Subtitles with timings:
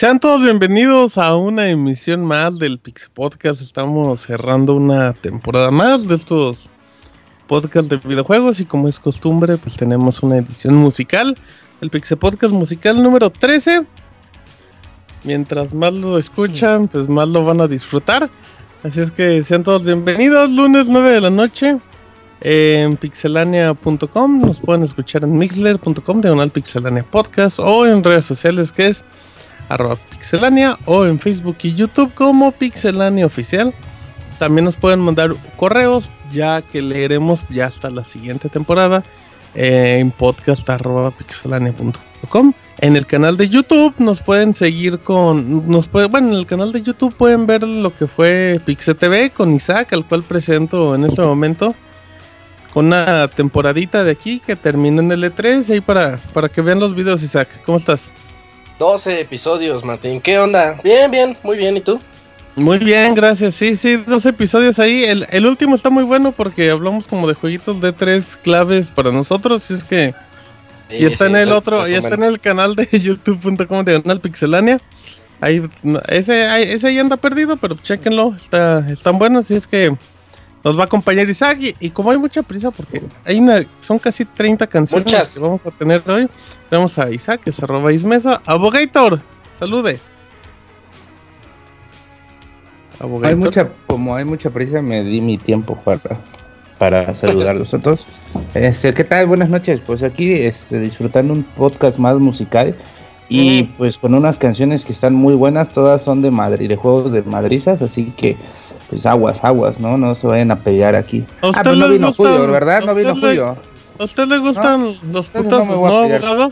[0.00, 3.60] Sean todos bienvenidos a una emisión más del Pixel Podcast.
[3.60, 6.70] Estamos cerrando una temporada más de estos
[7.46, 11.36] podcasts de videojuegos y como es costumbre, pues tenemos una edición musical,
[11.82, 13.84] el Pixel Podcast musical número 13.
[15.22, 18.30] Mientras más lo escuchan, pues más lo van a disfrutar.
[18.82, 21.78] Así es que sean todos bienvenidos, lunes 9 de la noche
[22.40, 24.40] en pixelania.com.
[24.40, 29.04] Nos pueden escuchar en mixler.com, diagonal pixelania podcast o en redes sociales que es
[29.70, 33.72] arroba pixelania o en Facebook y YouTube como pixelania oficial.
[34.38, 39.04] También nos pueden mandar correos ya que leeremos ya hasta la siguiente temporada
[39.54, 42.52] en podcast arroba pixelania.com.
[42.78, 46.72] En el canal de YouTube nos pueden seguir con, nos puede, bueno, en el canal
[46.72, 51.04] de YouTube pueden ver lo que fue Pixel TV con Isaac, al cual presento en
[51.04, 51.74] este momento
[52.72, 56.80] con una temporadita de aquí que termina en el E3 ahí para, para que vean
[56.80, 57.62] los videos, Isaac.
[57.66, 58.12] ¿Cómo estás?
[58.80, 60.22] 12 episodios, Martín.
[60.22, 60.80] ¿Qué onda?
[60.82, 61.76] Bien, bien, muy bien.
[61.76, 62.00] ¿Y tú?
[62.56, 63.54] Muy bien, gracias.
[63.54, 65.04] Sí, sí, dos episodios ahí.
[65.04, 69.70] El, último está muy bueno porque hablamos como de jueguitos de tres claves para nosotros.
[69.70, 70.14] Y es que.
[70.88, 74.80] y está en el otro, y está en el canal de youtube.com de Pixelania.
[75.42, 75.62] Ahí,
[76.08, 78.34] ese, ese ahí anda perdido, pero chequenlo.
[78.34, 79.50] Está, están buenos.
[79.50, 79.94] Y es que
[80.62, 84.24] nos va a acompañar Isaac y, como hay mucha prisa porque hay una, son casi
[84.24, 86.28] 30 canciones que vamos a tener hoy,
[86.68, 89.22] tenemos a Isaac, que es arroba Ismesa, Abogator,
[89.52, 90.00] salude.
[93.22, 96.20] Hay mucha, como hay mucha prisa, me di mi tiempo para,
[96.78, 98.06] para saludar a los otros.
[98.52, 99.26] Este, ¿qué tal?
[99.26, 99.80] Buenas noches.
[99.80, 102.76] Pues aquí este, disfrutando un podcast más musical
[103.30, 107.12] y pues con unas canciones que están muy buenas, todas son de Madrid, de juegos
[107.12, 108.36] de madrizas, así que
[108.90, 109.96] pues aguas, aguas, ¿no?
[109.96, 111.24] No se vayan a pelear aquí.
[111.40, 112.82] ¿A usted ah, no vino Julio, ¿verdad?
[112.84, 113.56] No vino Julio.
[113.98, 116.50] ¿A usted le gustan los putos, no, abogado?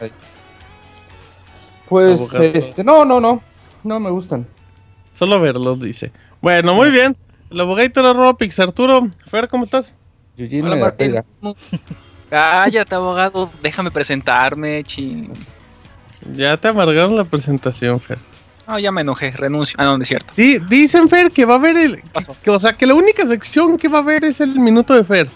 [1.88, 3.42] Pues, este, no, no, no,
[3.82, 4.46] no me gustan.
[5.12, 6.12] Solo verlos, dice.
[6.40, 7.16] Bueno, muy bien.
[7.50, 9.08] El abogado era Robix, Arturo.
[9.26, 9.96] Fer, ¿cómo estás?
[10.38, 11.16] Hola, Martín.
[12.30, 15.32] Cállate, abogado, déjame presentarme, ching.
[16.34, 18.18] Ya te amargaron la presentación, Fer.
[18.68, 19.76] No, ya me enojé, renuncio.
[19.80, 20.34] Ah, no, no es cierto.
[20.36, 22.02] dicen, Fer, que va a haber el.
[22.42, 25.04] Que, o sea, que la única sección que va a haber es el minuto de
[25.04, 25.30] Fer.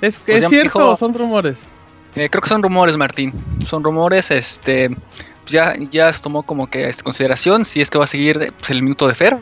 [0.00, 1.68] ¿Es, pues ¿es cierto o son rumores?
[2.14, 3.34] Eh, creo que son rumores, Martín.
[3.62, 4.88] Son rumores, este.
[4.88, 8.54] Pues ya, ya se tomó como que esta consideración si es que va a seguir
[8.58, 9.38] pues, el minuto de Fer.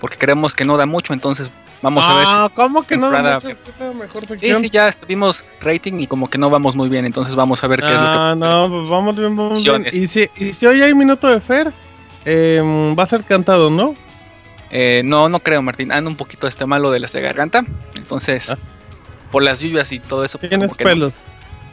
[0.00, 1.48] Porque creemos que no da mucho, entonces
[1.82, 2.24] vamos a ver.
[2.28, 3.94] Ah, ¿cómo que no da mucho?
[3.94, 4.56] Mejor sección.
[4.56, 7.68] Sí, sí, ya vimos rating y como que no vamos muy bien, entonces vamos a
[7.68, 8.06] ver qué es lo que.
[8.06, 9.84] Ah, no, pues vamos bien, vamos bien.
[9.92, 11.72] ¿Y si, ¿Y si hoy hay minuto de Fer?
[12.26, 13.94] Em, va a ser cantado, ¿no?
[14.70, 15.92] Eh, no, no creo, Martín.
[15.92, 17.64] Ando un poquito este malo de las de garganta.
[17.96, 18.58] Entonces, ah.
[19.30, 20.38] por las lluvias y todo eso.
[20.38, 21.22] Tienes pelos.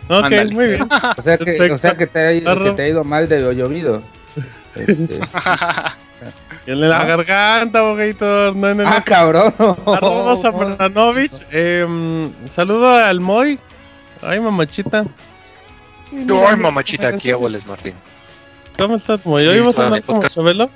[0.09, 0.87] Ok, muy bien.
[1.17, 4.03] O sea que, o sea que, te, ha, ido mal de lo llovido.
[4.75, 5.19] Este.
[6.65, 8.55] en la garganta, bogator.
[8.55, 9.53] No, no, ah, cabrón.
[9.57, 10.35] Arroba
[11.51, 13.59] Eh, saludo al Moy.
[14.21, 15.05] Ay, mamachita.
[16.11, 17.93] Ay, mamachita, aquí abueles, Martín.
[18.77, 19.45] ¿Cómo estás, Moy?
[19.45, 20.69] ¿Hoy vas a hablar como Chabelo?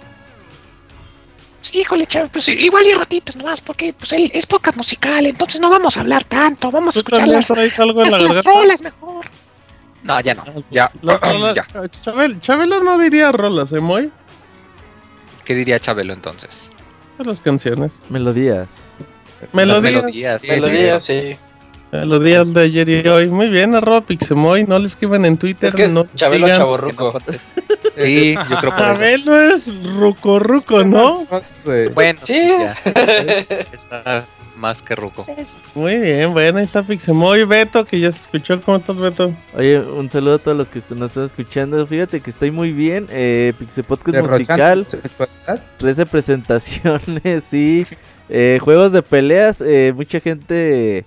[1.62, 5.60] Sí, híjole, Chávez, pues igual y ratitos nomás, porque pues él es podcast musical, entonces
[5.60, 8.82] no vamos a hablar tanto, vamos a escuchar las, traes algo en la las rolas
[8.82, 9.26] mejor.
[10.04, 10.92] No, ya no, ya.
[11.54, 12.40] ya.
[12.40, 14.12] Chabelo, no diría rolas, ¿eh, Moy?
[15.44, 16.70] ¿Qué diría Chabelo entonces?
[17.18, 18.02] Las canciones.
[18.10, 18.70] Melodías.
[19.52, 20.04] Melodías.
[20.04, 21.38] Melodías, melodías, sí.
[21.92, 23.28] Los días de ayer y hoy.
[23.28, 24.66] Muy bien, arroba Pixemoy.
[24.66, 25.68] No le escriban en Twitter.
[25.68, 27.20] Es que no Chabelo Chaborruco.
[27.96, 28.78] Sí, yo creo que.
[28.78, 31.26] Chabelo es Ruco Ruco, ¿no?
[31.96, 32.52] Bueno, sí.
[33.74, 35.26] Está más que Ruco.
[35.76, 37.44] Muy bien, bueno, ahí está Pixemoy.
[37.46, 38.62] Beto, que ya se escuchó.
[38.62, 39.34] ¿Cómo estás, Beto?
[39.56, 41.86] Oye, un saludo a todos los que nos están escuchando.
[41.88, 43.08] Fíjate que estoy muy bien.
[43.10, 44.88] Eh, Pixe Podcast musical.
[45.78, 47.86] 13 presentaciones, sí.
[48.30, 49.58] Eh, juegos de peleas.
[49.62, 51.06] Eh, mucha gente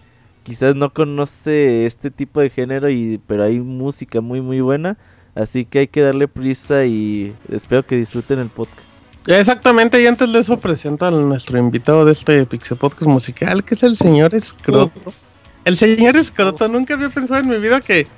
[0.50, 4.98] quizás no conoce este tipo de género y pero hay música muy muy buena
[5.36, 8.82] así que hay que darle prisa y espero que disfruten el podcast.
[9.28, 13.74] Exactamente y antes de eso presento a nuestro invitado de este Pixel Podcast musical que
[13.74, 15.14] es el señor Escroto.
[15.64, 18.08] El señor Escroto nunca había pensado en mi vida que,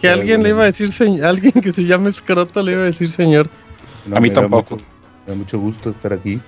[0.00, 0.90] que alguien le iba a decir
[1.22, 3.50] alguien que se llame Escroto le iba a decir señor.
[4.14, 4.76] A mí tampoco.
[5.26, 6.40] me da mucho gusto estar aquí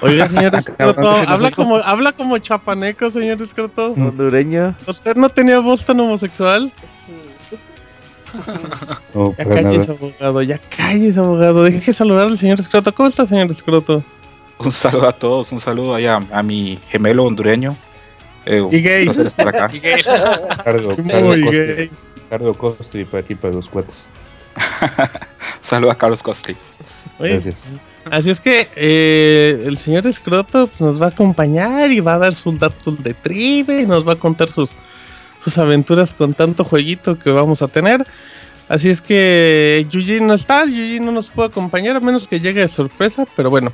[0.00, 3.92] Oiga, señor Escroto, habla como, habla como chapaneco, señor Escroto.
[3.92, 4.74] Hondureño.
[4.86, 6.72] ¿Usted no tenía voz tan homosexual?
[9.38, 11.64] ya calles, abogado, ya calles, abogado.
[11.64, 12.94] Deje saludar al señor Escroto.
[12.94, 14.02] ¿Cómo está, señor Escroto?
[14.58, 17.76] Un saludo a todos, un saludo allá a, mi gemelo hondureño.
[18.46, 19.06] Eh, y gay.
[19.06, 19.70] No estar acá.
[19.72, 20.00] y gay.
[20.64, 21.90] Cardo, Muy gay.
[22.30, 24.06] Cardo Costri, para aquí, para los cuates.
[25.60, 26.56] saludo a Carlos Costri.
[27.18, 27.62] Gracias.
[28.10, 32.18] Así es que eh, el señor Escroto pues, nos va a acompañar y va a
[32.18, 34.74] dar sus datos de tribe y nos va a contar sus,
[35.38, 38.06] sus aventuras con tanto jueguito que vamos a tener.
[38.68, 42.60] Así es que Yuji no está, Yuji no nos puede acompañar a menos que llegue
[42.60, 43.72] de sorpresa, pero bueno.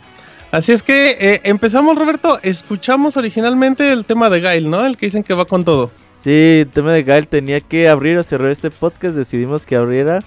[0.50, 2.38] Así es que eh, empezamos, Roberto.
[2.42, 4.84] Escuchamos originalmente el tema de Gail, ¿no?
[4.84, 5.90] El que dicen que va con todo.
[6.24, 9.14] Sí, el tema de Gail tenía que abrir o cerrar este podcast.
[9.14, 10.24] Decidimos que abriera.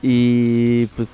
[0.00, 1.08] Y pues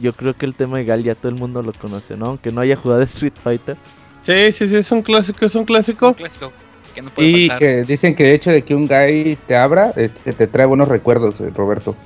[0.00, 2.26] yo creo que el tema de Gail ya todo el mundo lo conoce, ¿no?
[2.26, 3.76] Aunque no haya jugado Street Fighter.
[4.22, 6.08] Sí, sí, sí, es un clásico, es un clásico.
[6.08, 6.52] Un clásico.
[6.94, 9.92] Que no puede y que dicen que el hecho de que un Gail te abra,
[9.96, 11.96] este, te trae buenos recuerdos, eh, Roberto.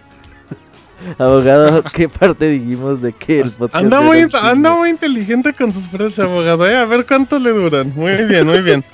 [1.18, 5.88] Abogado, ¿qué parte dijimos de que el podcast anda muy, anda muy inteligente con sus
[5.88, 6.68] frases, abogado.
[6.68, 6.76] ¿eh?
[6.76, 7.92] A ver cuánto le duran.
[7.94, 8.84] Muy bien, muy bien.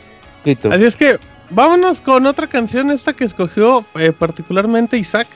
[0.70, 1.18] Así es que
[1.50, 5.28] vámonos con otra canción, esta que escogió eh, particularmente Isaac.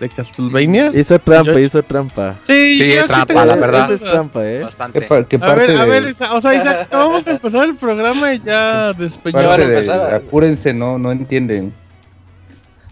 [0.00, 0.90] De Castlevania.
[0.94, 2.36] Hizo trampa, hizo trampa.
[2.40, 3.92] Sí, sí es trampa, la verdad.
[3.92, 4.62] Es trampa, ¿eh?
[4.62, 5.06] Bastante.
[5.06, 9.50] a ver, a ver, o sea, Isaac, vamos a empezar el programa y ya despeñó.
[9.50, 11.74] apúrense, no, no entienden.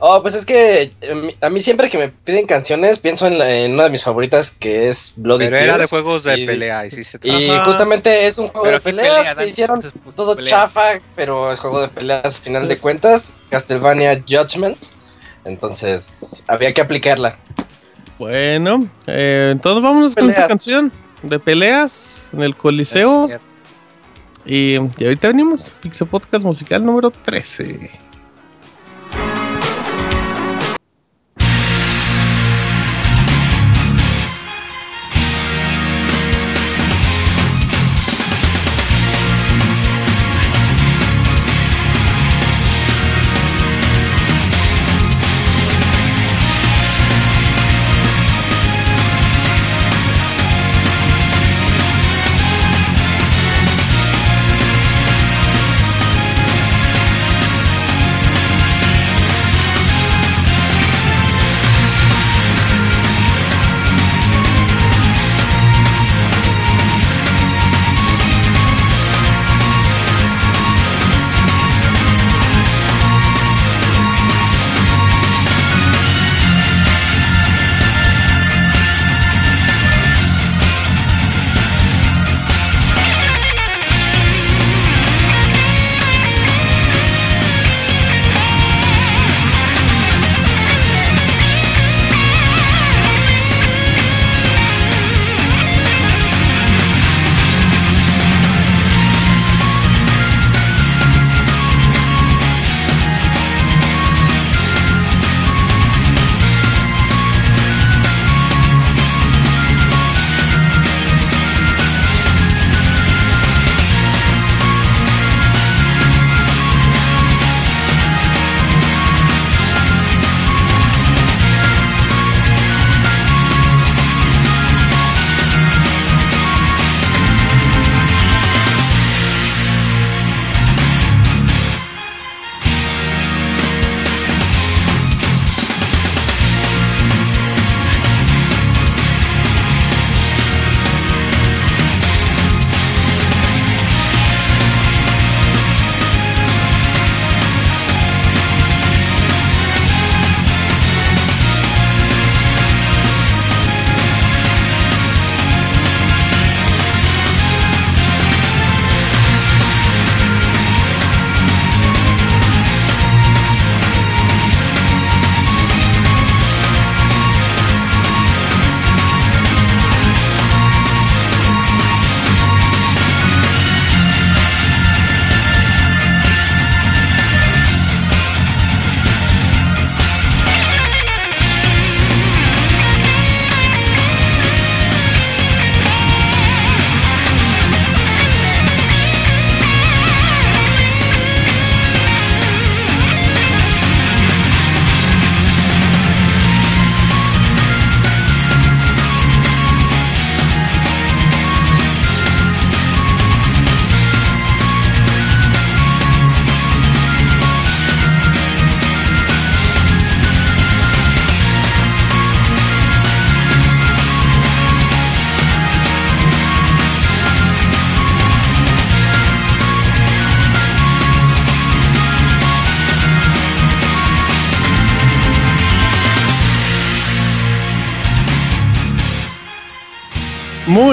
[0.00, 3.84] Oh, pues es que em, a mí siempre que me piden canciones pienso en, una
[3.84, 8.26] de mis favoritas que es Bloody Pero era de juegos de pelea, hiciste Y justamente
[8.26, 12.40] es un juego de peleas que hicieron pues, todo chafa, pero es juego de peleas,
[12.40, 14.78] final de cuentas, Castlevania Judgment.
[15.44, 17.38] Entonces, había que aplicarla.
[18.18, 20.92] Bueno, eh, entonces vámonos con esa canción
[21.22, 23.28] de peleas en el Coliseo.
[24.44, 28.07] Y, y ahorita venimos, Pixel Podcast Musical número 13.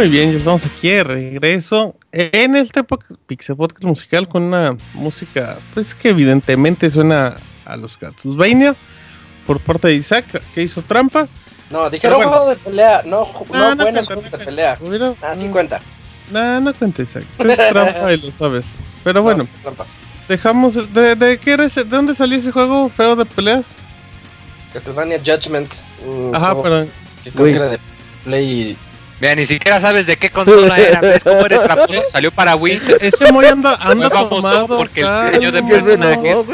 [0.06, 2.84] Muy bien, ya estamos aquí de regreso en este
[3.26, 8.76] Pixel Podcast musical con una música, pues que evidentemente suena a los Castlevania
[9.48, 11.28] por parte de Isaac, que hizo trampa.
[11.72, 12.30] No, dijeron bueno.
[12.30, 14.78] juego de pelea, no, no, no buenos juegos de pelea.
[15.24, 15.82] ah, sí cuenta.
[16.30, 18.68] No, no cuenta Isaac, es trampa y lo sabes.
[19.04, 19.48] Pero bueno,
[20.30, 23.76] dejamos, ¿de, de, qué eres, ¿de dónde salió ese juego feo de peleas?
[24.72, 25.74] Castlevania Judgment.
[26.32, 26.82] Ajá, pero...
[26.82, 27.80] Es que creo que era de
[28.24, 28.78] Play
[29.26, 31.02] Mira, ni siquiera sabes de qué consola era.
[31.02, 32.00] ¿Ves cómo eres tramposo?
[32.12, 32.76] Salió para Wii.
[32.76, 34.68] Ese, ese muy anda, anda tomado.
[34.68, 36.46] Porque el diseño de personajes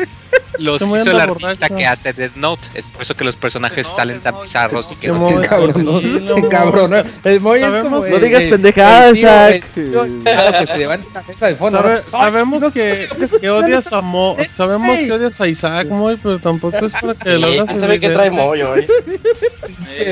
[0.58, 2.68] los hizo el artista que hace Death Note.
[2.74, 6.26] Es por eso que los personajes salen tan bizarros y que no tienen cabrón.
[6.26, 7.04] No, cabrón.
[7.24, 9.64] El Moy es como No digas pendejadas, Isaac.
[12.10, 13.08] Sabemos que,
[13.40, 17.38] que odias a Mo, sabemos que odias a Isaac, Moy, pero tampoco es para que
[17.38, 17.80] lo hagas.
[17.80, 18.88] sabe que trae Moy hoy.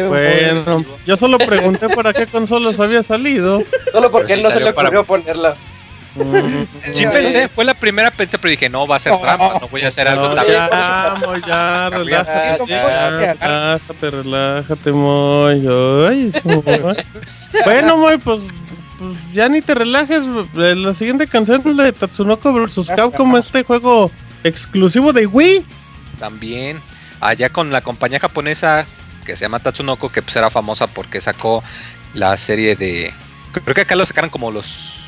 [0.07, 3.63] Bueno, yo solo pregunté para qué consolas había salido.
[3.91, 5.55] Solo porque él no se le ocurrió ponerla.
[6.93, 9.83] Sí pensé, fue la primera pensé, pero dije, no, va a ser trampa, no voy
[9.83, 10.69] a hacer algo tan Ya,
[11.47, 12.65] ya, relájate,
[13.39, 15.61] relájate, relájate, Moy.
[17.65, 18.41] bueno, Moy, pues,
[18.97, 20.23] pues, ya ni te relajes.
[20.53, 24.11] La siguiente canción es la de Tatsunoko vs Capcom, este juego
[24.43, 25.65] exclusivo de Wii.
[26.19, 26.81] También,
[27.21, 28.85] allá con la compañía japonesa
[29.25, 31.63] que se llama Tatsunoko, que pues era famosa porque sacó
[32.15, 33.13] la serie de...
[33.51, 34.98] Creo que acá lo sacaron como los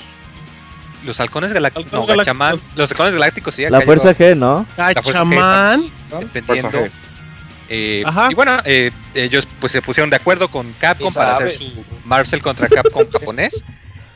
[1.05, 3.65] los halcones galácticos, no, Gachamán, los halcones galácticos, sí.
[3.69, 4.65] La fuerza G, ¿no?
[4.77, 5.89] Gachamán.
[6.33, 6.87] Dependiendo.
[7.73, 11.85] Eh, y bueno, eh, ellos pues se pusieron de acuerdo con Capcom para hacer su
[12.03, 13.63] Marvel contra Capcom japonés.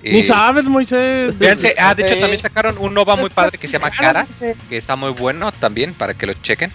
[0.04, 1.36] Ni eh, sabes, Moisés.
[1.80, 4.98] ah, de hecho también sacaron un Nova muy padre que se llama Caras, que está
[4.98, 6.70] muy bueno también para que lo chequen,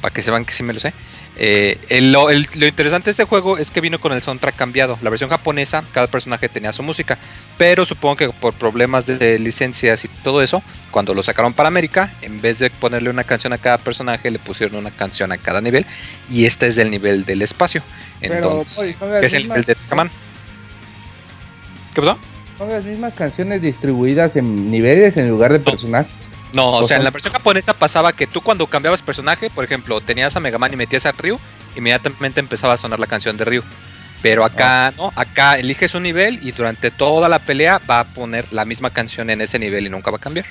[0.00, 0.92] para que sepan que sí me lo sé.
[1.36, 4.98] Eh, lo, interesante de este juego es que vino con el soundtrack cambiado.
[5.02, 7.18] La versión japonesa, cada personaje tenía su música,
[7.58, 12.12] pero supongo que por problemas de, licencias y todo eso, cuando lo sacaron para América,
[12.22, 15.60] en vez de ponerle una canción a cada personaje, le pusieron una canción a cada
[15.60, 15.86] nivel,
[16.30, 17.82] y este es del nivel del espacio.
[18.20, 20.10] Entonces, es el nivel de Tekaman.
[21.94, 22.18] ¿Qué pasó?
[22.58, 26.23] Son las mismas canciones distribuidas en niveles en lugar de personajes.
[26.54, 30.00] No, o sea, en la versión japonesa pasaba que tú cuando cambiabas personaje, por ejemplo,
[30.00, 31.38] tenías a Mega Man y metías a Ryu,
[31.74, 33.62] inmediatamente empezaba a sonar la canción de Ryu.
[34.22, 34.92] Pero acá, ah.
[34.96, 35.12] ¿no?
[35.16, 39.28] Acá eliges un nivel y durante toda la pelea va a poner la misma canción
[39.30, 40.46] en ese nivel y nunca va a cambiar.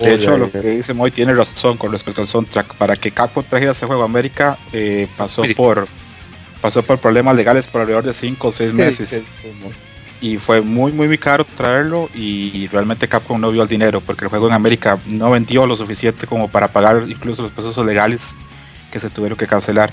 [0.00, 2.74] De hecho, lo que dice Moy tiene razón con respecto al soundtrack.
[2.74, 5.88] Para que Capcom trajera ese juego a América, eh, pasó por
[6.60, 9.24] pasó por problemas legales por alrededor de 5 o 6 meses
[10.20, 14.24] y fue muy muy muy caro traerlo y realmente Capcom no vio el dinero porque
[14.24, 18.34] el juego en América no vendió lo suficiente como para pagar incluso los procesos legales
[18.90, 19.92] que se tuvieron que cancelar.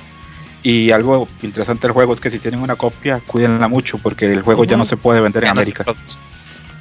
[0.63, 4.42] Y algo interesante del juego es que si tienen una copia, cuídenla mucho porque el
[4.42, 5.84] juego ya no se puede vender en América.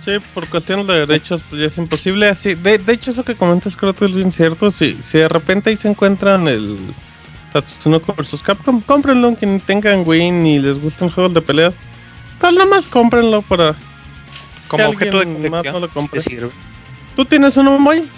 [0.04, 2.28] Sí, por cuestión de derechos pues ya es imposible.
[2.28, 4.70] Así, de, hecho, eso que comentas creo que es bien cierto.
[4.70, 6.78] Si, si de repente ahí se encuentran el
[7.52, 9.34] Tatsunoko vs Capcom, cómprenlo.
[9.34, 11.80] Quien tengan Win y les gusten juegos de peleas,
[12.42, 13.74] pues nada más cómprenlo para.
[14.68, 15.72] Como objeto de colección.
[15.72, 16.20] No lo compre.
[17.14, 18.08] ¿Tú tienes uno, muy?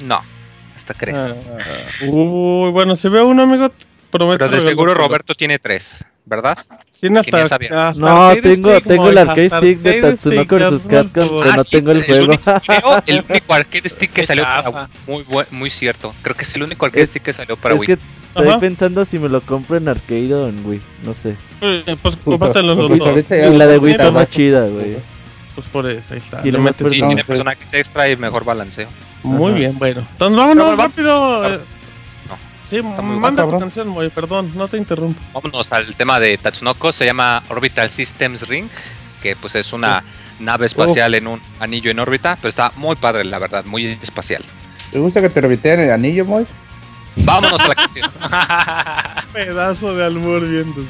[0.00, 0.20] No,
[0.74, 1.18] hasta crees.
[1.18, 1.34] Ah,
[2.08, 3.70] uy, bueno, si veo uno, amigo,
[4.10, 4.46] prometo.
[4.46, 6.58] Pero de seguro Roberto tiene tres, ¿verdad?
[7.00, 11.64] Tiene hasta, hasta No, tengo, tengo el arcade stick de Tatsunoko vs Capcom, pero no
[11.64, 12.32] tengo el juego.
[13.06, 16.14] El único, arcade stick que salió para Muy, muy cierto.
[16.22, 17.98] Creo que es el único arcade stick que salió para Wii.
[18.36, 21.36] Estoy pensando si me lo compro en arcade o en Wii, no sé.
[22.02, 23.24] pues compártelo los dos.
[23.30, 24.96] Y la de Wii está más chida, güey.
[25.54, 26.42] Pues por eso, ahí está.
[26.44, 28.88] Y lo metes sí, tiene personajes extra y mejor balanceo.
[29.22, 30.06] Muy bien, bueno.
[30.12, 31.60] Entonces vámonos rápido.
[32.70, 35.20] Sí, manda tu canción, muy perdón, no te interrumpo.
[35.32, 38.68] Vámonos al tema de Tatsunoko, se llama Orbital Systems Ring,
[39.22, 40.02] que pues es una
[40.40, 44.44] nave espacial en un anillo en órbita, pero está muy padre, la verdad, muy espacial.
[44.90, 46.46] ¿Te gusta que te orbiteen el anillo, Moy?
[47.16, 48.10] Vámonos a la canción.
[49.32, 50.82] Pedazo de albur viendo.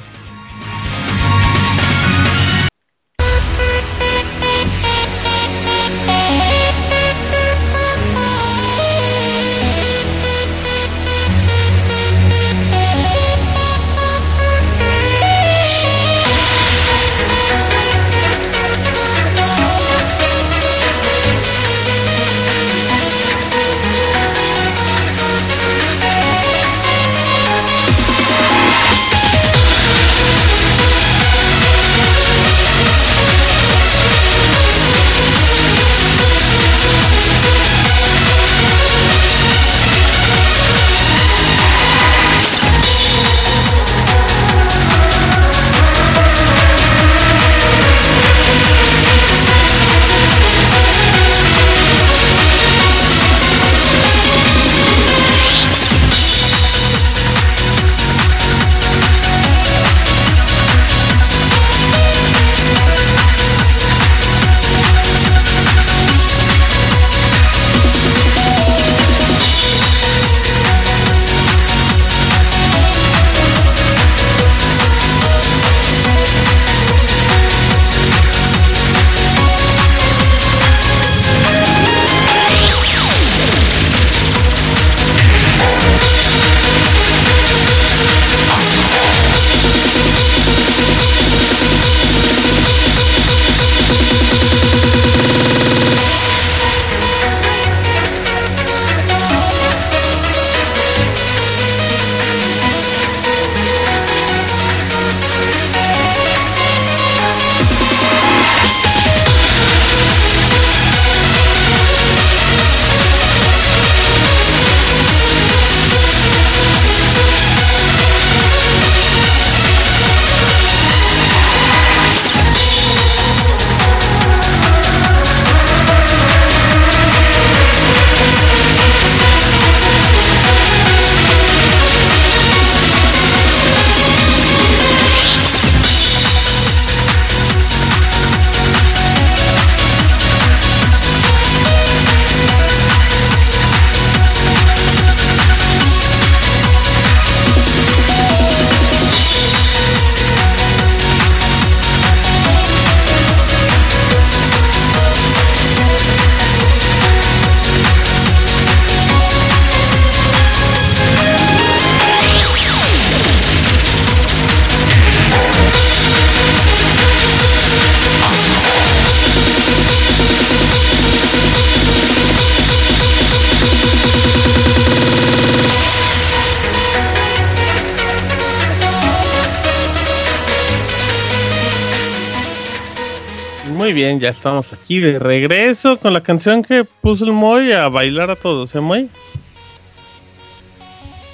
[184.16, 188.31] Bien, ya estamos aquí de regreso con la canción que puso el Moy a bailar
[188.31, 189.09] a todos, ¿eh, Moy?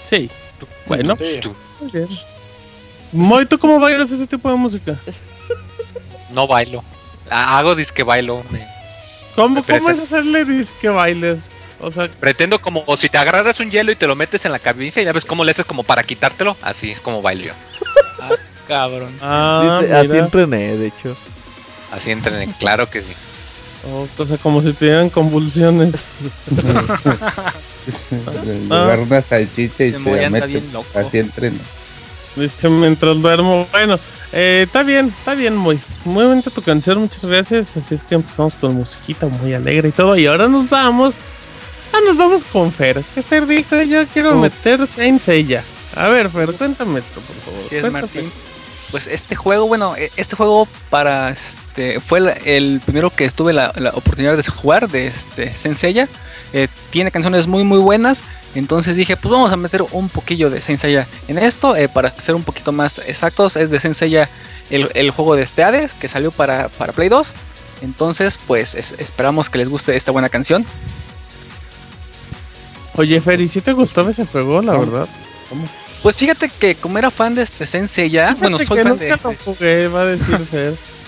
[0.08, 0.30] Sí.
[0.86, 1.16] Bueno.
[3.12, 4.96] Moy, ¿tú cómo bailas ese tipo de música?
[6.32, 6.82] No bailo.
[7.30, 8.42] Hago disque bailo.
[9.36, 11.48] ¿Cómo, ¿Cómo es hacerle disque bailes?
[11.80, 14.58] O sea, pretendo como si te agarras un hielo y te lo metes en la
[14.58, 16.56] cabeza y ya ves cómo le haces como para quitártelo.
[16.62, 17.52] Así es como bailo yo.
[18.20, 18.30] ah,
[18.68, 19.12] cabrón.
[19.20, 21.16] Ah, así entrené, de hecho.
[21.92, 23.12] Así entrené, claro que sí.
[23.84, 25.94] Oh, o sea, como si tuvieran convulsiones.
[28.68, 31.58] Llevar una salchicha y se, se Así entrené.
[32.80, 33.66] mientras duermo.
[33.72, 33.98] Bueno,
[34.32, 37.76] eh, está bien, está bien, muy, muy bonita tu canción, muchas gracias.
[37.76, 40.16] Así es que empezamos con musiquita muy alegre y todo.
[40.16, 41.14] Y ahora nos vamos.
[41.92, 43.04] Ah, nos vamos con Fer.
[43.14, 45.62] Que Fer dijo, yo quiero meter Saint Seiya.
[45.94, 47.62] A ver, Fer, cuéntame esto, por favor.
[47.68, 48.32] Sí, es Martín.
[48.90, 51.34] Pues este juego, bueno, e, este juego para
[51.72, 56.06] este fue el, primero que tuve la, oportunidad de jugar de este Senseiya.
[56.52, 58.22] Eh, tiene canciones muy muy buenas.
[58.54, 61.74] Entonces dije, pues vamos a meter un poquillo de Senseiya en esto.
[61.74, 64.28] Eh, para ser un poquito más exactos, es de Senseiya
[64.70, 67.28] el, el juego de este Hades que salió para, para Play 2.
[67.80, 70.66] Entonces, pues esperamos que les guste esta buena canción.
[72.96, 75.08] Oye, Fer, ¿y si te gustaba ese juego, la verdad?
[76.02, 79.08] Pues fíjate que como era fan de este Senseiya, bueno, soy fan de...
[79.08, 80.74] Lo jugué, va a decir Fer.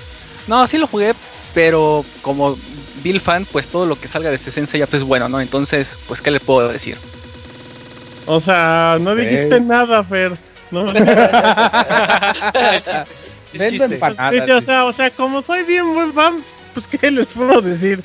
[0.46, 1.14] no, sí lo jugué,
[1.54, 2.56] pero como
[3.02, 5.40] Bill fan, pues todo lo que salga de este Senseiya pues es bueno, ¿no?
[5.40, 6.96] Entonces, pues, ¿qué le puedo decir?
[8.26, 10.32] O sea, no dijiste nada, Fer.
[10.70, 10.84] No.
[10.86, 10.92] o,
[14.60, 16.34] sea, o sea, como soy bien buen fan,
[16.72, 18.02] pues ¿qué les puedo decir?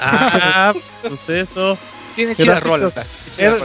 [0.00, 1.78] Ah, pues eso.
[2.14, 2.92] Tiene chidas rolas.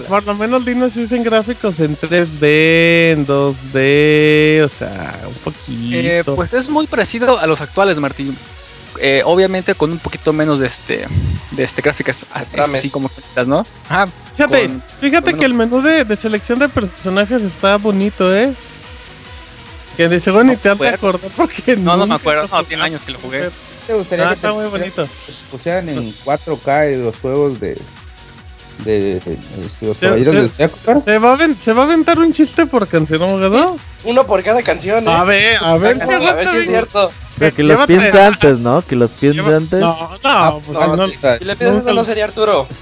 [0.08, 5.98] Por lo menos dinos si usen gráficos en 3D, en 2D, o sea, un poquito.
[5.98, 8.36] Eh, pues es muy parecido a los actuales, Martín.
[9.00, 11.06] Eh, obviamente con un poquito menos de este
[11.52, 13.10] de este gráficas así como
[13.46, 13.64] ¿no?
[14.36, 18.54] fíjate, fíjate que el menú de, selección de personajes está bonito, ¿eh?
[19.96, 21.96] Que de seguro ni te has de acordar porque no.
[21.96, 23.50] No, me acuerdo, no, tiene años que lo jugué.
[23.86, 25.08] ¿Te gustaría ah, que está muy bonito.
[25.52, 27.78] pusieran en 4K los juegos de
[28.84, 29.22] de,
[29.82, 33.22] los se, caballeros se, se, va a se va a aventar un chiste por canción,
[33.22, 33.78] abogado.
[34.06, 35.08] Uno por cada canción.
[35.08, 35.12] ¿eh?
[35.12, 37.12] A ver, a ver, si, a ver si es cierto.
[37.56, 38.82] que los piense antes, ¿no?
[38.82, 39.80] Que los piense antes.
[39.80, 42.68] No, no, ah, pues no, si, si, le piensas eso no sería Arturo.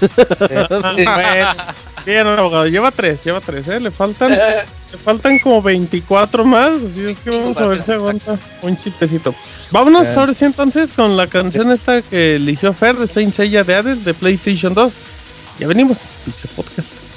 [2.06, 3.80] Bien, abogado, lleva tres, lleva tres, ¿eh?
[3.80, 8.38] Le faltan, le faltan como 24 más, así es que vamos a ver si aguanta
[8.62, 9.34] un chistecito.
[9.70, 13.74] Vámonos ahora sí entonces con la canción esta que eligió Fer de Saint Seiya de
[13.74, 14.92] Hades de PlayStation 2.
[15.58, 17.07] Ya venimos, Pixel Podcast.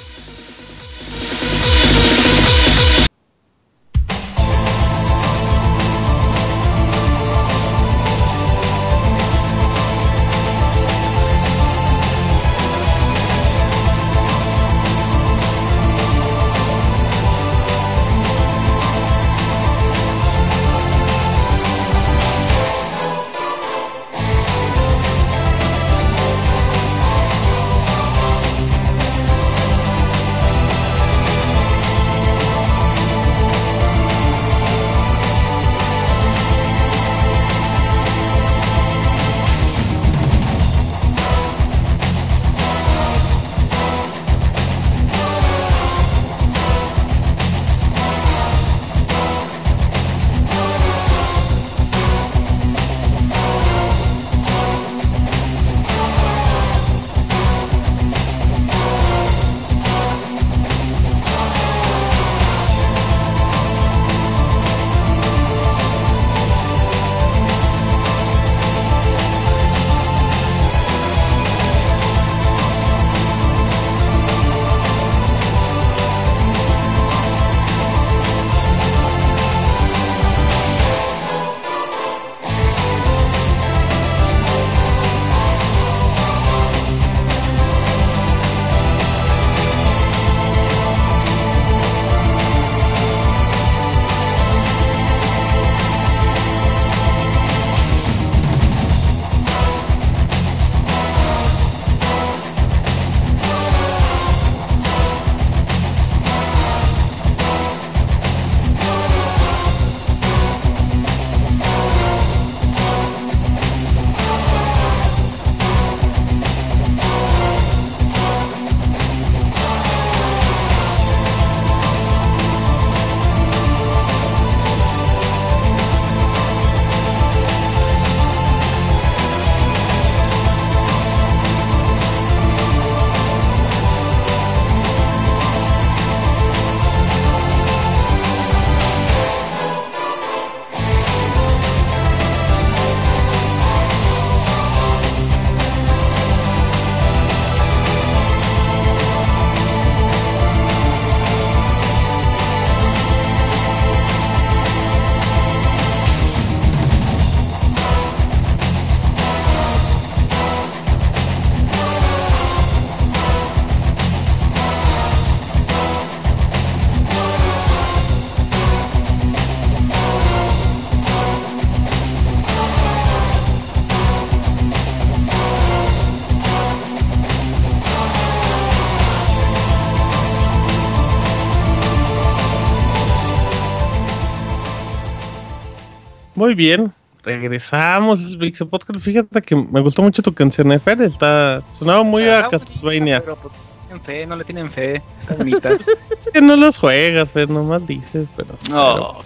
[186.52, 186.92] Muy bien.
[187.24, 189.00] Regresamos, Pixel Podcast.
[189.00, 191.00] Fíjate que me gustó mucho tu canción, Efer.
[191.00, 193.22] ¿eh, está, sonaba muy a Castlevania.
[193.22, 193.54] Pero pues,
[193.86, 195.02] tienen fe, no le tienen fe.
[195.22, 195.70] Está bonita.
[196.20, 198.50] es que no los juegas, pero nomás dices, pero.
[198.68, 199.20] No,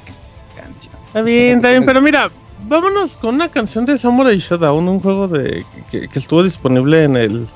[1.08, 2.30] Está bien, está bien, pero mira,
[2.68, 7.16] vámonos con una canción de Samurai Showdown, un juego de que, que estuvo disponible en
[7.16, 7.48] el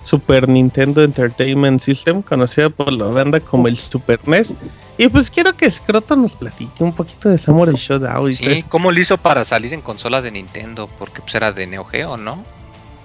[0.00, 4.54] Super Nintendo Entertainment System, conocida por la banda como el Super NES.
[4.98, 8.32] Y pues quiero que Scroto nos platique un poquito de Samurai Shodown.
[8.32, 10.88] Sí, ¿cómo lo hizo para salir en consolas de Nintendo?
[10.98, 12.44] Porque pues era de Neo Geo, ¿no?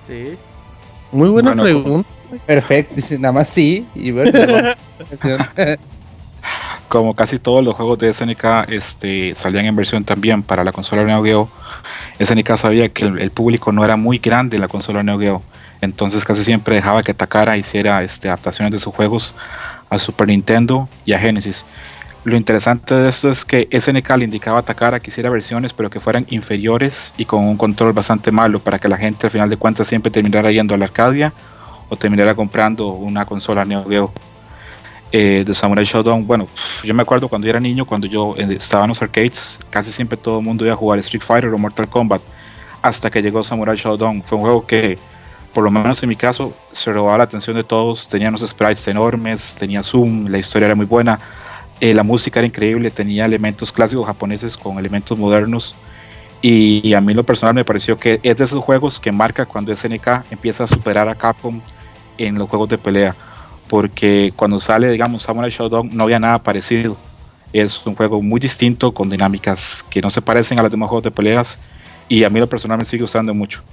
[0.08, 0.38] Sí.
[1.12, 2.10] Muy buena pregunta.
[2.46, 3.88] Perfecto, dice nada más sí.
[3.96, 4.12] Y
[6.90, 11.04] Como casi todos los juegos de SNK este, salían en versión también para la consola
[11.04, 11.50] Neo Geo,
[12.20, 15.42] SNK sabía que el, público no era muy grande en la consola Neo Geo
[15.82, 19.36] entonces casi siempre dejaba que Takara hiciera este, adaptaciones de sus juegos
[19.90, 21.66] a Super Nintendo y a Genesis.
[22.24, 25.90] Lo interesante de esto es que SNK le indicaba a Takara que hiciera versiones pero
[25.90, 29.50] que fueran inferiores y con un control bastante malo para que la gente al final
[29.50, 31.32] de cuentas siempre terminara yendo a la Arcadia
[31.88, 34.12] o terminara comprando una consola Neo Geo.
[35.14, 36.50] Eh, de Samurai Shodown, bueno,
[36.84, 40.18] yo me acuerdo cuando era niño, cuando yo eh, estaba en los arcades, casi siempre
[40.18, 42.22] todo el mundo iba a jugar Street Fighter o Mortal Kombat,
[42.82, 44.22] hasta que llegó Samurai Shodown.
[44.22, 44.98] Fue un juego que
[45.58, 48.08] por lo menos en mi caso, se robaba la atención de todos.
[48.08, 51.20] Tenía unos sprites enormes, tenía zoom, la historia era muy buena,
[51.80, 55.74] eh, la música era increíble, tenía elementos clásicos japoneses con elementos modernos.
[56.44, 59.76] Y, a mí lo personal me pareció que es de esos juegos que marca cuando
[59.76, 61.60] SNK empieza a superar a Capcom
[62.20, 63.16] en los juegos de pelea.
[63.68, 66.96] Porque cuando sale, digamos, Samurai Shodown no había nada parecido.
[67.52, 71.06] Es un juego muy distinto, con dinámicas que no se parecen a los demás juegos
[71.06, 71.58] de peleas.
[72.08, 73.64] Y a mí lo personal me sigue gustando mucho.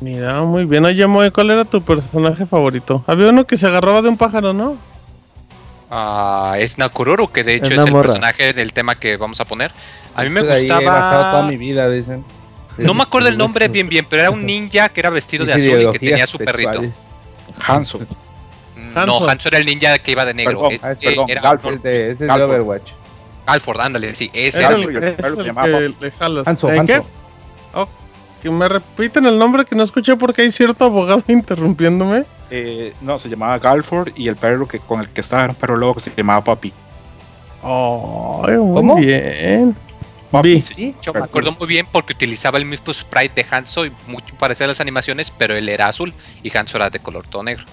[0.00, 0.84] Mira, muy bien.
[0.84, 3.02] Oye, Moe, ¿cuál era tu personaje favorito?
[3.06, 4.76] Había uno que se agarraba de un pájaro, ¿no?
[5.90, 9.72] Ah, es Nakururu, que de hecho es, el personaje del tema que vamos a poner.
[10.14, 11.32] A mí me gustaba.
[11.32, 12.24] toda mi vida, dicen.
[12.76, 15.54] No me acuerdo el nombre bien, bien, pero era un ninja que era vestido de
[15.54, 16.82] azul y que tenía su perrito.
[17.60, 18.00] Hanzo.
[18.78, 20.70] Mm, no, Hanzo era el ninja que iba de negro.
[20.70, 22.92] es, perdón, era Galford, de, ese es de Overwatch.
[23.44, 27.06] Galford, ándale, sí, ese es el, el, el, que Hanzo, Hanzo.
[27.74, 27.88] Oh,
[28.42, 32.24] que me repiten el nombre que no escuché porque hay cierto abogado interrumpiéndome.
[32.50, 35.58] Eh, no, se llamaba Galford y el perro que con el que estaba era un
[35.58, 36.72] perro loco que se llamaba Papi.
[37.62, 38.46] Oh,
[38.82, 39.76] muy bien.
[40.30, 40.94] Papi, sí.
[41.02, 44.66] Yo me acuerdo muy bien porque utilizaba el mismo sprite de Hanzo y mucho parecido
[44.66, 47.64] a las animaciones, pero él era azul y Hanzo era de color todo negro.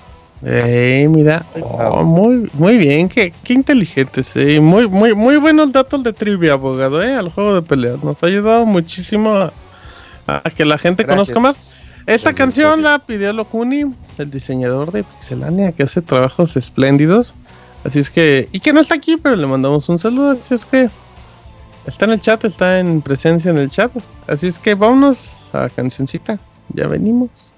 [0.44, 4.60] Eh, mira, oh, muy, muy bien, qué, qué inteligente, sí.
[4.60, 8.04] Muy, muy, muy buenos datos de trivia, abogado, eh, al juego de peleas.
[8.04, 9.54] Nos ha ayudado muchísimo a,
[10.28, 11.58] a que la gente conozca más.
[12.06, 17.34] Esta canción la pidió Locuni, el diseñador de Pixelania, que hace trabajos espléndidos.
[17.84, 20.32] Así es que, y que no está aquí, pero le mandamos un saludo.
[20.32, 20.90] Así es que
[21.88, 23.92] está en el chat, está en presencia en el chat.
[24.28, 26.38] Así es que vámonos a cancioncita.
[26.70, 27.55] Ya venimos.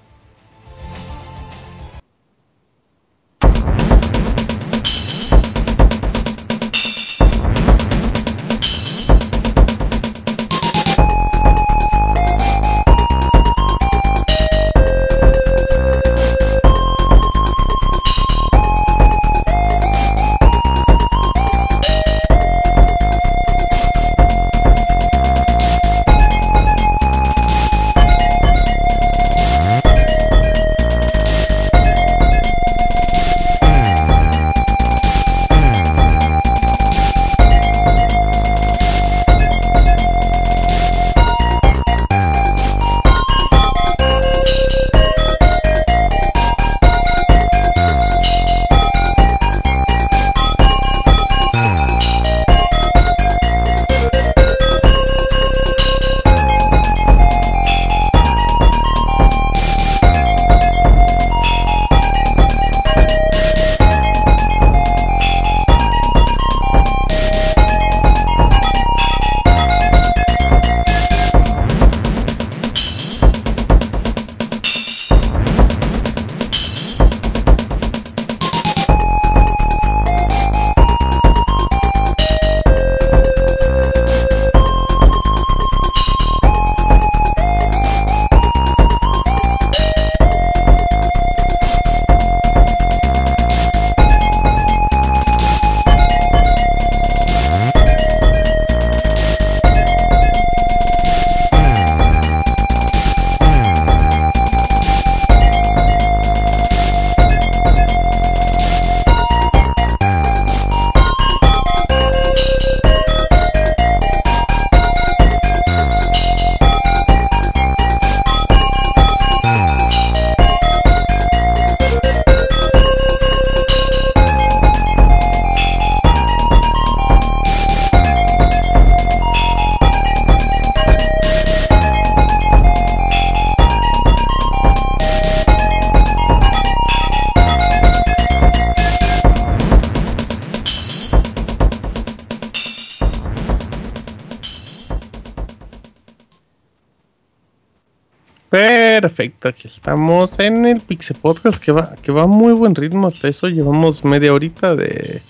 [149.28, 153.08] Perfecto, aquí estamos en el Pixel Podcast que va, que va a muy buen ritmo.
[153.08, 155.20] Hasta eso llevamos media horita de,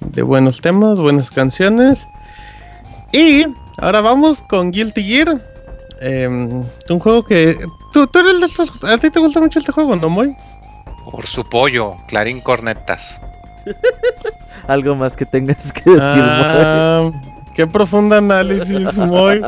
[0.00, 2.06] de buenos temas, buenas canciones.
[3.10, 3.46] Y
[3.78, 5.40] ahora vamos con Guilty Gear.
[6.02, 7.56] Em, un juego que.
[7.94, 10.36] ¿tú, eres de estos, ¿A ti te gusta mucho este juego, no, Moy?
[11.10, 13.18] Por su pollo, Clarín Cornetas.
[14.68, 17.10] Algo más que tengas que decir, ah,
[17.54, 19.40] Qué profundo análisis, Moy.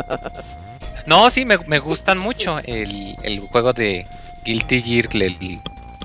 [1.07, 3.14] No, sí, me, gustan mucho el,
[3.49, 4.07] juego de
[4.45, 5.61] Guilty Gear, el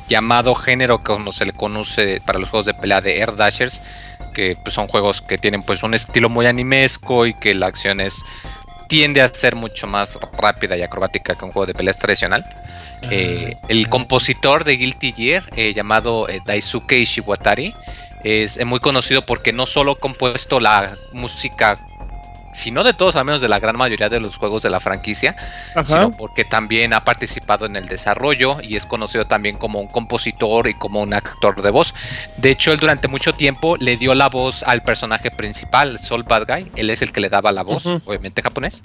[0.08, 3.82] llamado género como se le conoce para los juegos de pelea de Air Dashers,
[4.34, 8.02] que pues, son juegos que tienen pues un estilo muy animesco y que la acción
[8.02, 8.24] es
[8.88, 12.44] tiende a ser mucho más rápida y acrobática que un juego de peleas tradicional.
[13.12, 17.74] Eh, el compositor de Guilty Gear, eh, llamado eh, Daisuke Ishiwatari,
[18.24, 21.78] es muy conocido porque no solo ha compuesto la música
[22.54, 24.80] si no de todos, al menos de la gran mayoría de los juegos de la
[24.80, 25.36] franquicia,
[25.84, 30.68] sino porque también ha participado en el desarrollo y es conocido también como un compositor
[30.68, 31.94] y como un actor de voz.
[32.38, 36.48] De hecho, él durante mucho tiempo le dio la voz al personaje principal, Soul Bad
[36.48, 36.72] Guy.
[36.76, 38.84] Él es el que le daba la voz, obviamente japonés.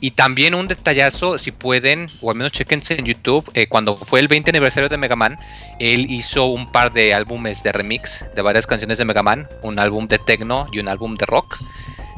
[0.00, 4.20] Y también un detallazo, si pueden, o al menos chequense en YouTube, eh, cuando fue
[4.20, 5.38] el 20 aniversario de Mega Man,
[5.78, 9.78] él hizo un par de álbumes de remix de varias canciones de Mega Man, un
[9.78, 11.58] álbum de techno y un álbum de rock.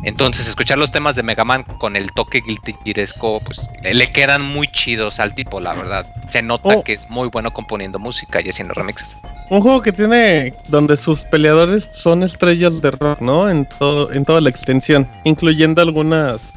[0.04, 4.42] Entonces, escuchar los temas de Mega Man con el toque guilty Gearesco, pues le quedan
[4.42, 6.06] muy chidos al tipo, la verdad.
[6.26, 6.84] Se nota oh.
[6.84, 9.16] que es muy bueno componiendo música y haciendo remixes.
[9.50, 13.48] Un juego que tiene donde sus peleadores son estrellas de rock, ¿no?
[13.48, 16.52] En todo, en toda la extensión, incluyendo algunas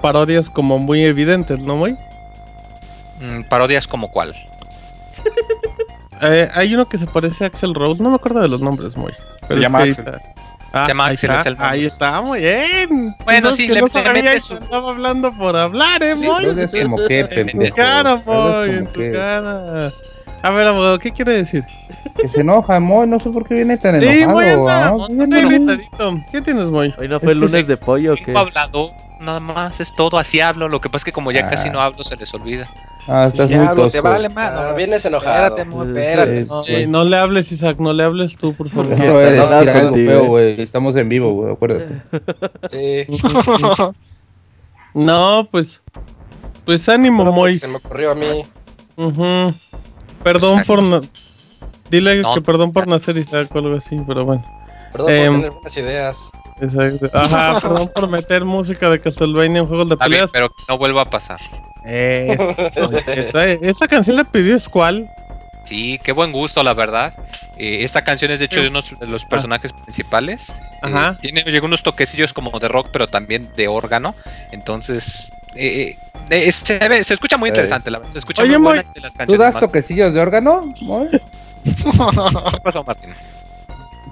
[0.00, 1.92] parodias como muy evidentes, ¿no, muy?
[3.20, 4.34] Mm, parodias como cuál?
[6.20, 8.96] Eh, hay uno que se parece a Axel Rose, no me acuerdo de los nombres,
[8.96, 9.12] muy.
[9.48, 10.04] Se llama Axel.
[10.72, 13.16] Ah, ahí, está, ahí está, muy bien.
[13.24, 16.44] Bueno, sí, le, no sabía estaba hablando por hablar, eh, Moy.
[16.82, 19.92] como que, en tu cara, Moy, en tu cara.
[20.42, 21.64] A ver, abogado, ¿qué quiere decir?
[22.20, 24.18] Que se enoja, Moy, no sé por qué viene tan enojado.
[24.18, 24.94] Sí, Moy, ¿ah?
[26.30, 26.94] ¿Qué tienes, Moy?
[26.98, 28.36] Hoy no fue el lunes de pollo, ¿o qué?
[28.36, 30.68] hablado, nada más, es todo, así hablo.
[30.68, 32.66] Lo que pasa es que como ya casi no hablo, se les olvida.
[33.06, 33.90] Ah, estás muy tosco.
[33.90, 35.56] Te vale más, no, vienes enojado.
[35.56, 36.44] Espérate, espérate.
[36.44, 38.98] No, sí, no, le hables, Isaac, no le hables tú, por favor.
[38.98, 40.60] No, es algo feo, güey.
[40.60, 42.02] Estamos en vivo, güey, acuérdate.
[42.68, 43.06] Sí.
[44.94, 45.80] no, pues.
[46.64, 47.56] Pues ánimo, Moy.
[47.56, 48.42] Se me ocurrió a mí.
[48.96, 49.52] Uh
[50.22, 50.82] Perdón por.
[50.82, 51.00] No...
[51.90, 54.44] Dile que perdón por nacer Isaac o algo así, pero bueno.
[54.92, 56.30] Perdón eh, por tener buenas ideas.
[56.60, 57.10] Exacto.
[57.12, 60.30] Ajá, perdón por meter música de Castlevania en juegos de peleas.
[60.32, 61.40] pero que no vuelva a pasar.
[61.84, 62.36] Eh,
[63.62, 65.08] esa, canción la pidió Squall.
[65.64, 67.14] Sí, qué buen gusto, la verdad.
[67.58, 69.28] Eh, esta canción es de hecho de uno de los ah.
[69.28, 70.54] personajes principales.
[70.82, 74.14] Eh, tiene unos toquecillos como de rock, pero también de órgano.
[74.50, 75.96] Entonces, eh,
[76.50, 77.90] se, se, escucha muy interesante.
[77.90, 79.26] La, se escucha muy, buena de las canciones.
[79.26, 80.74] ¿Tú das toquecillos de órgano?
[81.64, 83.14] ¿Qué pasó, Martín?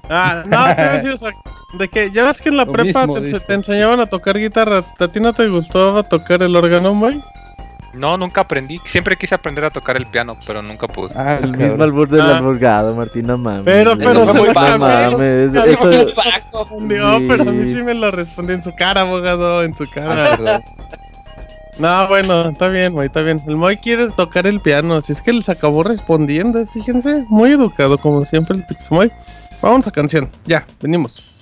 [0.09, 1.31] Ah, no, te voy a decir, o sea,
[1.73, 4.83] de que ya ves que en la prepa te, te, enseñaban a tocar guitarra.
[4.99, 7.23] ¿A ti no te gustaba tocar el órgano, Moy?
[7.97, 8.79] No, nunca aprendí.
[8.85, 11.13] Siempre quise aprender a tocar el piano, pero nunca pude.
[11.17, 12.39] Ah, el mismo albur del ah.
[12.39, 13.63] abogado, Martina mames.
[13.65, 15.55] Pero, pero, eso fue mames.
[16.79, 20.39] No, pero a mí sí me lo respondí en su cara, abogado, en su cara.
[20.47, 20.61] Ah,
[21.79, 23.43] no, bueno, está bien, Moy, está bien.
[23.47, 27.25] El Moy quiere tocar el piano, si es que les acabó respondiendo, fíjense.
[27.29, 29.11] Muy educado, como siempre, el Pixmoy.
[29.63, 31.36] Vamos a canción, ya, venimos.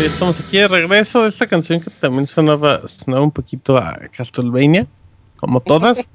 [0.00, 1.26] Estamos aquí de regreso.
[1.26, 4.86] Esta canción que también sonaba, sonaba un poquito a Castlevania,
[5.36, 6.06] como todas.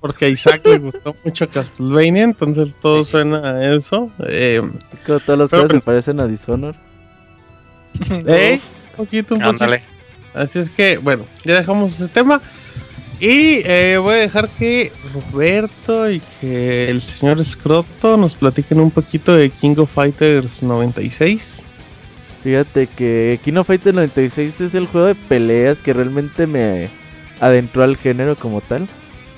[0.00, 4.10] Porque a Isaac le gustó mucho Castlevania, entonces todo suena a eso.
[4.26, 4.62] Eh,
[5.06, 6.74] todas las cosas me parecen a Dishonor.
[8.10, 8.60] ¿Eh?
[8.92, 9.72] Un poquito, un poquito.
[10.34, 12.40] Así es que, bueno, ya dejamos ese tema.
[13.20, 18.90] Y eh, voy a dejar que Roberto y que el señor Scroto nos platiquen un
[18.90, 21.64] poquito de King of Fighters 96.
[22.42, 26.88] Fíjate que King of Fighters 96 es el juego de peleas que realmente me
[27.40, 28.88] adentró al género como tal.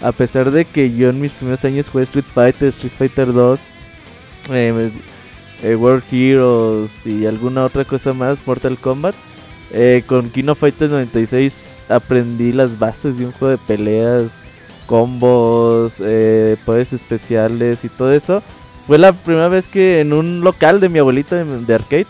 [0.00, 3.60] A pesar de que yo en mis primeros años jugué Street Fighter, Street Fighter 2,
[4.50, 4.90] eh,
[5.62, 9.14] eh, World Heroes y alguna otra cosa más, Mortal Kombat.
[9.70, 11.54] Eh, con Kino Fighters 96
[11.88, 14.30] aprendí las bases de un juego de peleas,
[14.86, 15.94] combos,
[16.64, 18.42] poderes especiales y todo eso.
[18.86, 22.06] Fue la primera vez que en un local de mi abuelita de, arcades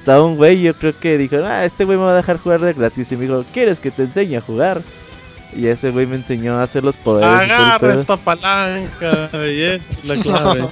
[0.00, 0.60] estaba un güey.
[0.62, 3.12] Yo creo que dijo: Ah, este güey me va a dejar jugar de gratis.
[3.12, 4.82] Y me dijo: ¿Quieres que te enseñe a jugar?
[5.54, 7.28] Y ese güey me enseñó a hacer los poderes.
[7.28, 10.68] Agarra esta palanca, y es la clave.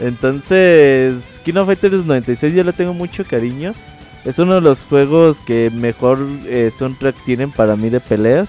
[0.00, 3.72] Entonces, King of Fighters 96 yo le tengo mucho cariño.
[4.24, 8.48] Es uno de los juegos que mejor eh, soundtrack tienen para mí de peleas.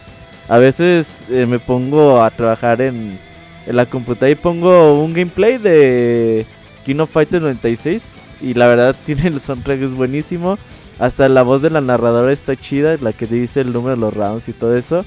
[0.49, 3.19] A veces eh, me pongo a trabajar en,
[3.65, 6.45] en, la computadora y pongo un gameplay de
[6.85, 8.01] King of Fighters 96.
[8.41, 10.57] Y la verdad tiene el soundtrack es buenísimo.
[10.99, 14.13] Hasta la voz de la narradora está chida, la que dice el número de los
[14.13, 15.05] rounds y todo eso.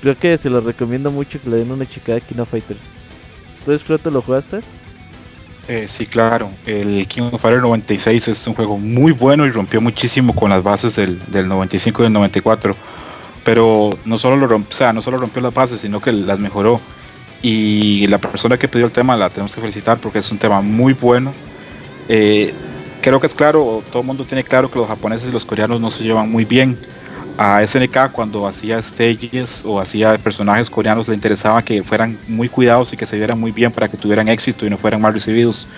[0.00, 2.80] Creo que se lo recomiendo mucho que le den una chica de King of Fighters.
[3.64, 4.60] ¿Tú, que lo jugaste?
[5.68, 6.50] Eh, sí, claro.
[6.64, 10.62] El King of Fighters 96 es un juego muy bueno y rompió muchísimo con las
[10.62, 12.76] bases del, 95 y del 94.
[13.44, 16.38] Pero no solo, lo rompió, o sea, no solo rompió las bases, sino que las
[16.38, 16.80] mejoró.
[17.42, 20.60] Y la persona que pidió el tema la tenemos que felicitar porque es un tema
[20.60, 21.32] muy bueno.
[22.08, 22.52] Eh,
[23.02, 25.80] creo que es claro, todo el mundo tiene claro que los japoneses y los coreanos
[25.80, 26.78] no se llevan muy bien
[27.38, 32.92] a SNK cuando hacía stages o hacía personajes coreanos le interesaba que fueran muy cuidados
[32.92, 35.68] y que se vieran muy bien para que tuvieran éxito y no fueran mal recibidos.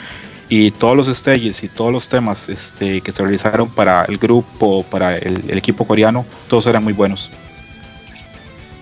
[0.49, 4.83] Y todos los stages y todos los temas este, que se realizaron para el grupo,
[4.85, 7.31] para el, equipo coreano, todos eran muy buenos.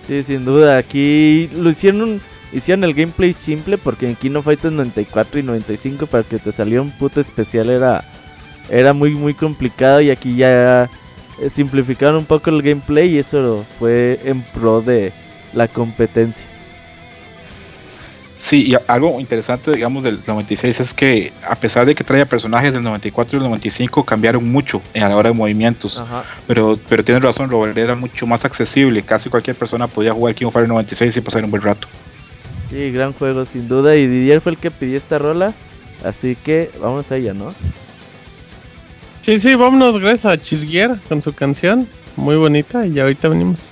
[0.07, 0.77] Sí, sin duda.
[0.77, 2.21] Aquí lo hicieron,
[2.53, 6.81] hicieron el gameplay simple porque en Kino Fighters 94 y 95 para que te saliera
[6.81, 8.03] un puto especial era,
[8.69, 10.89] era muy muy complicado y aquí ya
[11.39, 15.11] eh, simplificaron un poco el gameplay y eso fue en pro de
[15.53, 16.45] la competencia.
[18.37, 22.71] Sí, y algo interesante, digamos, del 96 es que a pesar de que traía personajes
[22.71, 26.03] del 94 y del 95, cambiaron mucho en la hora de movimientos.
[26.45, 29.01] Pero pero tienes razón, Robert, era mucho más accesible.
[29.01, 31.87] Casi cualquier persona podía jugar King of Fighters 96 y pasar un buen rato.
[32.69, 33.95] Sí, gran juego, sin duda.
[33.95, 35.53] Y Didier fue el que pidió esta rola.
[36.03, 37.53] Así que vamos a ella, ¿no?
[39.21, 41.87] Sí, sí, vámonos, gracias a Chisguier con su canción.
[42.15, 43.71] Muy bonita y ahorita venimos.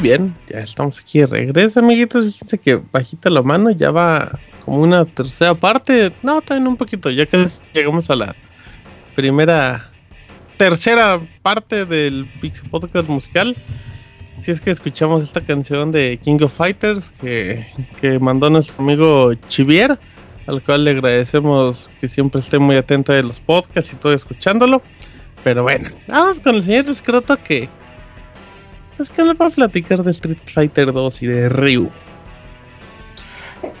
[0.00, 2.24] Bien, ya estamos aquí de regreso, amiguitos.
[2.24, 6.12] Fíjense que bajita la mano ya va como una tercera parte.
[6.22, 7.44] No, también un poquito, ya que
[7.74, 8.36] llegamos a la
[9.16, 9.90] primera,
[10.56, 13.56] tercera parte del Pixel Podcast musical.
[14.40, 17.66] Si es que escuchamos esta canción de King of Fighters que,
[18.00, 19.98] que mandó nuestro amigo Chivier,
[20.46, 24.80] al cual le agradecemos que siempre esté muy atento de los podcasts y todo escuchándolo.
[25.42, 27.68] Pero bueno, vamos con el señor Escroto que
[28.98, 31.88] pues que le va a platicar de Street Fighter 2 y de Ryu.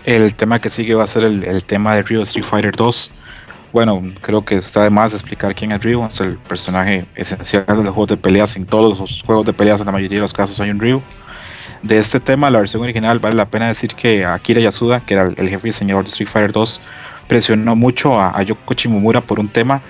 [0.04, 3.10] El tema que sigue va a ser el, tema de Ryu Street Fighter 2.
[3.72, 6.06] Bueno, creo que está de más explicar quién es Ryu.
[6.06, 8.56] Es el personaje esencial de los juegos de peleas.
[8.56, 11.02] En todos los juegos de peleas, en la mayoría de los casos, hay un Ryu.
[11.82, 15.32] De este tema, la versión original, vale la pena decir que Akira Yasuda, que era
[15.36, 16.80] el, jefe diseñador de Street Fighter 2,
[17.26, 19.82] presionó mucho a, a Yoko Shimomura por un tema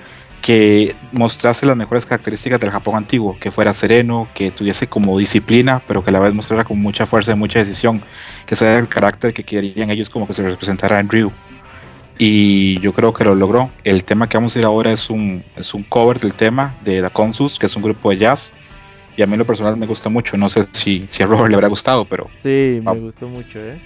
[0.43, 5.83] que mostrase las mejores características del Japón antiguo, que fuera sereno, que tuviese como disciplina,
[5.87, 8.03] pero que a la vez mostrara con mucha fuerza y mucha decisión,
[8.47, 11.33] que sea el carácter que querían ellos como que se representara en Ryu.
[12.19, 13.71] Y yo creo que lo logró.
[13.85, 17.01] El tema que vamos a ir ahora es un, es un cover del tema de
[17.01, 18.53] The Consus, que es un grupo de jazz.
[19.17, 20.37] Y a mí en lo personal me gusta mucho.
[20.37, 22.29] No sé si, si a Robert le habrá gustado, pero...
[22.43, 23.79] Sí, me gustó mucho, ¿eh?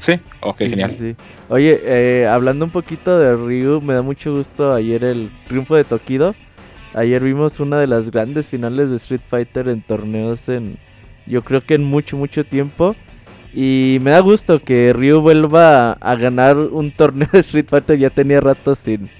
[0.00, 1.16] Sí, ok, genial.
[1.50, 5.84] Oye, eh, hablando un poquito de Ryu, me da mucho gusto ayer el triunfo de
[5.84, 6.34] Tokido.
[6.94, 10.78] Ayer vimos una de las grandes finales de Street Fighter en torneos en,
[11.26, 12.96] yo creo que en mucho, mucho tiempo.
[13.52, 17.98] Y me da gusto que Ryu vuelva a, ganar un torneo de Street Fighter.
[17.98, 19.10] Ya tenía rato sin,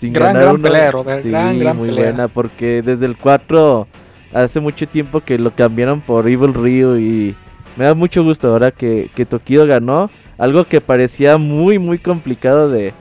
[0.00, 3.86] sin ganar gran Pelero, sí, muy buena, porque desde el 4
[4.34, 7.36] hace mucho tiempo que lo cambiaron por Evil Ryu y
[7.76, 10.10] me da mucho gusto ahora que, que Tokido ganó.
[10.38, 12.92] Algo que parecía muy, muy complicado de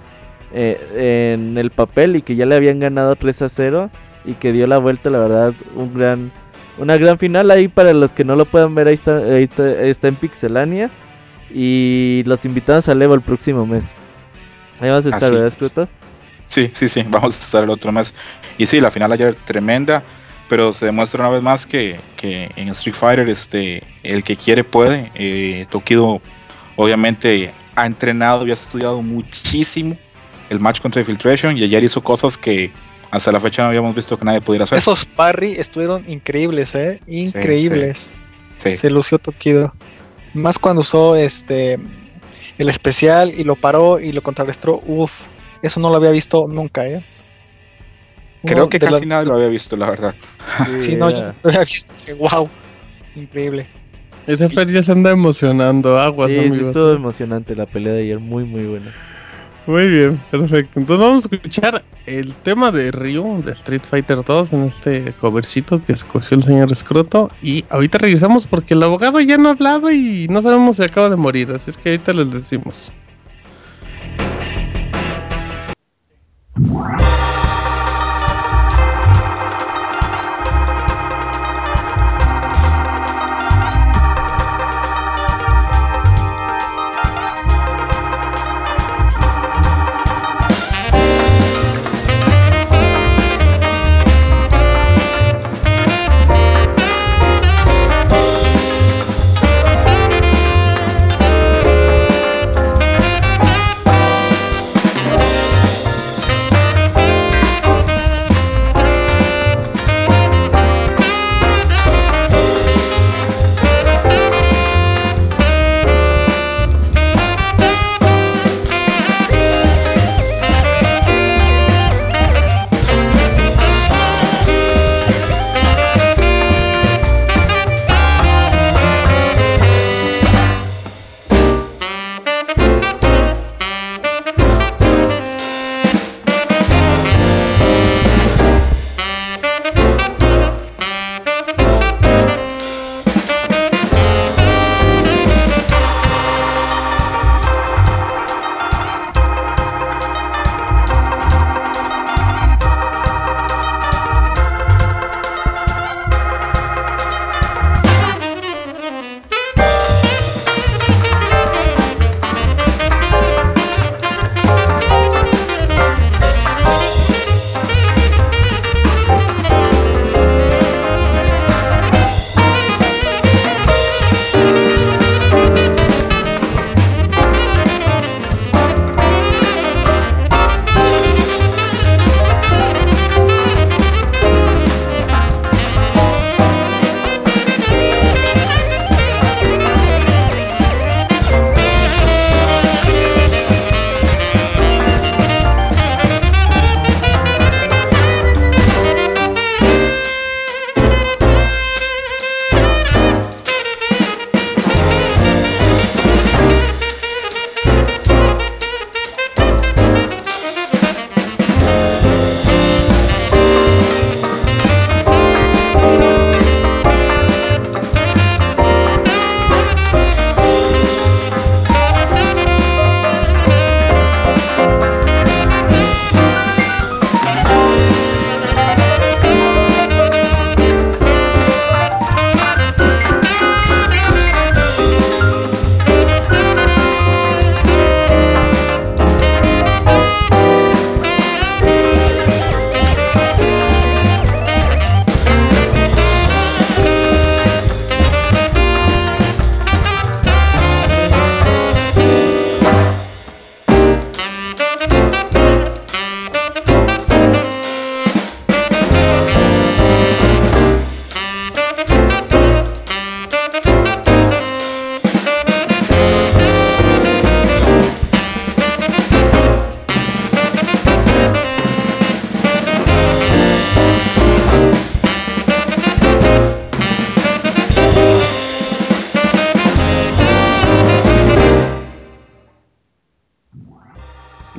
[0.54, 3.90] eh, en el papel y que ya le habían ganado 3 a 0
[4.24, 6.32] y que dio la vuelta, la verdad, un gran,
[6.78, 9.50] una gran final ahí para los que no lo puedan ver, ahí está, ahí
[9.90, 10.90] está, en Pixelania
[11.54, 13.84] y los invitamos a Levo el próximo mes.
[14.80, 15.90] Ahí vamos a estar, ¿verdad, Scruto?
[16.46, 18.14] Sí, sí, sí, vamos a estar el otro mes.
[18.58, 20.04] Y sí, la final ayer tremenda
[20.48, 25.12] pero se demuestra una vez más que, en Street Fighter este, el que quiere puede.
[25.16, 26.22] Eh, Tokido
[26.76, 29.98] obviamente ha entrenado y ha estudiado muchísimo
[30.50, 32.72] el match contra Infiltration y ayer hizo cosas que
[33.12, 34.78] hasta la fecha no habíamos visto que nadie pudiera hacer.
[34.78, 37.00] Esos parry estuvieron increíbles, ¿eh?
[37.08, 38.10] Increíbles.
[38.58, 39.74] Se lució Tokido.
[40.34, 41.80] Más cuando usó este
[42.58, 44.82] el especial y lo paró y lo contrarrestó.
[44.86, 45.12] Uf,
[45.62, 47.02] eso no lo había visto nunca, ¿eh?
[48.46, 50.16] Creo que casi nadie lo había visto, la verdad.
[50.80, 51.94] Sí, no, yo lo había visto.
[52.18, 52.50] Wow,
[53.16, 53.68] increíble.
[54.28, 56.58] Ese Fer ya se anda emocionando, aguas, sí, amigos.
[56.68, 58.92] Sí, todo emocionante la pelea de ayer, muy, muy buena.
[59.68, 60.80] Muy bien, perfecto.
[60.80, 65.84] Entonces vamos a escuchar el tema de Ryu de Street Fighter 2 en este covercito
[65.84, 67.30] que escogió el señor Escroto.
[67.42, 71.10] Y ahorita regresamos porque el abogado ya no ha hablado y no sabemos si acaba
[71.10, 71.52] de morir.
[71.52, 72.92] Así es que ahorita les decimos.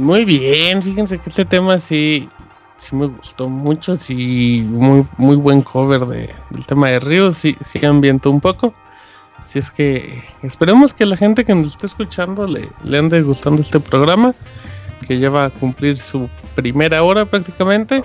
[0.06, 2.28] Muy bien, fíjense que este tema sí,
[2.76, 7.56] sí me gustó mucho, sí, muy, muy buen cover de, del tema de Río, sí,
[7.60, 8.72] sí ambientó un poco.
[9.44, 13.62] Así es que esperemos que la gente que nos esté escuchando le, le ande gustando
[13.62, 14.32] este programa,
[15.08, 18.04] que ya va a cumplir su primera hora prácticamente.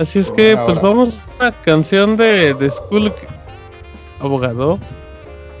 [0.00, 3.12] Así es que, pues vamos a una canción de, de School
[4.18, 4.80] Abogado.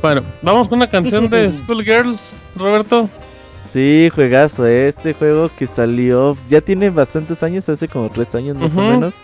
[0.02, 3.08] Bueno, vamos con una canción de School Girls, Roberto.
[3.72, 4.88] Sí, juegazo, ¿eh?
[4.88, 9.14] este juego que salió, ya tiene bastantes años, hace como tres años más o menos.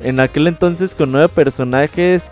[0.00, 2.22] En aquel entonces con nueve personajes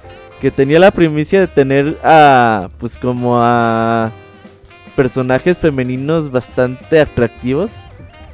[0.40, 4.10] que tenía la primicia de tener a, pues como a
[4.96, 7.70] personajes femeninos bastante atractivos,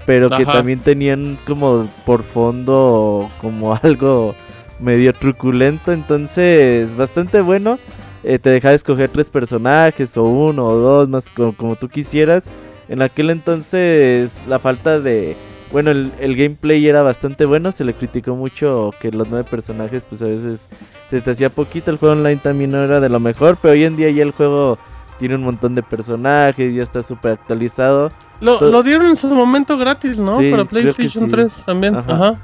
[0.07, 4.37] pero que también tenían como por fondo como algo
[4.78, 7.78] medio truculento, entonces bastante bueno.
[8.26, 12.45] Eh, te dejaba escoger tres personajes o uno o dos más como tú quisieras
[12.89, 15.37] en aquel entonces la falta de...
[15.72, 20.22] Bueno, el, gameplay era bastante bueno, se le criticó mucho que los nueve personajes pues
[20.22, 20.68] a veces
[21.11, 23.82] se te hacía poquito, el juego online también no era de lo mejor, pero hoy
[23.82, 24.78] en día ya el juego
[25.18, 28.11] tiene un montón de personajes, ya está súper actualizado.
[28.41, 30.37] Lo, dieron en su momento gratis, ¿no?
[30.37, 31.97] Para PlayStation 3 también.
[31.97, 32.37] Ajá.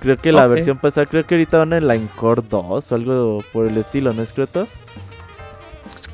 [0.00, 3.44] Creo que la versión pasada, creo que ahorita van en la Encore 2 o algo
[3.52, 4.68] por el estilo, ¿no es cierto?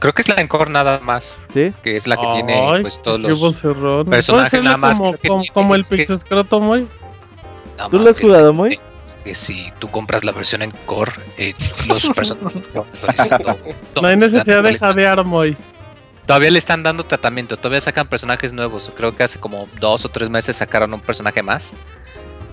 [0.03, 1.39] Creo que es la Encore nada más.
[1.55, 1.73] ¿Sí?
[1.85, 4.99] Que es la que tiene pues todos los personajes nada más.
[4.99, 6.89] Como, como, el Pixescroto muy.
[7.89, 8.81] ¿Tú lo has jugado muy?
[9.07, 11.55] Es que si tú compras la versión en Core, eh,
[11.87, 12.73] los personajes
[14.03, 15.57] No hay necesidad de jadear muy.
[16.27, 18.91] Todavía le están dando tratamiento, todavía sacan personajes nuevos.
[18.97, 21.75] Creo que hace como dos o tres meses sacaron un personaje más.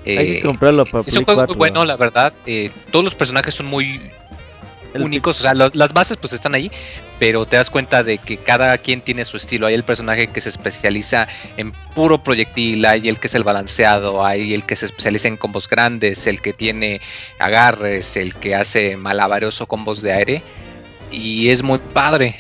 [0.06, 2.32] Hay que eh, comprarlo para Es un juego muy bueno, la verdad.
[2.46, 4.00] Eh, todos los personajes son muy
[4.96, 6.72] únicos, o sea, las bases pues están ahí,
[7.20, 9.68] pero te das cuenta de que cada quien tiene su estilo.
[9.68, 11.28] Hay el personaje que se especializa
[11.58, 15.38] en puro proyectil, hay el que es el balanceado, hay el que se especializa en
[15.38, 17.02] combos grandes, el que tiene
[17.38, 20.42] agarres, el que hace malabaroso combos de aire.
[21.12, 22.36] Y es muy padre.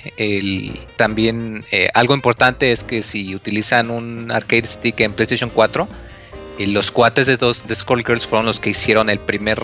[0.95, 5.88] También eh, algo importante es que si utilizan un arcade stick en PlayStation 4,
[6.60, 9.60] eh, los cuates de dos de Skullgirls fueron los que hicieron el primer,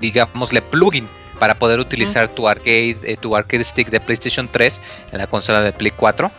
[0.00, 1.08] digámosle, plugin
[1.38, 4.80] para poder utilizar tu arcade, eh, tu arcade stick de PlayStation 3
[5.12, 6.30] en la consola de Play 4.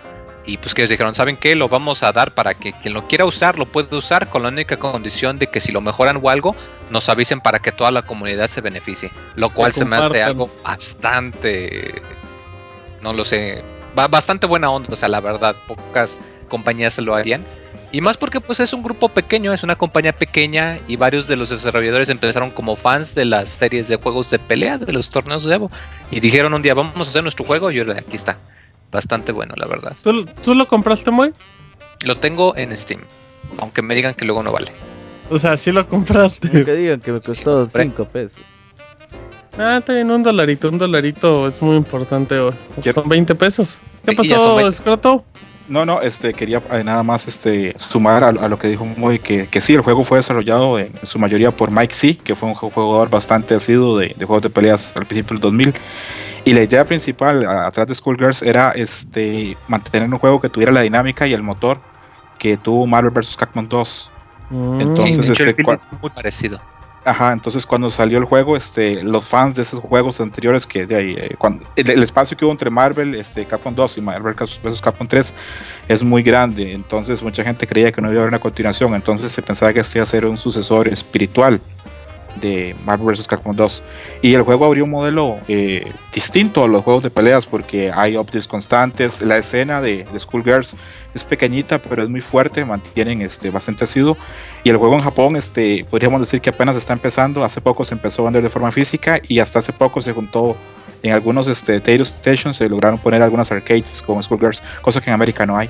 [0.48, 1.56] Y pues que ellos dijeron, ¿saben qué?
[1.56, 4.50] Lo vamos a dar para que quien lo quiera usar lo pueda usar con la
[4.50, 6.56] única condición de que si lo mejoran o algo,
[6.92, 9.10] nos avisen para que toda la comunidad se beneficie.
[9.36, 12.02] Lo cual se me hace algo bastante,
[13.02, 13.64] no lo sé,
[13.96, 14.90] bastante buena onda.
[14.92, 17.44] O sea, la verdad, pocas compañías se lo harían.
[17.96, 21.38] Y más porque pues es un grupo pequeño, es una compañía pequeña y varios de
[21.38, 25.46] los desarrolladores empezaron como fans de las series de juegos de pelea, de los torneos
[25.46, 25.72] de Evo.
[26.12, 28.38] Y dijeron un día, vamos a hacer nuestro juego y aquí está.
[28.92, 29.96] Bastante bueno, la verdad.
[30.04, 31.32] ¿Tú, lo compraste muy?
[32.04, 33.00] Lo tengo en Steam,
[33.60, 34.74] aunque me digan que luego no vale.
[35.30, 36.50] O sea, sí lo compraste.
[36.50, 38.42] Que digan que me costó 5 pesos.
[39.58, 42.36] Ah, está bien, un dolarito, un dolarito es muy importante.
[42.94, 43.78] Son 20 pesos.
[44.06, 45.24] ¿Qué pasó, Scroto?
[45.68, 49.48] No, no, este, quería eh, nada más este, sumar a, lo que dijo Moy, que,
[49.48, 52.56] que sí, el juego fue desarrollado en, su mayoría por Mike C, que fue un
[52.56, 55.74] jugador bastante asiduo de, juegos de peleas al principio del 2000.
[56.46, 60.82] Y la idea principal atrás de Skullgirls era este, mantener un juego que tuviera la
[60.82, 61.80] dinámica y el motor
[62.38, 63.36] que tuvo Marvel vs.
[63.36, 64.12] Capcom 2.
[64.52, 64.82] Mm.
[64.82, 66.62] Entonces, este, es muy parecido.
[67.06, 70.96] Ajá, entonces cuando salió el juego, este, los fans de esos juegos anteriores que de
[70.96, 71.38] ahí, eh,
[71.76, 74.82] el, espacio que hubo entre Marvel, este, Capcom 2 y Marvel vs.
[74.82, 75.32] Capcom 3
[75.88, 79.32] es muy grande, entonces mucha gente creía que no iba a haber una continuación, entonces
[79.32, 81.62] se pensaba que esto iba a ser un sucesor espiritual
[82.42, 83.28] de Marvel vs.
[83.28, 83.84] Capcom 2.
[84.24, 88.18] Y el juego abrió un modelo eh, distinto a los juegos de peleas porque hay
[88.18, 89.22] updates constantes.
[89.22, 90.76] La escena de, de Schoolgirls
[91.16, 94.18] es pequeñita, pero es muy fuerte, mantienen este, bastante asiduo.
[94.64, 97.44] Y el juego en Japón, este, podríamos decir que apenas está empezando.
[97.44, 100.58] Hace poco se empezó a vender de forma física y hasta hace poco se juntó
[101.04, 105.46] en algunos este, Stations, se lograron poner algunas arcades con Schoolgirls, cosa que en América
[105.46, 105.70] no hay.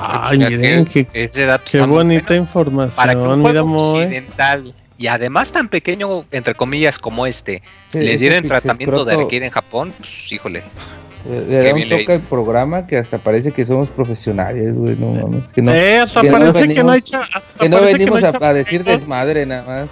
[0.00, 2.94] Ay, miren, qué, ese dato qué bonita información.
[2.94, 7.62] Para que un juego occidental y además tan pequeño, entre comillas, como este,
[7.92, 10.62] le dieron tratamiento de arcade en Japón, pues híjole.
[11.26, 15.48] Le, da un toque al programa que hasta parece que somos profesionales, güey, no mames.
[15.48, 17.02] Que no, eh, hasta parece que no hay
[17.58, 19.88] Que no venimos a, decir desmadre nada más.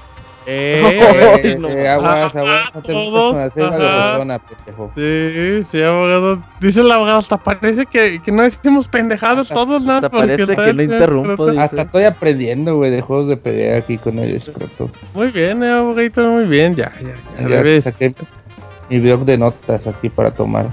[0.48, 0.80] Eh,
[1.42, 4.40] eh, eh, aguas, aguas, no te todos, persona,
[4.94, 6.40] Sí, sí, abogado.
[6.60, 9.98] Dice el abogado, hasta parece que, que no decimos pendejados todos, nada.
[9.98, 11.48] Hasta parece que no interrumpo.
[11.58, 14.88] Hasta estoy aprendiendo, güey, de juegos de pelea aquí con el escroto.
[15.14, 17.48] Muy bien, eh, abogadito, muy bien, ya, ya, ya.
[17.48, 17.92] ya ves.
[18.88, 20.66] mi blog de notas aquí para tomar.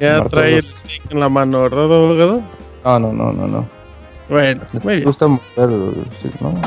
[0.00, 2.42] Ya trae el stick en la mano, ¿verdad, abogado?
[2.84, 3.68] No, no, no, no, no.
[4.28, 5.04] Bueno, muy bien.
[5.04, 5.68] gusta mover,
[6.40, 6.60] ¿no?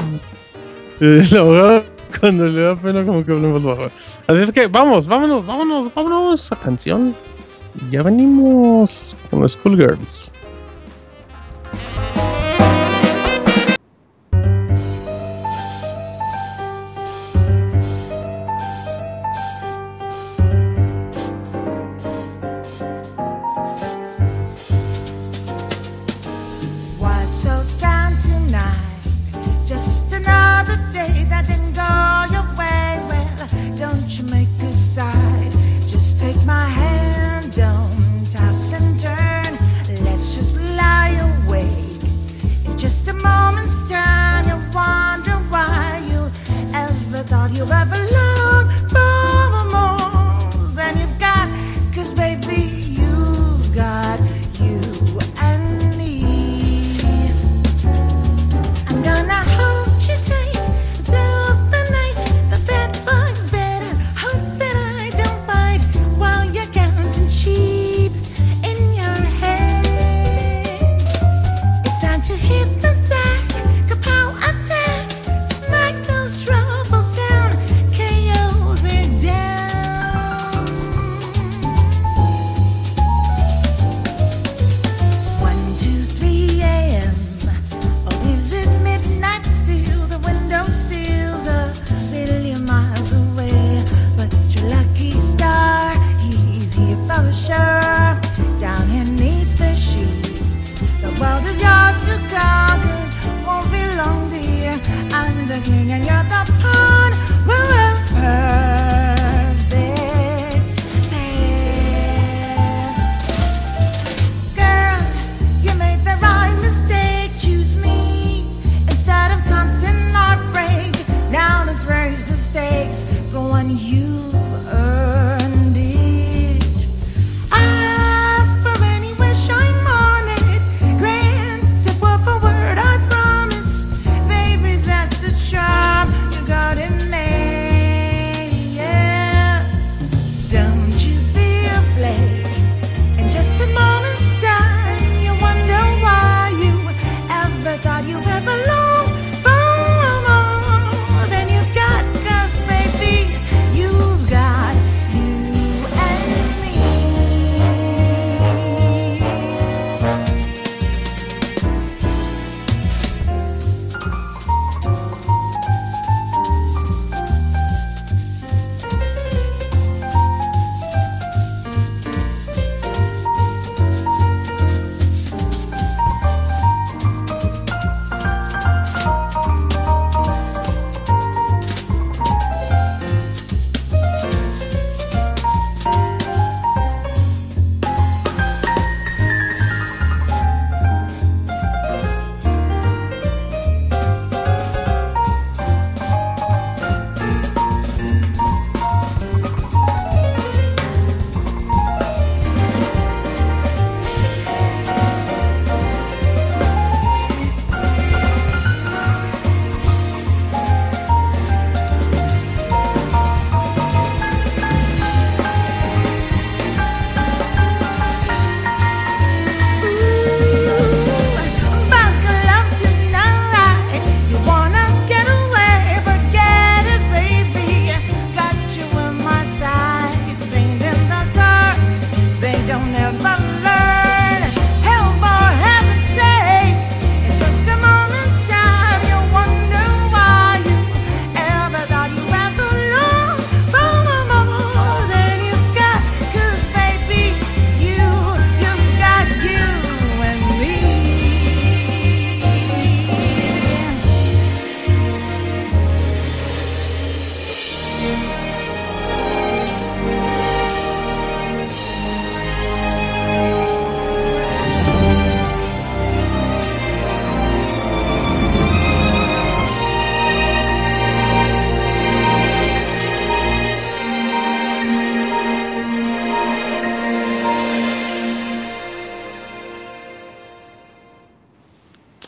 [1.00, 1.84] El abogado
[2.20, 3.86] cuando le da pena como que hablemos bajo.
[4.28, 7.16] Así es que vamos, vámonos, vámonos, vámonos a canción.
[7.90, 10.32] Ya venimos con los Schoolgirls.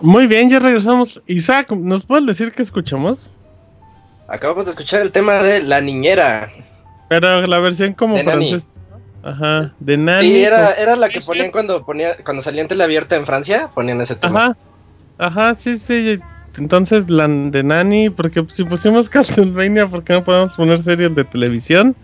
[0.06, 1.22] Muy bien, ya regresamos.
[1.26, 3.32] Isaac, ¿nos puedes decir qué escuchamos?
[4.28, 6.52] Acabamos de escuchar el tema de La Niñera.
[7.10, 8.68] Pero la versión como francesa.
[9.24, 10.28] Ajá, de Nani.
[10.28, 14.00] Sí, era, era la que ponían cuando ponía cuando salía en abierta en Francia, ponían
[14.00, 14.44] ese tema.
[14.44, 14.58] Ajá,
[15.18, 16.20] ajá, sí, sí.
[16.58, 21.24] Entonces, la de Nani, porque si pusimos Castlevania, ¿por qué no podemos poner series de
[21.24, 21.96] televisión?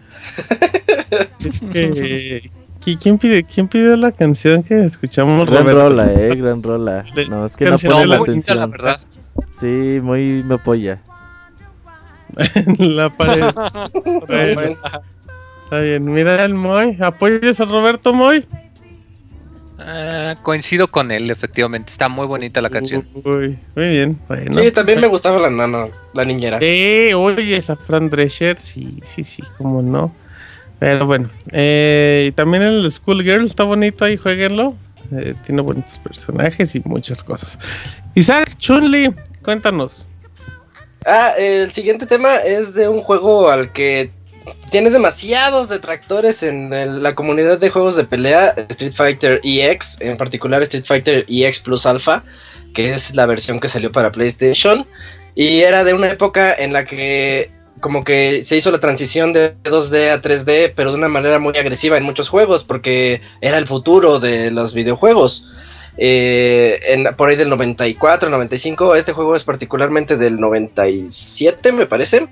[2.81, 5.49] ¿quién, pide, ¿Quién pidió la canción que escuchamos?
[5.49, 7.05] Gran rola, eh, gran rola.
[7.29, 8.57] No, es que no pone la atención.
[8.57, 8.99] La verdad.
[9.59, 11.01] Sí, muy me apoya.
[12.77, 13.43] la pared.
[15.63, 16.97] está bien, mira el Moy.
[16.99, 18.45] ¿Apoyas a Roberto Moy?
[19.83, 21.91] Ah, coincido con él, efectivamente.
[21.91, 23.05] Está muy bonita la canción.
[23.23, 24.19] muy bien.
[24.51, 26.59] Sí, también me gustaba la nana, la niñera.
[26.59, 30.13] Sí, oye, esa Fran Drescher, sí, sí, sí, cómo no.
[30.81, 34.75] Pero bueno, eh, y también el Schoolgirl está bonito ahí, jueguenlo.
[35.15, 37.59] Eh, tiene bonitos personajes y muchas cosas.
[38.15, 39.13] Isaac, Chunli,
[39.43, 40.07] cuéntanos.
[41.05, 44.09] Ah, el siguiente tema es de un juego al que
[44.71, 50.63] tiene demasiados detractores en la comunidad de juegos de pelea, Street Fighter EX, en particular
[50.63, 52.23] Street Fighter EX Plus Alpha,
[52.73, 54.87] que es la versión que salió para PlayStation.
[55.35, 57.51] Y era de una época en la que
[57.81, 61.57] como que se hizo la transición de 2D a 3D, pero de una manera muy
[61.57, 65.43] agresiva en muchos juegos, porque era el futuro de los videojuegos.
[65.97, 72.27] Eh, en, por ahí del 94, 95, este juego es particularmente del 97, me parece.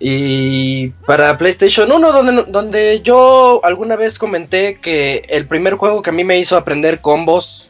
[0.00, 6.10] Y para PlayStation 1, donde, donde yo alguna vez comenté que el primer juego que
[6.10, 7.68] a mí me hizo aprender combos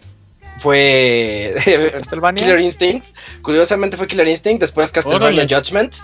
[0.58, 1.54] fue
[2.36, 3.06] Killer Instinct.
[3.42, 5.96] Curiosamente fue Killer Instinct, después Castlevania Judgment.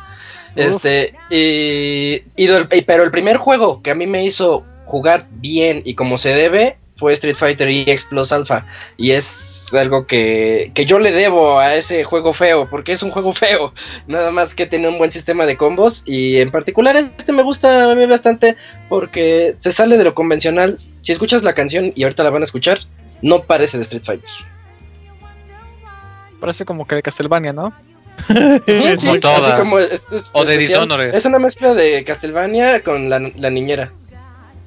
[0.57, 2.20] Este, y,
[2.82, 6.78] pero el primer juego que a mí me hizo jugar bien y como se debe
[6.99, 8.66] fue Street Fighter EX Plus Alpha.
[8.96, 13.11] Y es algo que, que, yo le debo a ese juego feo, porque es un
[13.11, 13.72] juego feo.
[14.09, 16.03] Nada más que tiene un buen sistema de combos.
[16.05, 18.57] Y en particular este me gusta a mí bastante
[18.88, 20.78] porque se sale de lo convencional.
[21.01, 22.80] Si escuchas la canción y ahorita la van a escuchar,
[23.22, 24.30] no parece de Street Fighter.
[26.40, 27.72] Parece como que de Castlevania, ¿no?
[30.33, 31.14] O de Dishonored.
[31.14, 33.93] Es una mezcla de Castlevania con la, niñera.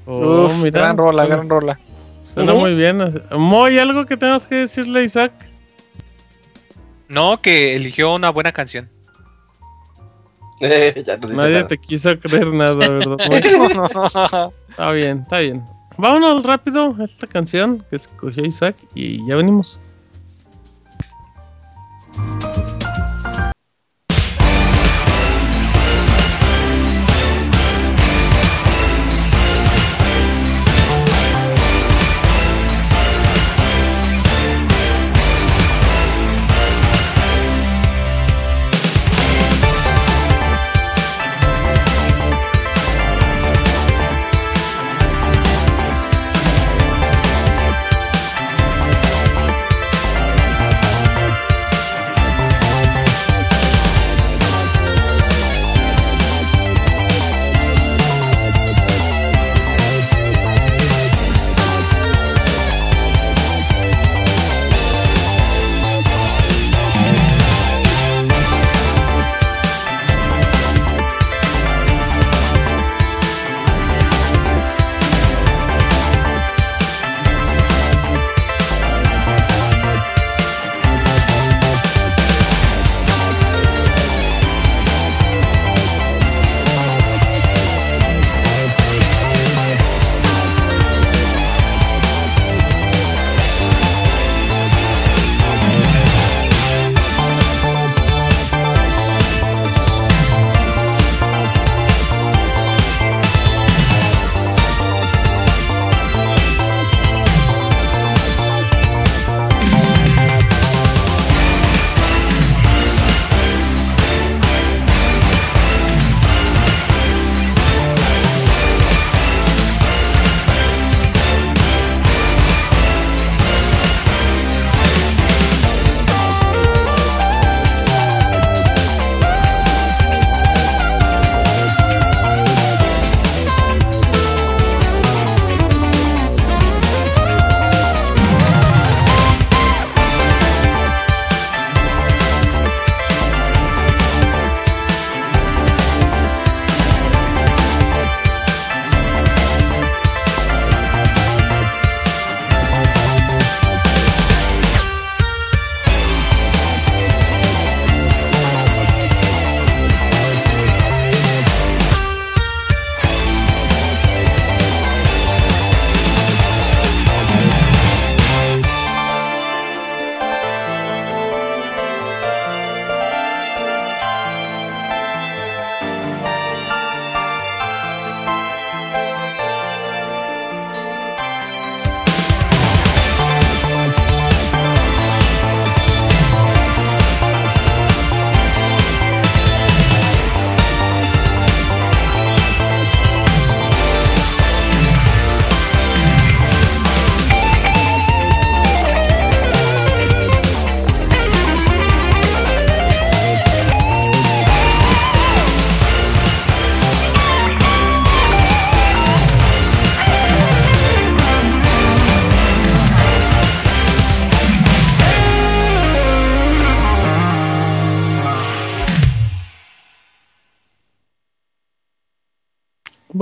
[0.05, 1.79] Oh, gran rola, gran rola.
[2.23, 3.21] Suena muy bien.
[3.31, 5.31] Muy algo que tengas que decirle, Isaac.
[7.07, 8.89] No, que eligió una buena canción.
[10.61, 13.17] Nadie te quiso creer nada, ¿verdad?
[14.69, 15.63] está bien, está bien.
[15.97, 19.79] Vámonos rápido a esta canción que escogió Isaac y ya venimos.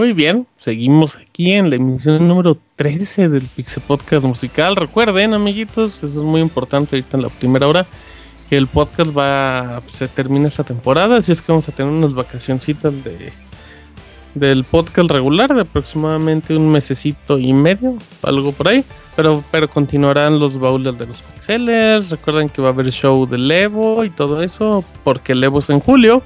[0.10, 4.76] Muy bien, seguimos aquí en la emisión número 13 del Pixel Podcast Musical.
[4.76, 7.86] Recuerden, amiguitos, eso es muy importante ahorita en la primera hora,
[8.50, 12.16] que el podcast va, se termina esta temporada, así es que vamos a tener unas
[12.16, 13.32] vacacioncitas de,
[14.34, 18.84] del podcast regular de aproximadamente un mesecito y medio, algo por ahí,
[19.16, 23.52] pero, pero continuarán los baúles de los pixeles, recuerden que va a haber show del
[23.52, 26.24] Evo y todo eso, porque el Evo es en julio.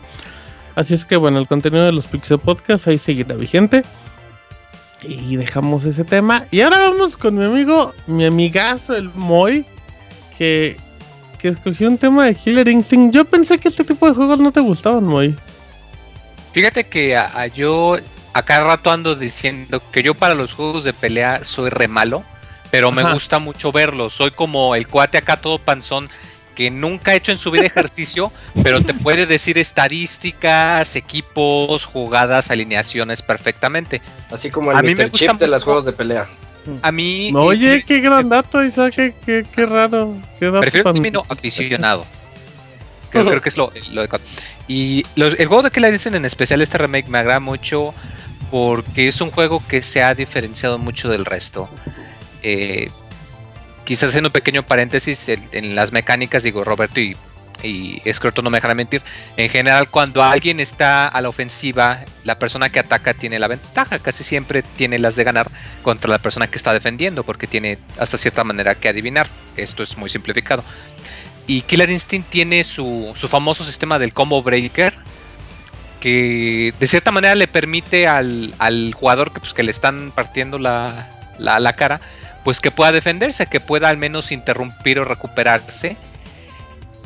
[0.75, 3.83] Así es que bueno, el contenido de los Pixel Podcasts ahí seguirá vigente.
[5.03, 6.45] Y dejamos ese tema.
[6.49, 9.65] Y ahora vamos con mi amigo, mi amigazo, el Moy,
[10.37, 10.77] que,
[11.39, 13.13] que escogió un tema de Killer Instinct.
[13.13, 15.35] Yo pensé que este tipo de juegos no te gustaban, Moy.
[16.53, 17.97] Fíjate que a, yo
[18.33, 22.23] a cada rato ando diciendo que yo para los juegos de pelea soy re malo,
[22.71, 24.13] pero me gusta mucho verlos.
[24.13, 26.09] Soy como el cuate acá todo panzón
[26.55, 28.31] que nunca ha hecho en su vida ejercicio,
[28.63, 34.01] pero te puede decir estadísticas, equipos, jugadas, alineaciones perfectamente.
[34.31, 35.11] Así como el Mr.
[35.11, 36.27] Chip de los juegos de pelea.
[36.81, 37.31] A mí.
[37.35, 40.15] Oye, qué gran dato, Isaac, qué, qué, raro.
[40.39, 42.05] Prefiero el término aficionado.
[43.11, 44.09] Creo, que es lo, lo de.
[44.67, 47.93] Y los, el juego de que le dicen en especial este remake me agrada mucho
[48.49, 51.69] porque es un juego que se ha diferenciado mucho del resto.
[52.41, 52.89] Eh,
[53.85, 57.15] quizás haciendo un pequeño paréntesis en, las mecánicas, digo, Roberto y,
[57.61, 58.01] y
[58.43, 59.01] no me dejarán mentir.
[59.37, 63.99] En general, cuando alguien está a la ofensiva, la persona que ataca tiene la ventaja.
[63.99, 65.49] Casi siempre tiene las de ganar
[65.81, 69.27] contra la persona que está defendiendo, porque tiene hasta cierta manera que adivinar.
[69.57, 70.63] Esto es muy simplificado.
[71.45, 74.93] Y Killer Instinct tiene su, su famoso sistema del combo breaker,
[75.99, 80.57] que de cierta manera le permite al, al jugador que, pues, que le están partiendo
[80.57, 82.01] la, la, la cara
[82.43, 85.97] pues que pueda defenderse, que pueda al menos interrumpir o recuperarse.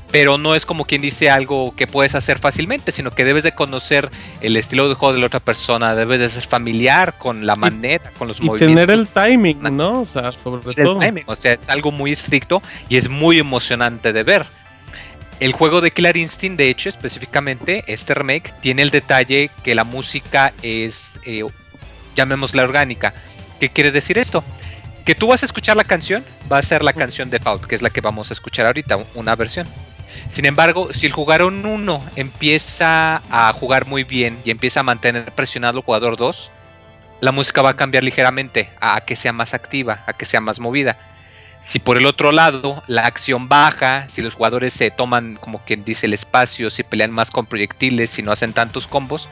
[0.10, 3.51] Pero no es como quien dice algo que puedes hacer fácilmente, sino que debes de
[3.51, 4.09] conocer
[4.39, 8.12] el estilo de juego de la otra persona, debes de ser familiar con la manera,
[8.18, 10.01] con los y tener el timing, ¿no?
[10.01, 11.00] O sea, sobre todo.
[11.26, 14.46] o sea, es algo muy estricto y es muy emocionante de ver.
[15.42, 19.84] El juego de Killer Instinct, de hecho, específicamente, este remake, tiene el detalle que la
[19.84, 21.43] música es, eh,
[22.16, 23.14] llamémosla orgánica.
[23.59, 24.43] ¿Qué quiere decir esto?
[25.08, 26.21] Que tú vas a escuchar la canción,
[26.51, 29.38] va a ser la canción default, que es la que vamos a escuchar ahorita, una
[29.38, 29.66] versión.
[30.28, 35.32] Sin embargo, si el jugador 1 empieza a jugar muy bien y empieza a mantener
[35.32, 36.51] presionado el jugador 2,
[37.21, 40.59] la música va a cambiar ligeramente a que sea más activa, a que sea más
[40.59, 40.97] movida.
[41.63, 45.86] Si por el otro lado la acción baja, si los jugadores se toman como quien
[45.86, 49.29] dice el espacio, si pelean más con proyectiles, si no hacen tantos combos,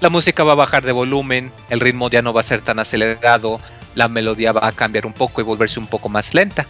[0.00, 2.78] la música va a bajar de volumen, el ritmo ya no va a ser tan
[2.78, 3.60] acelerado,
[3.94, 6.66] la melodía va a cambiar un poco y volverse un poco más lenta.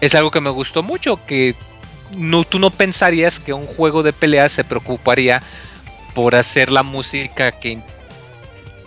[0.00, 1.54] Es algo que me gustó mucho, que
[2.16, 5.42] no, tú no pensarías que un juego de peleas se preocuparía
[6.14, 7.80] por hacer la música que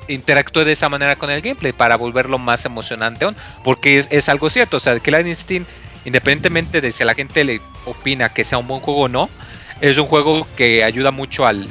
[0.07, 4.49] interactúe de esa manera con el gameplay para volverlo más emocionante aún, porque es, algo
[4.49, 5.69] cierto, o sea, Killer Instinct,
[6.05, 9.29] independientemente de si a la gente le opina que sea un buen juego o no,
[9.79, 11.69] es un juego que ayuda mucho al,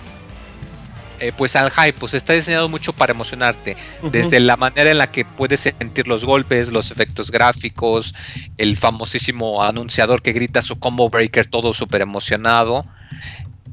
[1.21, 5.11] eh, pues al hype, pues está diseñado mucho para emocionarte, desde la manera en la
[5.11, 8.15] que puedes sentir los golpes, los efectos gráficos,
[8.57, 12.87] el famosísimo anunciador que grita su combo breaker todo súper emocionado.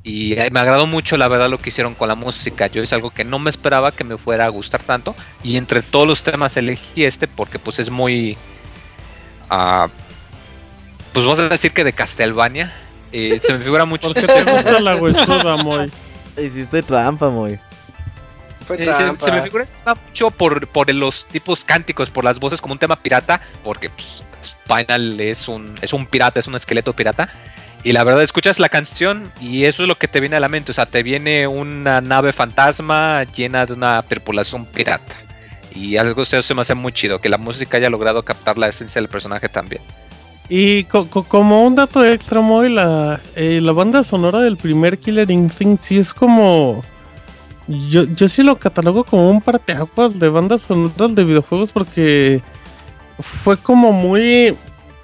[0.04, 2.68] Y eh, me agradó mucho la verdad lo que hicieron con la música.
[2.68, 5.16] Yo es algo que no me esperaba que me fuera a gustar tanto.
[5.44, 8.38] Y entre todos los temas elegí este porque pues es muy...
[9.52, 9.90] Uh,
[11.12, 12.74] pues vamos a decir que de Castlevania.
[13.12, 14.08] Eh, se me figura mucho.
[14.14, 15.92] Porque te gusta la huesuda, muy.
[16.38, 17.60] Hiciste trampa, muy.
[18.70, 19.66] Eh, se, me figura
[20.08, 24.24] mucho por, por los tipos cánticos, por las voces como un tema pirata, porque pues,
[24.44, 27.30] Spinal es un, es un pirata, es un esqueleto pirata.
[27.84, 30.50] Y la verdad, escuchas la canción y eso es lo que te viene a la
[30.50, 30.72] mente.
[30.72, 35.16] O sea, te viene una nave fantasma llena de una tripulación pirata.
[35.74, 38.68] Y algo eso se me hace muy chido, que la música haya logrado captar la
[38.68, 39.82] esencia del personaje también.
[40.50, 45.82] Y como un dato extra, muy la, eh, la banda sonora del primer Killer Instinct
[45.82, 46.84] sí es como...
[47.68, 52.42] Yo, yo sí lo catalogo como un parteaguas de bandas sonoras de videojuegos porque
[53.20, 54.56] fue como muy...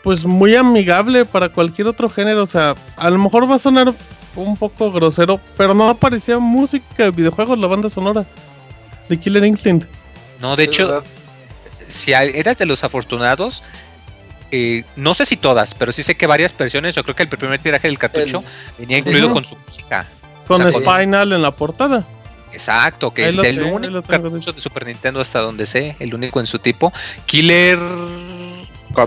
[0.02, 2.44] Pues muy amigable para cualquier otro género.
[2.44, 3.94] O sea, a lo mejor va a sonar
[4.36, 8.26] un poco grosero, pero no aparecía música de videojuegos la banda sonora
[9.08, 9.88] de Killer Instinct.
[10.42, 11.04] No, de hecho,
[11.88, 13.64] si eras de los afortunados,
[14.56, 17.30] eh, no sé si todas, pero sí sé que varias versiones, yo creo que el
[17.30, 18.44] primer tiraje del cartucho
[18.78, 20.06] venía incluido con su música.
[20.48, 22.06] Con Spinal en la portada.
[22.52, 26.46] Exacto, que es el único cartucho de Super Nintendo hasta donde sé, el único en
[26.46, 26.94] su tipo.
[27.26, 27.80] Killer...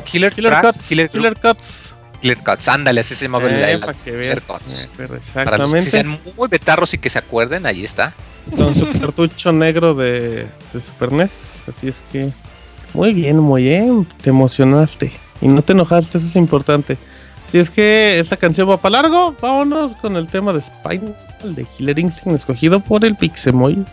[0.04, 1.94] Killer, Killer, Cuts, Killer, Cuts.
[2.20, 5.26] Clear Cuts, ándale, así se llama eh, para que veas, exactamente.
[5.32, 8.14] Para los que sean muy betarros y que se acuerden, ahí está.
[8.56, 12.32] Con su cartucho negro de, de Super NES, así es que
[12.94, 16.96] muy bien, muy bien, te emocionaste y no te enojaste, eso es importante.
[17.50, 21.64] Si es que esta canción va para largo, vámonos con el tema de Spinal de
[21.64, 23.84] Killer Instinct escogido por el Pixemoy.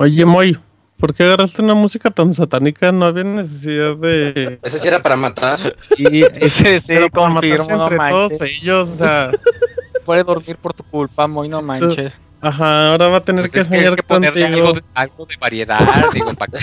[0.00, 0.56] Oye, Moy,
[0.96, 2.92] ¿por qué agarraste una música tan satánica?
[2.92, 4.60] No había necesidad de.
[4.62, 5.58] Ese sí era para matar.
[5.80, 9.32] Sí, ese sí, era para matarse entre todos ellos, o sea.
[10.04, 12.20] Puede dormir por tu culpa, Moy, no manches.
[12.40, 15.80] Ajá, ahora va a tener pues que enseñar que ponerle algo de, algo de, variedad,
[16.14, 16.58] digo, para que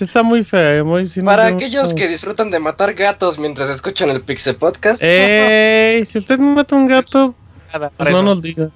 [0.04, 4.56] está muy feo, muy Para aquellos que disfrutan de matar gatos mientras escuchan el Pixel
[4.56, 5.02] Podcast.
[5.02, 7.34] Ey, si usted mata un gato,
[7.98, 8.70] pues no nos diga.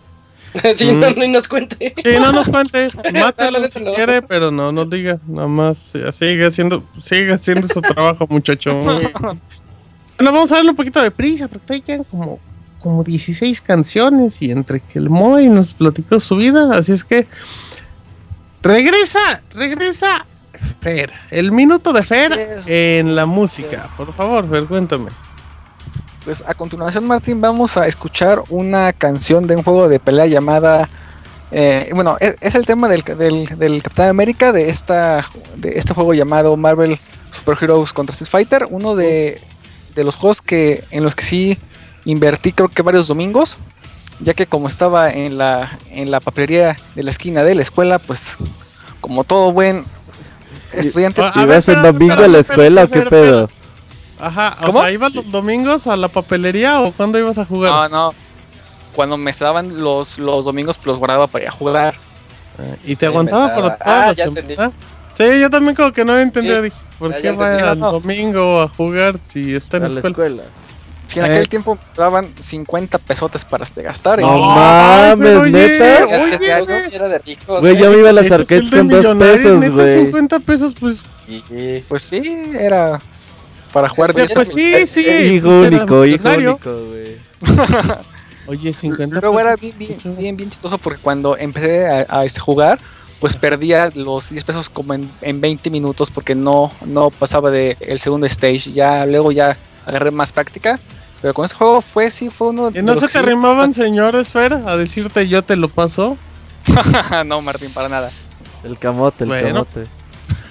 [0.77, 1.93] sí, no, no nos cuente.
[1.97, 2.89] Sí, no nos cuente.
[3.13, 5.19] Mátalo si quiere, pero no nos diga.
[5.27, 8.75] Nada más sigue haciendo, sigue haciendo su trabajo, muchacho.
[8.79, 9.41] bueno,
[10.19, 12.39] vamos a darle un poquito de prisa, porque ya como,
[12.81, 17.27] como 16 canciones y entre que el Moy nos platicó su vida, así es que
[18.63, 20.27] regresa, regresa
[20.81, 23.91] Fer, el minuto de Fer en la música.
[23.97, 25.11] Por favor, Fer, cuéntame.
[26.25, 30.89] Pues a continuación, Martín, vamos a escuchar una canción de un juego de pelea llamada.
[31.51, 36.57] Eh, bueno, es, el tema del, del, Capitán América de, esta, de este juego llamado
[36.57, 36.99] Marvel
[37.31, 38.67] Super Heroes contra Street Fighter.
[38.71, 39.43] Uno de,
[39.95, 41.59] de los juegos que en los que sí
[42.07, 43.59] invertí, creo que varios domingos.
[44.21, 47.99] Ya que como estaba en la, en la papelería de la esquina de la escuela,
[47.99, 48.39] pues
[49.03, 49.85] como todo buen
[50.73, 51.23] estudiante.
[51.35, 53.51] ¿Y vas el domingo a la escuela o qué pedo?
[54.25, 57.71] Ajá, o sea, ¿ibas los domingos a la papelería o cuándo ibas a jugar?
[57.71, 58.15] No, no.
[58.95, 61.95] Cuando me estaban los, los domingos, pues los guardaba para ir a jugar.
[62.59, 64.57] Eh, ¿Y te aguantaba por todas ah, ya entendí.
[65.13, 66.63] Sí, yo también como que no entendía.
[66.63, 70.45] Dije, ¿por qué va el domingo a jugar si está en la escuela?
[71.07, 71.47] Si en aquel eh.
[71.47, 74.21] tiempo daban 50 pesotes para este gastar.
[74.21, 76.07] No mames, neta.
[77.61, 80.05] Güey, yo me iba a las arcades con 2 pesos, güey.
[80.05, 81.03] 50 pesos, pues.
[81.89, 82.23] Pues sí,
[82.59, 82.99] era
[83.75, 84.13] para jugar.
[84.13, 85.01] O pues sí, sí.
[85.01, 87.19] Hijo pues único, hijo único, güey.
[88.47, 92.79] Oye, 50 Pero era bien, bien, bien, chistoso porque cuando empecé a, a este, jugar,
[93.19, 97.77] pues perdía los 10 pesos como en, en 20 minutos porque no, no pasaba de
[97.81, 98.73] el segundo stage.
[98.73, 100.79] Ya luego ya agarré más práctica.
[101.21, 104.63] Pero con ese juego fue, sí, fue uno ¿Y no se te arrimaban, señor Esfera,
[104.67, 106.19] a decirte yo te lo paso?
[107.27, 108.11] no, Martín, para nada.
[108.63, 109.87] El camote, el camote.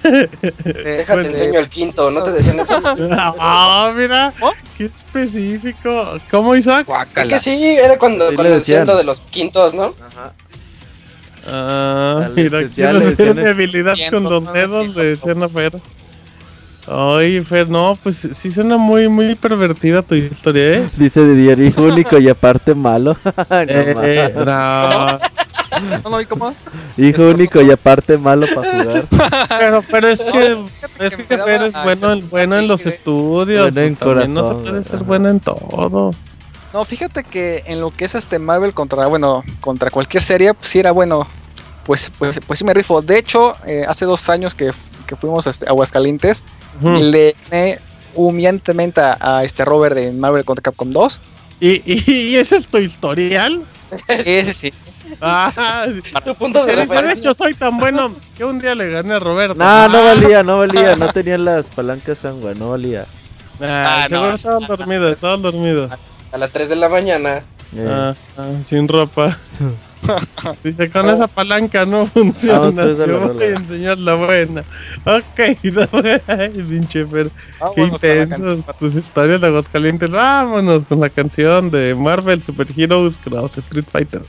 [0.04, 2.80] Déjate pues, enseño el quinto, ¿no te decían eso?
[3.40, 4.34] Ah, mira,
[4.78, 6.20] qué específico.
[6.30, 6.88] ¿Cómo, Isaac?
[7.16, 9.96] Es que sí, era cuando, sí cuando decían lo de los quintos, ¿no?
[10.02, 10.34] Ajá.
[11.48, 15.74] Ah, mira, aquí nos mi habilidad con los dedos, le decían a Fer.
[16.86, 20.90] Ay, Fer, no, pues sí suena muy, muy pervertida tu historia, ¿eh?
[20.98, 23.16] Dice de hijo único y aparte malo.
[23.50, 25.20] eh, no.
[26.04, 26.54] No, ¿y cómo?
[26.98, 29.08] Hijo único y aparte malo para jugar.
[29.60, 30.58] Pero, pero es que,
[31.00, 33.74] es que Fer es bueno, bueno en los estudios.
[33.74, 36.12] Bueno en pues, no se puede ser bueno en todo.
[36.74, 40.70] No, fíjate que en lo que es este Marvel contra, bueno, contra cualquier serie, pues
[40.70, 41.28] sí era bueno.
[41.86, 43.02] Pues, pues, pues sí me rifo.
[43.02, 44.72] De hecho, eh, hace dos años que,
[45.06, 46.44] que fuimos este, a Aguascalientes,
[46.82, 47.80] le gané
[48.16, 51.22] humillantemente a, este Robert de Marvel contra Capcom 2.
[51.60, 51.82] ¿Y,
[52.12, 53.66] y, ese es tu historial?
[54.08, 54.72] ese sí.
[55.22, 55.52] Ah,
[56.24, 59.56] su punto de, de hecho soy tan bueno que un día le gané a Roberto.
[59.56, 63.08] No, no valía, no valía, no tenía las palancas sangua, no valía.
[63.62, 65.92] Ah, seguro no, estaban dormidos, estaban dormidos.
[66.32, 67.44] A las 3 de la mañana.
[67.76, 67.88] Eh.
[67.90, 69.38] Ah, ah, sin ropa.
[70.64, 72.86] Dice, con esa palanca no funciona.
[72.86, 74.64] Yo voy a enseñar la buena.
[75.06, 77.32] Ok, pinche Fer.
[77.74, 80.10] Qué intensos tus historias de Aguascalientes.
[80.12, 84.24] Vámonos con la canción de Marvel Super Heroes Cross Street Fighter.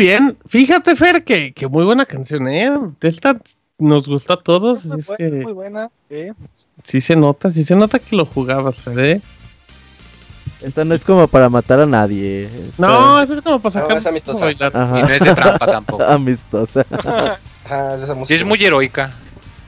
[0.00, 0.36] Bien.
[0.46, 2.70] Fíjate, Fer, que, que muy buena canción, ¿eh?
[3.00, 3.34] Esta
[3.78, 4.84] nos gusta a todos.
[4.86, 5.90] Muy, es buena, que muy buena.
[6.08, 6.16] sí.
[6.82, 9.20] sí se nota, sí se nota que lo jugabas, Fer, ¿eh?
[10.62, 12.42] Esta no es como para matar a nadie.
[12.42, 13.96] Esta- No, eso es como para No, sacar.
[13.96, 14.50] es amistosa.
[14.50, 16.02] Y no es de trampa tampoco.
[16.02, 16.84] Amistosa.
[16.90, 19.10] Ajá, es Sí, es muy heroica.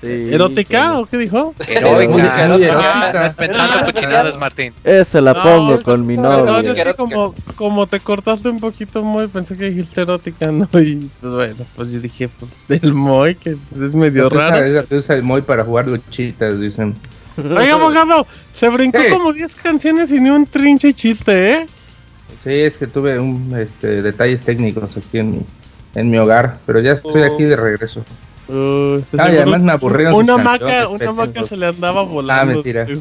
[0.02, 0.90] Sí, ¿Erótica sí.
[0.96, 1.54] o qué dijo?
[1.68, 2.12] Heroica.
[2.12, 3.22] música erótica.
[3.22, 4.74] respetando cochinadas, Martín.
[4.82, 8.58] Esa la No, pongo con mi no, No, es que como, como te cortaste un
[8.58, 10.68] poquito, Moy, pensé que dijiste erótica, ¿no?
[10.74, 14.64] Y pues bueno, pues yo dije, pues del Moy, que es medio raro.
[14.64, 16.96] es la que usa el Moy para jugar luchitas, dicen.
[17.38, 19.08] Oiga, abogado, se brincó Sí.
[19.08, 21.66] como 10 canciones y ni un trinche chiste, ¿eh?
[22.42, 25.40] Sí, es que tuve un, este, detalles técnicos aquí en mi,
[25.94, 28.04] en mi hogar, pero ya estoy aquí de regreso.
[28.48, 32.42] Uy, Ah, y además me aburrieron Una maca, una maca se le andaba volando.
[32.42, 32.86] Ah, mentira.
[32.86, 33.00] sí.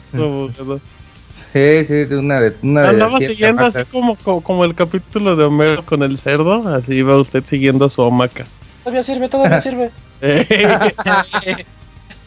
[1.54, 5.84] Sí, una de una de Andaba siguiendo así como, como, como el capítulo de Homero
[5.86, 8.46] con el cerdo, así iba usted siguiendo a su hamaca.
[8.84, 9.92] Todavía sirve, todavía sirve.
[10.22, 10.46] Eh,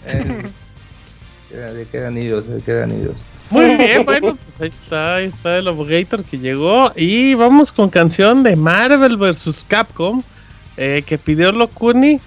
[0.06, 3.16] Eh, quedan, idos, quedan idos.
[3.50, 6.90] Muy bien, bueno, pues ahí está, ahí está el Abogator que llegó.
[6.96, 9.64] Y vamos con canción de Marvel vs.
[9.68, 10.20] Capcom,
[10.76, 12.20] eh, que pidió Locuni.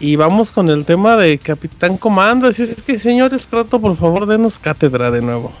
[0.00, 2.46] Y vamos con el tema de Capitán Comando.
[2.46, 5.52] Así es que, señor Escroto, por favor, denos cátedra de nuevo.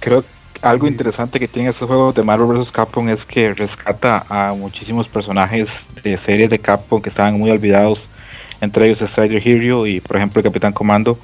[0.00, 0.28] Creo que
[0.60, 2.70] algo interesante que tiene estos juegos de Marvel vs.
[2.70, 5.68] Capcom es que rescata a muchísimos personajes
[6.02, 7.98] de series de Capcom que estaban muy olvidados.
[8.60, 11.18] Entre ellos Strider Hero y, por ejemplo, el Capitán Comando.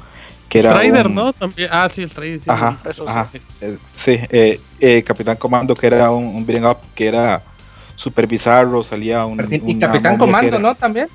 [0.48, 1.32] Que era Strider, un- ¿no?
[1.34, 1.68] También.
[1.70, 2.40] Ah, sí, Strider.
[2.40, 3.28] Sí, Ajá, eso ajá.
[3.30, 3.40] sí.
[3.60, 7.42] Eh, sí, eh, eh, Capitán Comando, que era un, un beat'em up que era
[8.00, 9.38] super bizarro, salía un.
[9.50, 10.74] Y una Capitán Comando, ¿no?
[10.74, 11.08] También.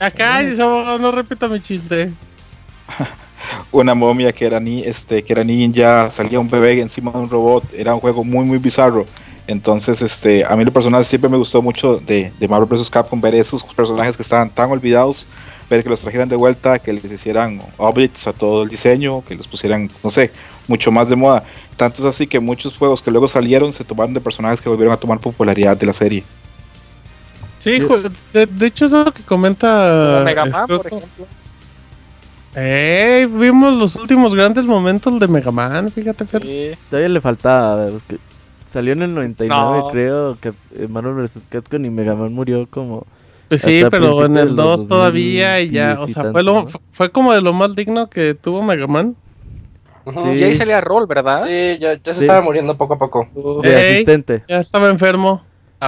[0.00, 2.10] Acá, abogado, no repita mi chiste.
[3.72, 7.30] Una momia que era, ni, este, que era ninja, salía un bebé encima de un
[7.30, 9.06] robot, era un juego muy, muy bizarro.
[9.46, 12.90] Entonces, este, a mí lo personal siempre me gustó mucho de, de Marvel vs.
[12.90, 15.26] Capcom ver esos personajes que estaban tan olvidados,
[15.70, 19.34] ver que los trajeran de vuelta, que les hicieran updates a todo el diseño, que
[19.34, 20.30] los pusieran, no sé,
[20.66, 21.44] mucho más de moda.
[21.76, 24.92] Tanto es así que muchos juegos que luego salieron se tomaron de personajes que volvieron
[24.94, 26.24] a tomar popularidad de la serie.
[27.58, 27.80] Sí,
[28.32, 30.22] de, de hecho, eso es lo que comenta.
[30.24, 31.26] Mega Man, por ejemplo.
[32.54, 36.42] Eh, vimos los últimos grandes momentos de Mega Man, fíjate, Fer.
[36.42, 36.70] Sí.
[36.90, 37.86] Todavía le faltaba.
[38.08, 38.16] que
[38.70, 39.90] Salió en el 99, No.
[39.90, 40.36] creo.
[40.40, 40.52] Que
[40.88, 41.42] Marvel vs.
[41.48, 43.06] Capcom y Mega Man murió como.
[43.48, 46.42] Pues sí, pero en el de 2 los todavía y ya, 2010 o sea, fue,
[46.42, 49.16] lo, fue como de lo más digno que tuvo Mega Man.
[50.04, 50.28] Sí.
[50.36, 51.44] Y ahí salía Roll, ¿verdad?
[51.46, 52.24] Sí, ya, ya se Sí.
[52.24, 53.28] estaba muriendo poco a poco.
[53.62, 54.42] De asistente.
[54.48, 55.42] Ya estaba enfermo.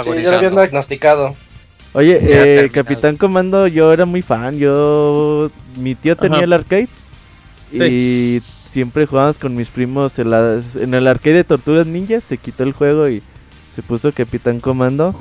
[0.04, 1.34] Sí, ya lo habían diagnosticado.
[1.92, 2.70] Oye, eh.
[2.72, 4.56] Capitán Comando, yo era muy fan.
[4.58, 5.50] Yo.
[5.76, 6.44] Mi tío tenía Ajá.
[6.44, 6.88] el arcade.
[7.72, 7.82] Sí.
[7.82, 12.22] Y siempre jugábamos con mis primos en, la- en el arcade de Tortugas Ninjas.
[12.28, 13.22] Se quitó el juego y
[13.74, 15.14] se puso Capitán Comando.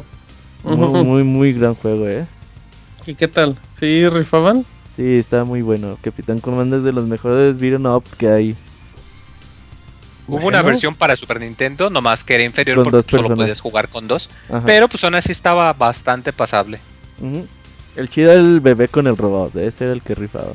[0.64, 2.26] Muy, muy, muy gran juego, eh.
[3.06, 3.58] ¿Y qué tal?
[3.72, 4.66] ¿Sí rifaban?
[4.96, 5.98] Sí, está muy bueno.
[6.02, 8.56] Capitán Comando es de los mejores beat'em up que hay.
[10.28, 13.88] Hubo una versión para Super Nintendo, nomás que era inferior Con porque solo podías jugar
[13.88, 14.30] con dos.
[14.50, 14.62] Ajá.
[14.66, 16.80] Pero pues aún así estaba bastante pasable.
[17.96, 19.56] El chido era el bebé con el robot.
[19.56, 20.54] Ese era el que rifaba.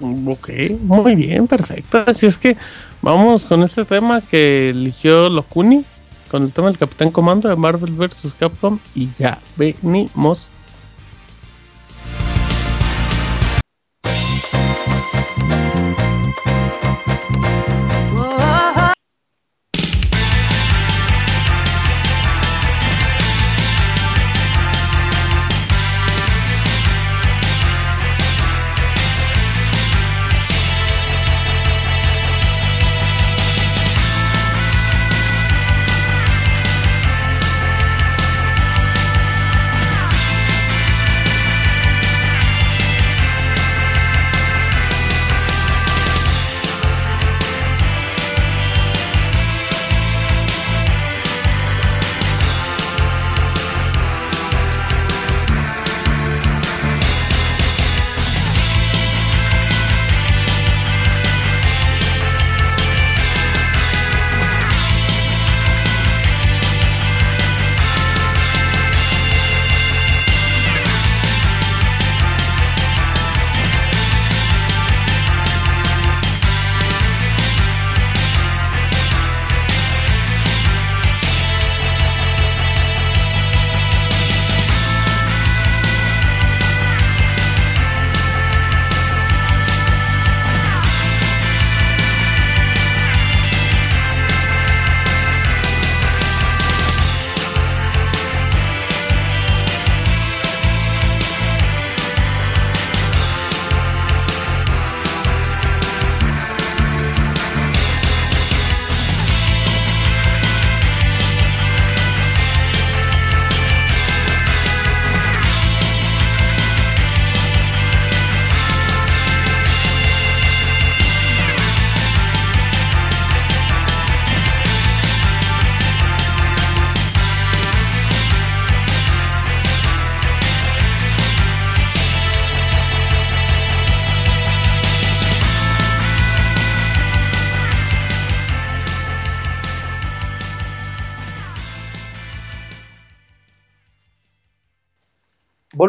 [0.00, 0.48] Ok,
[0.80, 2.02] muy bien, perfecto.
[2.06, 2.56] Así es que
[3.02, 5.84] vamos con este tema que eligió Locuni,
[6.30, 8.34] con el tema del Capitán Comando de Marvel vs.
[8.38, 10.52] Capcom y ya venimos.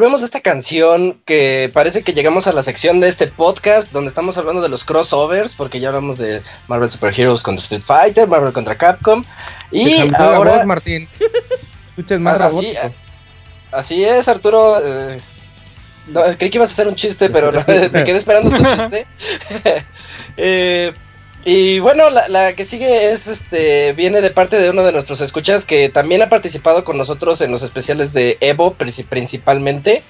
[0.02, 4.08] Volvemos a esta canción que parece que llegamos a la sección de este podcast donde
[4.08, 8.28] estamos hablando de los crossovers, porque ya hablamos de Marvel Super Heroes contra Street Fighter,
[8.28, 9.24] Marvel contra Capcom.
[9.70, 10.66] Y ahora.
[10.66, 11.08] Martín.
[12.20, 12.74] más así,
[13.72, 14.80] así es, Arturo.
[14.84, 15.22] Eh,
[16.40, 19.06] creí que ibas a hacer un chiste, pero me quedé esperando tu chiste.
[20.38, 20.94] eh,
[21.44, 25.66] y bueno, la, que sigue es este viene de parte de uno de nuestros escuchas
[25.66, 30.04] que también ha participado con nosotros en los especiales de Evo principalmente,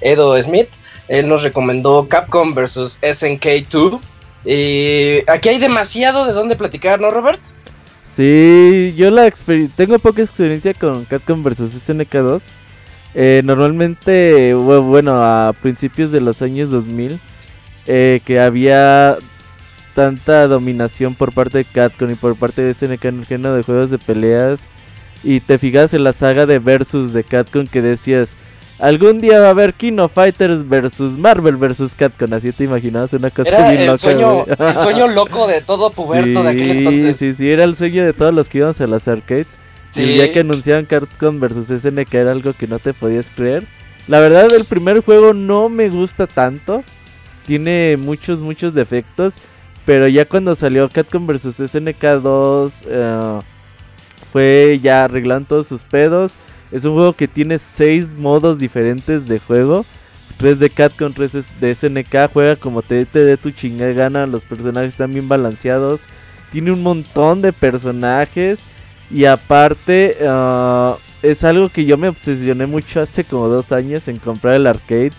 [0.00, 0.68] Edo Smith.
[1.08, 4.00] Él nos recomendó Capcom versus SNK 2.
[4.46, 7.40] Y aquí hay demasiado de dónde platicar, ¿no, Robert?
[8.16, 9.32] Sí, yo la
[9.76, 12.42] tengo poca experiencia con Capcom versus SNK 2.
[13.16, 17.18] Eh, normalmente, bueno, a principios de los años 2000,
[17.86, 19.16] eh, que había
[19.94, 23.62] tanta dominación por parte de Capcom y por parte de SNK en el género de
[23.62, 24.58] juegos de peleas.
[25.22, 28.28] Y te fijas en la saga de Versus de Capcom que decías,
[28.78, 32.32] algún día va a haber Kino Fighters versus Marvel versus Capcom.
[32.34, 33.98] Así te imaginabas una cosa era bien el loca.
[33.98, 37.16] Sueño, el sueño loco de todo puberto de aquel entonces.
[37.16, 39.46] Sí, sí, era el sueño de todos los que íbamos a las arcades.
[39.96, 43.64] Y el día que anunciaban Capcom versus SNK era algo que no te podías creer.
[44.08, 46.84] La verdad, el primer juego no me gusta tanto.
[47.46, 49.34] Tiene muchos, muchos defectos.
[49.86, 53.40] Pero ya cuando salió Capcom vs SNK 2, eh,
[54.32, 56.32] fue ya arreglando todos sus pedos.
[56.72, 59.84] Es un juego que tiene 6 modos diferentes de juego.
[60.38, 62.32] 3 de Capcom, 3 de SNK.
[62.32, 64.26] Juega como te, dé tu chingada gana.
[64.26, 66.00] Los personajes están bien balanceados.
[66.50, 68.58] Tiene un montón de personajes.
[69.10, 70.92] Y aparte, eh,
[71.22, 75.12] es algo que yo me obsesioné mucho hace como 2 años en comprar el arcade.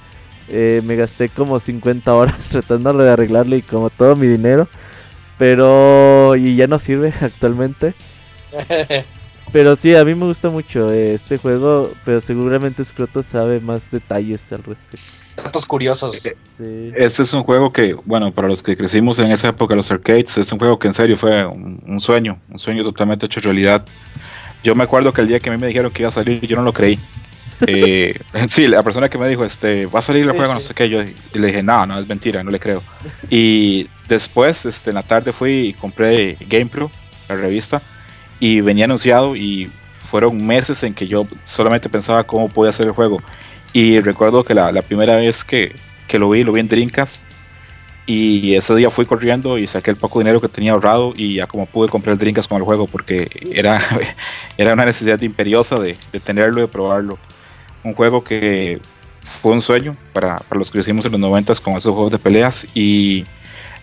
[0.49, 4.67] Eh, me gasté como 50 horas tratándolo de arreglarlo y como todo mi dinero.
[5.37, 6.35] Pero...
[6.35, 7.93] Y ya no sirve actualmente.
[9.51, 13.89] Pero sí, a mí me gusta mucho eh, este juego, pero seguramente Scroto sabe más
[13.91, 15.05] detalles al respecto.
[15.37, 16.25] Datos curiosos.
[16.59, 19.91] Eh, este es un juego que, bueno, para los que crecimos en esa época, los
[19.91, 23.85] arcades, es un juego que en serio fue un, sueño, un sueño totalmente hecho realidad.
[24.63, 26.45] Yo me acuerdo que el día que a mí me dijeron que iba a salir,
[26.45, 26.97] yo no lo creí.
[27.61, 28.19] Eh,
[28.49, 30.89] sí, la persona que me dijo, este, va a salir el juego, no sé qué,
[30.89, 32.81] yo y le dije, no, no, es mentira, no le creo.
[33.29, 36.91] Y después, este, en la tarde fui y compré GamePro,
[37.29, 37.81] la revista,
[38.39, 42.91] y venía anunciado y fueron meses en que yo solamente pensaba cómo podía hacer el
[42.91, 43.21] juego.
[43.73, 45.75] Y recuerdo que la, primera vez que,
[46.07, 47.23] que, lo vi, lo vi en Drinkas.
[48.07, 51.47] Y ese día fui corriendo y saqué el poco dinero que tenía ahorrado y ya
[51.47, 53.81] como pude comprar el Drinkas con el juego porque era,
[54.59, 57.17] era una necesidad imperiosa de, de tenerlo y de probarlo
[57.85, 58.81] un juego que
[59.21, 62.67] fue un sueño para, los que hicimos en los 90 con esos juegos de peleas.
[62.73, 63.25] Y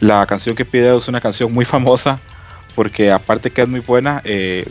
[0.01, 2.19] la canción que pide es una canción muy famosa
[2.75, 4.67] porque aparte que es muy buena eh,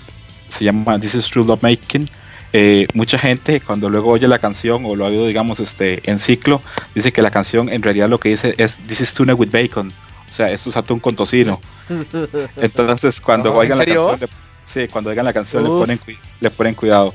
[0.48, 2.10] se llama This is True Love Making
[2.52, 6.18] eh, mucha gente cuando luego oye la canción o lo ha oído digamos este en
[6.18, 6.62] ciclo
[6.96, 9.94] dice que la canción en realidad lo que dice es This is Tuna with Bacon
[10.30, 11.62] o sea esto es atún con tocino.
[12.58, 14.28] Entonces cuando oigan la canción le,
[14.66, 16.00] sí, cuando oigan la canción le ponen,
[16.40, 17.14] le ponen cuidado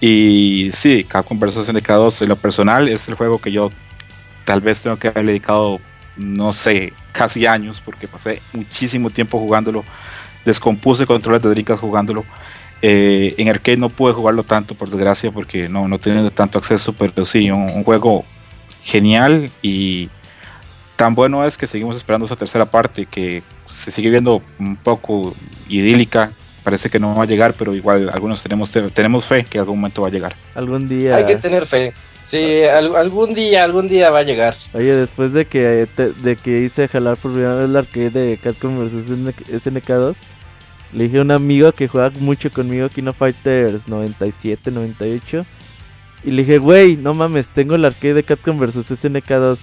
[0.00, 3.70] y sí, Capcom vs SNK 2 en lo personal es el juego que yo
[4.44, 5.78] tal vez tengo que haber dedicado,
[6.16, 9.84] no sé, casi años, porque pasé muchísimo tiempo jugándolo.
[10.44, 12.24] Descompuse controles de Dreamcast jugándolo.
[12.82, 16.94] Eh, en arcade no pude jugarlo tanto, por desgracia, porque no, no tenía tanto acceso,
[16.94, 18.24] pero sí, un, juego
[18.82, 20.08] genial y
[20.96, 25.34] tan bueno es que seguimos esperando esa tercera parte que se sigue viendo un poco
[25.68, 26.32] idílica
[26.62, 30.02] parece que no va a llegar, pero igual algunos tenemos tenemos fe que algún momento
[30.02, 30.34] va a llegar.
[30.54, 31.16] Algún día.
[31.16, 31.92] Hay que tener fe.
[32.22, 34.54] Sí, algún día, algún día va a llegar.
[34.74, 38.78] Oye, después de que de que hice jalar por primera vez el arcade de Capcom
[38.78, 40.16] vs SNK2,
[40.92, 45.46] le dije a un amigo que juega mucho conmigo Kino Fighters 97, 98
[46.24, 49.58] y le dije, "Güey, no mames, tengo el arcade de Capcom vs SNK2."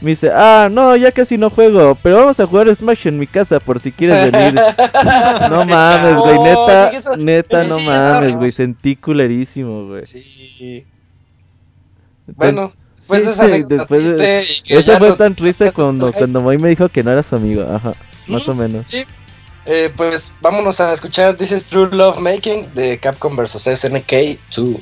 [0.00, 3.26] Me dice, ah, no, ya casi no juego, pero vamos a jugar Smash en mi
[3.26, 4.54] casa por si quieres venir.
[5.50, 10.04] no mames, güey, neta, neta, no mames, güey, sentí culerísimo, güey.
[10.04, 10.84] Sí.
[12.26, 14.40] bueno, después de esa después de...
[14.68, 17.94] Eso fue tan triste cuando, cuando Moy me dijo que no era su amigo, ajá,
[18.26, 18.88] más o menos.
[18.88, 19.04] Sí.
[19.66, 24.76] Eh, pues vámonos a escuchar This is True Love Making de Capcom vs SNK 2.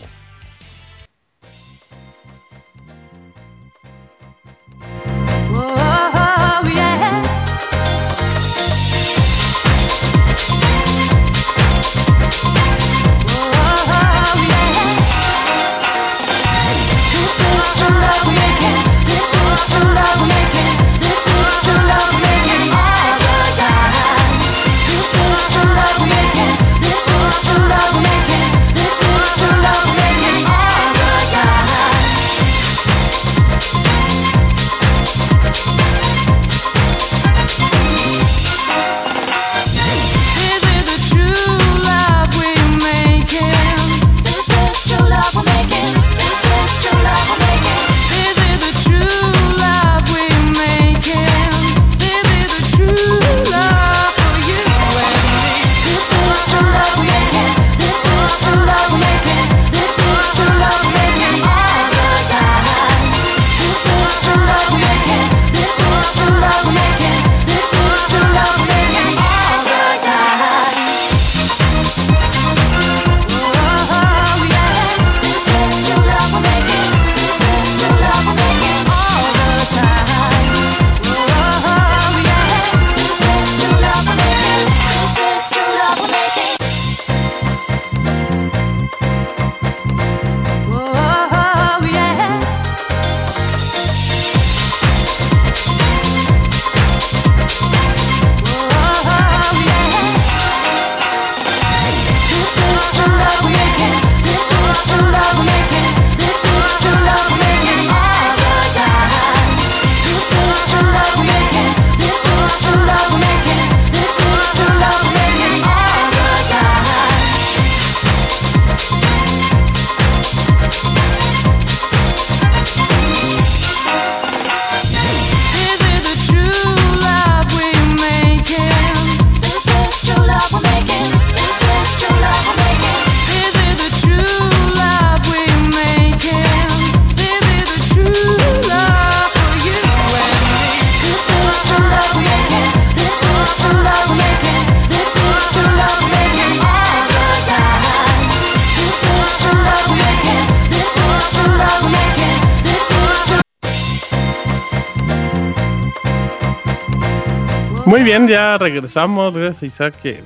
[158.03, 159.37] Muy bien, ya regresamos.
[159.37, 160.25] Gracias a Isaac que,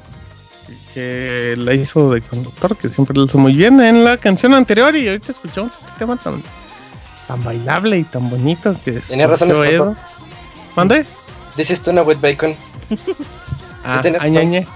[0.95, 4.97] que la hizo de conductor, que siempre lo hizo muy bien en la canción anterior.
[4.97, 6.43] Y ahorita escuchamos este tema tan,
[7.29, 9.09] tan bailable y tan bonito que es.
[9.09, 9.95] Tenía razón, Edo.
[10.75, 11.05] ¿Mande?
[11.55, 12.57] Dices tú una with bacon.
[13.85, 14.67] ah, añañe.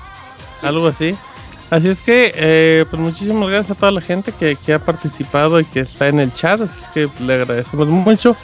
[0.61, 1.17] Algo así.
[1.71, 5.59] Así es que, eh, pues muchísimas gracias a toda la gente que, que, ha participado
[5.59, 6.61] y que está en el chat.
[6.61, 8.37] Así es que le agradecemos mucho.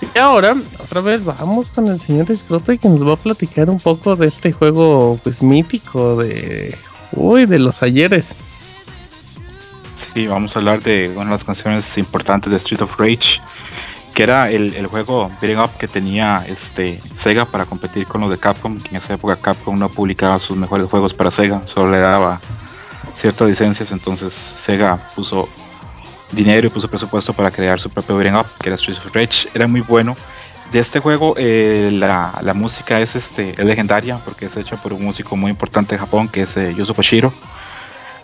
[0.00, 3.80] Y ahora, otra vez vamos con el señor Discrote que nos va a platicar un
[3.80, 6.76] poco de este juego pues mítico de
[7.12, 8.34] uy, de los ayeres.
[10.12, 13.38] Sí, vamos a hablar de una de las canciones importantes de Street of Rage,
[14.14, 18.38] que era el, juego beating up que tenía este Sega para competir con los de
[18.38, 21.98] Capcom, que en esa época Capcom no publicaba sus mejores juegos para Sega, solo le
[21.98, 22.40] daba
[23.20, 25.48] ciertas licencias, entonces Sega puso
[26.32, 29.48] dinero y puso presupuesto para crear su propio beat'em up, que era Streets of Rage.
[29.54, 30.16] Era muy bueno.
[30.72, 34.92] De este juego, eh, la, la, música es, este, es legendaria porque es hecha por
[34.92, 37.32] un músico muy importante de Japón, que es eh, Yuzo Koshiro.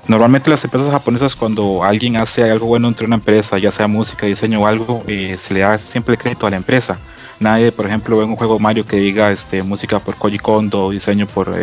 [0.08, 4.26] Normalmente las empresas japonesas cuando alguien hace algo bueno entre una empresa, ya sea música,
[4.26, 6.98] diseño o algo, eh, se le da siempre crédito a la empresa.
[7.38, 11.28] Nadie, por ejemplo, ve un juego Mario que diga este, música por Koji Kondo, diseño
[11.28, 11.56] por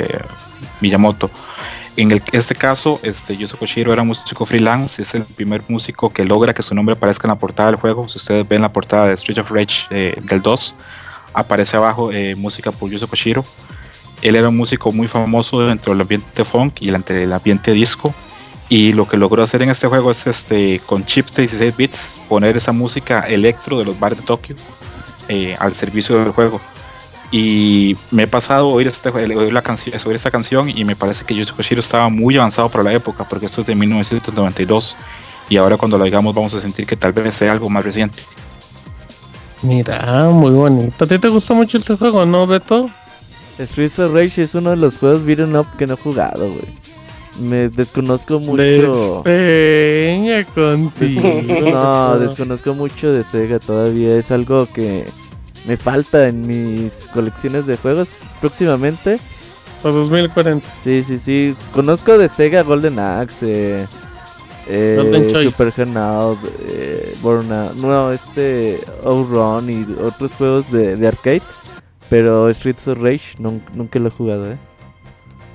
[0.79, 1.29] Miyamoto.
[1.97, 6.53] En este caso, este, Yuzo Koshiro era músico freelance, es el primer músico que logra
[6.53, 8.07] que su nombre aparezca en la portada del juego.
[8.07, 10.75] Si ustedes ven la portada de Street of Rage eh, del 2,
[11.33, 13.43] aparece abajo eh, música por Yuzo Koshiro.
[14.21, 18.13] Él era un músico muy famoso dentro del ambiente funk y entre el ambiente disco.
[18.69, 22.19] Y lo que logró hacer en este juego es este, con chips de 16 bits
[22.29, 24.55] poner esa música electro de los bares de Tokio
[25.27, 26.61] eh, al servicio del juego.
[27.31, 30.95] Y me he pasado a oír, este, oír, la canción, oír esta canción y me
[30.95, 34.97] parece que Yuzo Koshiro estaba muy avanzado para la época, porque esto es de 1992.
[35.49, 38.19] Y ahora cuando lo digamos vamos a sentir que tal vez sea algo más reciente.
[39.61, 41.03] Mira, muy bonito.
[41.03, 42.89] ¿A ti te gusta mucho este juego, no, Beto?
[43.59, 46.73] Streets of Rage es uno de los juegos beat'em up que no he jugado, güey.
[47.39, 49.21] Me desconozco mucho.
[49.23, 51.21] Despeña contigo.
[51.71, 54.15] No, desconozco mucho de Sega todavía.
[54.17, 55.05] Es algo que
[55.65, 58.09] me falta en mis colecciones de juegos
[58.39, 59.19] próximamente.
[59.81, 60.67] Para 2040.
[60.83, 61.55] Sí, sí, sí.
[61.73, 63.87] Conozco de Sega Golden Axe,
[64.67, 67.15] eh, Golden Super Burnout, eh,
[67.75, 71.41] no, este Outrun y otros juegos de, arcade.
[72.09, 74.57] Pero Streets of Rage nunca, lo he jugado, eh.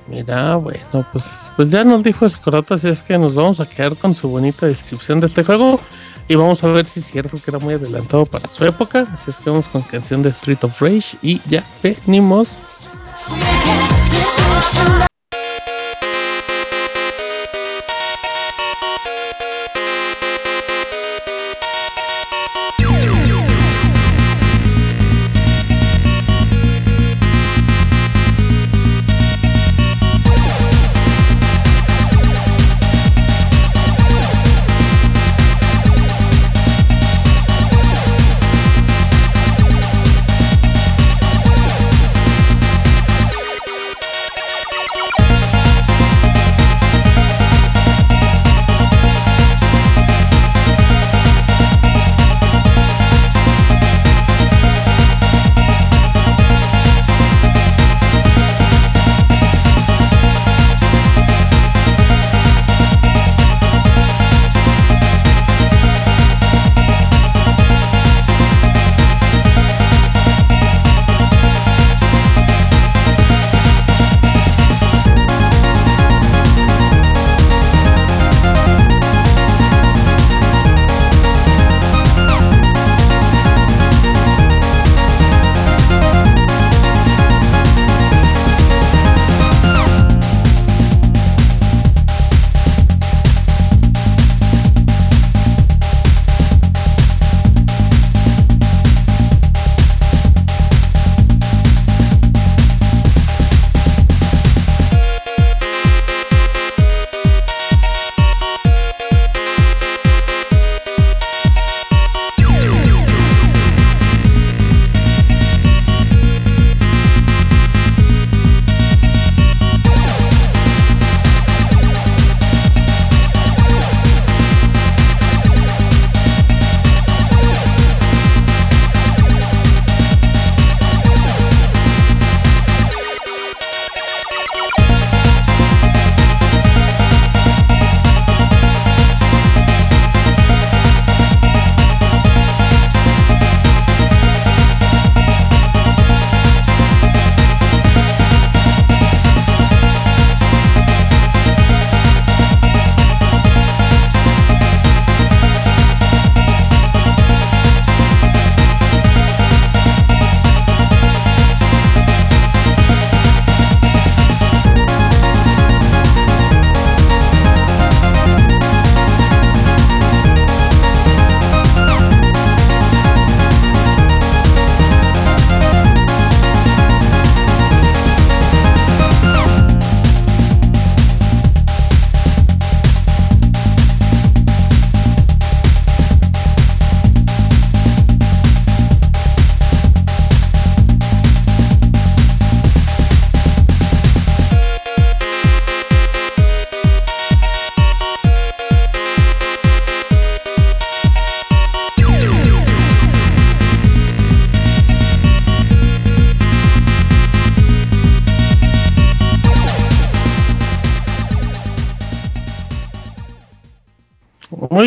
[0.07, 3.95] Mira, bueno, pues, pues ya nos dijo Escroto, así es que nos vamos a quedar
[3.95, 5.79] con su bonita descripción de este juego.
[6.27, 9.07] Y vamos a ver si es cierto que era muy adelantado para su época.
[9.13, 12.59] Así es que vamos con canción de Street of Rage y ya venimos.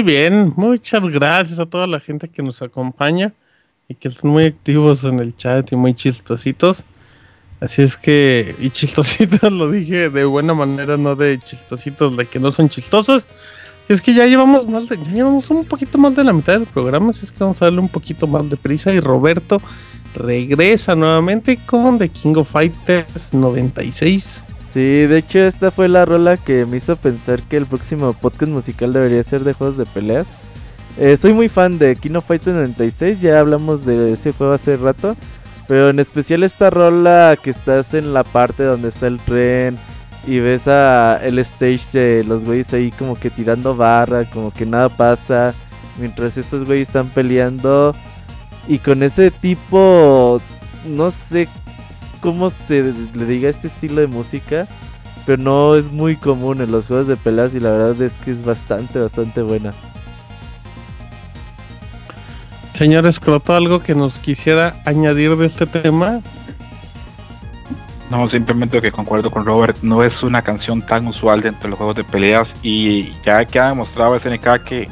[0.08, 3.34] Bien, muchas gracias a toda la gente que nos acompaña
[3.88, 6.82] y que están muy activos en el chat y muy chistositos.
[7.60, 12.40] Así es que, y chistositos lo dije de buena manera, no de chistositos de que
[12.40, 13.28] no son chistosos.
[13.86, 16.54] Y es que ya llevamos más de, ya llevamos un poquito más de la mitad
[16.54, 18.94] del programa, así es que vamos a darle un poquito más de prisa.
[18.94, 19.60] Y Roberto
[20.14, 24.46] regresa nuevamente con The King of Fighters 96.
[24.72, 28.52] Sí, de hecho esta fue la rola que me hizo pensar que el próximo podcast
[28.52, 30.26] musical debería ser de juegos de peleas.
[30.98, 34.76] Eh, soy muy fan de King of Fighters 96, ya hablamos de ese juego hace
[34.76, 35.16] rato.
[35.68, 39.78] Pero en especial esta rola que estás en la parte donde está el tren
[40.26, 44.64] y ves a el stage de los güeyes ahí como que tirando barra, como que
[44.64, 45.54] nada pasa,
[45.98, 47.94] mientras estos güeyes están peleando.
[48.66, 50.40] Y con ese tipo,
[50.86, 51.48] no sé
[52.20, 54.66] cómo se le diga este estilo de música,
[55.26, 58.30] pero no es muy común en los juegos de peleas y la verdad es que
[58.30, 59.72] es bastante, bastante buena.
[62.72, 66.20] Señor Escroto, ¿algo que nos quisiera añadir de este tema?
[68.10, 71.78] No, simplemente que concuerdo con Robert, no es una canción tan usual dentro de los
[71.78, 74.88] juegos de peleas y ya que ha demostrado SNK que,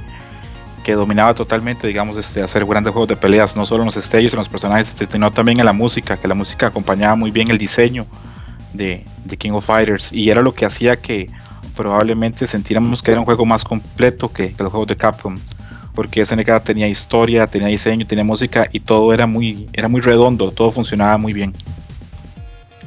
[0.87, 4.33] que dominaba totalmente, digamos, este, hacer grandes juegos de peleas, no solo en los stages,
[4.33, 7.51] en los personajes, este, sino también en la música, que la música acompañaba muy bien
[7.51, 8.07] el diseño
[8.73, 9.05] de,
[9.37, 11.29] King of Fighters y era lo que hacía que
[11.75, 15.37] probablemente sintiéramos que era un juego más completo que, que los juegos de Capcom
[15.93, 20.53] porque SNK tenía historia, tenía diseño, tenía música y todo era muy, era muy redondo,
[20.53, 21.53] todo funcionaba muy bien.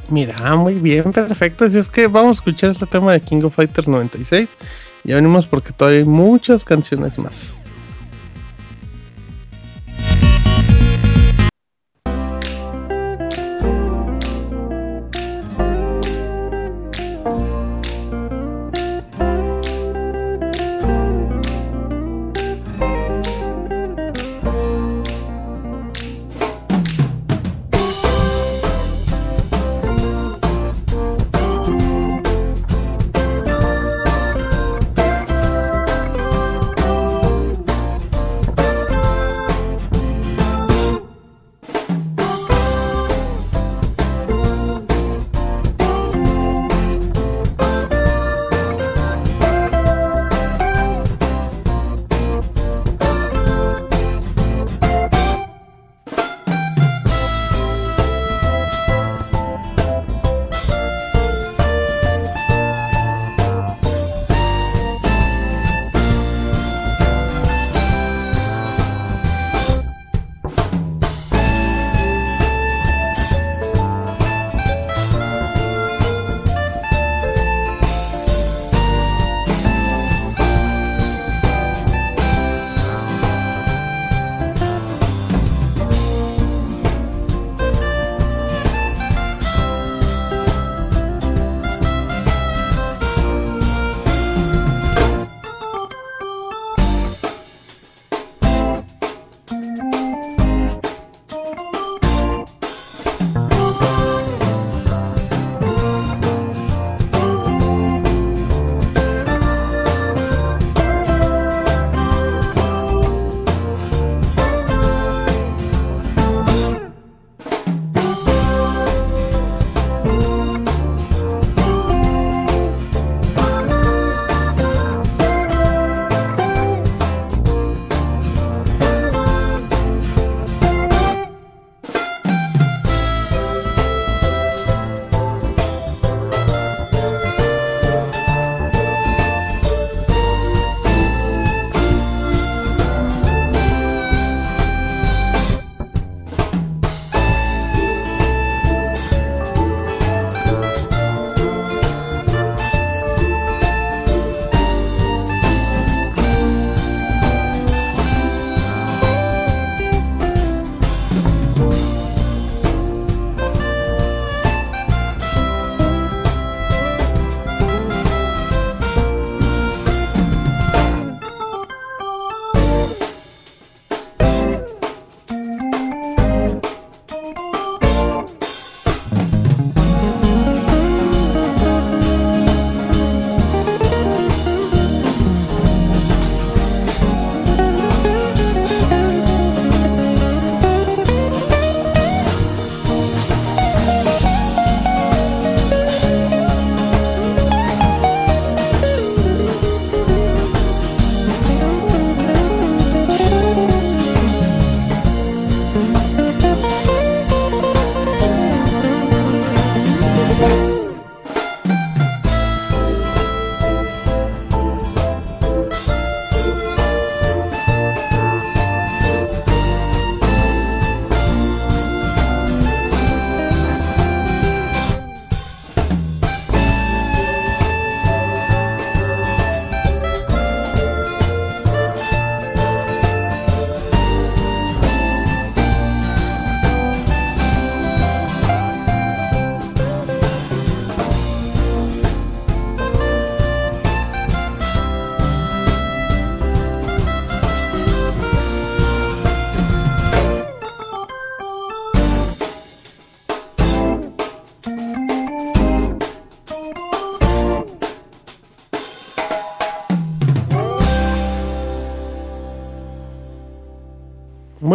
[0.07, 1.65] Mira, muy bien, perfecto.
[1.65, 4.57] Así es que vamos a escuchar este tema de King of Fighters 96.
[5.03, 7.57] Ya venimos porque todavía hay muchas canciones más.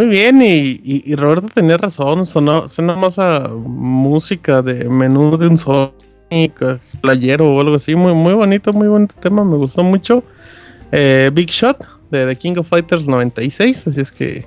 [0.04, 5.56] Muy bien, y, Roberto tenía razón, sonó, suena más a música de menú de un
[5.56, 10.22] Sonic, playero o algo así, muy, muy bonito, muy bonito tema, me gustó mucho.
[10.92, 14.46] Eh, Big Shot de The King of Fighters 96, así es que,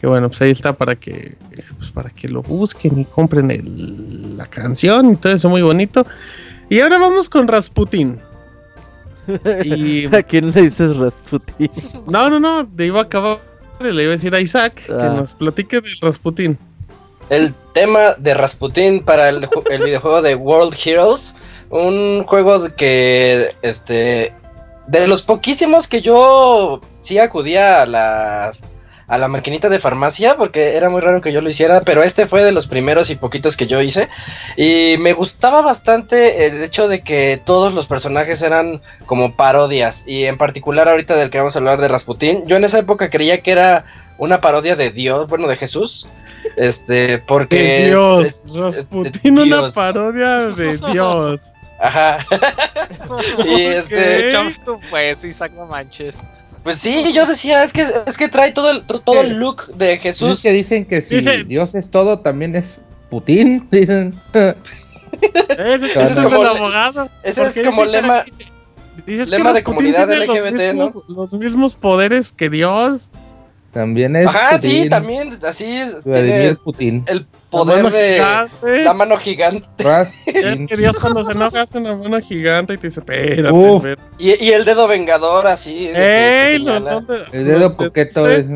[0.00, 1.36] que bueno, pues ahí está para que,
[1.76, 6.06] pues para que lo busquen y compren la canción y todo eso muy bonito.
[6.68, 8.20] Y ahora vamos con Rasputin.
[10.12, 11.70] ¿A quién le dices Rasputin?
[12.06, 13.40] No, no, no, te iba a acabar,
[13.80, 15.14] le iba a decir a Isaac que ah.
[15.16, 16.58] nos platique de Rasputin.
[17.30, 21.34] El tema de Rasputin para el, el videojuego de World Heroes,
[21.70, 24.32] un juego que, este,
[24.86, 28.62] de los poquísimos que yo sí acudía a las
[29.08, 32.26] a la maquinita de farmacia porque era muy raro que yo lo hiciera, pero este
[32.26, 34.08] fue de los primeros y poquitos que yo hice
[34.56, 40.24] y me gustaba bastante el hecho de que todos los personajes eran como parodias y
[40.24, 43.40] en particular ahorita del que vamos a hablar de Rasputín, yo en esa época creía
[43.40, 43.84] que era
[44.18, 46.06] una parodia de Dios, bueno, de Jesús.
[46.56, 51.52] Este, porque Dios, Rasputín una parodia de Dios.
[51.80, 52.18] Ajá.
[53.46, 54.32] y este,
[54.64, 56.18] tú pues, Isaac no manches.
[56.68, 59.96] Pues sí, yo decía, es que es que trae todo el todo el look de
[59.96, 60.36] Jesús.
[60.36, 62.74] Es que dicen que si Dios es todo, también es
[63.08, 64.14] Putin, dicen.
[64.34, 67.08] Ese, es como el abogado.
[67.22, 68.22] Ese es como lema.
[69.06, 70.90] lema de comunidad LGBT, ¿no?
[71.08, 73.08] Los mismos poderes que Dios.
[73.72, 74.26] También es.
[74.26, 75.28] Ajá, sí, también.
[75.42, 77.04] Así tiene Putin.
[77.06, 79.66] el poder de la mano gigante.
[80.26, 83.96] Es que Dios cuando se enoja hace una mano gigante y te dice, espérate.
[84.18, 85.90] Y, y, el dedo vengador así.
[85.94, 86.64] el
[87.32, 88.46] dedo coqueto es.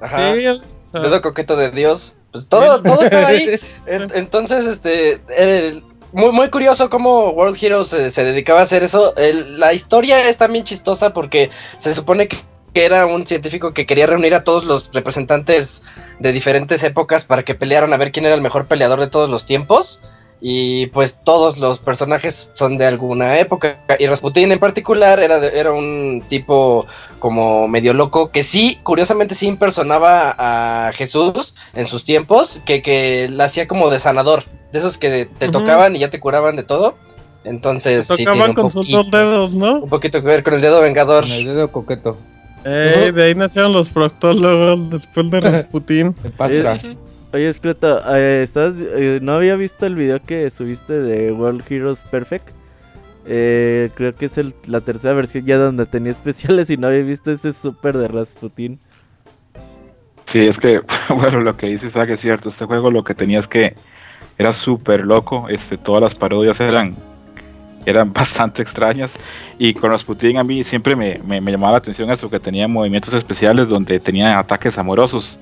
[0.00, 0.34] Ajá.
[0.34, 2.16] Sí, el dedo coqueto de Dios.
[2.30, 3.60] Pues todo, todo estaba ahí.
[3.86, 5.20] Entonces, este.
[6.12, 9.12] muy, muy curioso cómo World Heroes se, dedicaba a hacer eso.
[9.58, 12.38] la historia es también chistosa porque se supone que
[12.72, 15.82] que era un científico que quería reunir a todos los representantes
[16.18, 19.28] de diferentes épocas para que pelearan a ver quién era el mejor peleador de todos
[19.28, 20.00] los tiempos.
[20.44, 23.78] Y pues todos los personajes son de alguna época.
[24.00, 26.84] Y Rasputin en particular era, era un tipo
[27.20, 33.28] como medio loco que sí, curiosamente sí impersonaba a Jesús en sus tiempos, que, que
[33.30, 34.42] la hacía como de sanador.
[34.72, 36.96] De esos que te tocaban y ya te curaban de todo.
[37.44, 39.80] Entonces, te tocaban con sus dos dedos, ¿no?
[39.80, 41.24] Un poquito que ver con el dedo vengador.
[41.24, 42.16] el dedo coqueto.
[42.64, 46.14] Eh, de ahí nacieron los proctólogos después de Rasputin.
[47.32, 52.46] Oye, Escleta, eh, eh, ¿no había visto el video que subiste de World Heroes Perfect?
[53.26, 54.32] Eh, creo que es
[54.66, 58.78] la tercera versión ya donde tenía especiales y no había visto ese super de Rasputin.
[60.30, 60.80] Sí, es que,
[61.14, 62.50] bueno, lo que dice Isaac es cierto.
[62.50, 63.74] Este juego lo que tenía es que
[64.36, 65.48] era súper loco.
[65.48, 66.94] Este, todas las parodias eran
[67.86, 69.10] eran bastante extrañas.
[69.58, 73.14] Y con Rasputin a mí siempre me, me, llamaba la atención eso, que tenía movimientos
[73.14, 75.38] especiales donde tenía ataques amorosos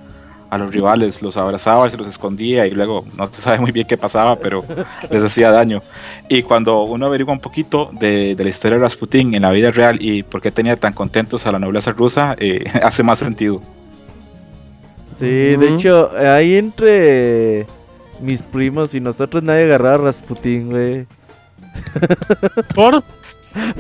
[0.51, 3.71] a los rivales, los abrazaba y se los escondía y luego no se sabe muy
[3.71, 4.65] bien qué pasaba, pero
[5.11, 5.81] les hacía daño.
[6.29, 9.99] Y cuando uno averigua un poquito de, la historia de Rasputin en la vida real
[10.01, 13.63] y por qué tenía tan contentos a la nobleza rusa, eh, hace más sentido.
[15.21, 17.67] Sí, de hecho, ahí entre
[18.21, 21.07] mis primos y nosotros nadie agarraba a Rasputin, güey.
[22.75, 23.03] ¿Por?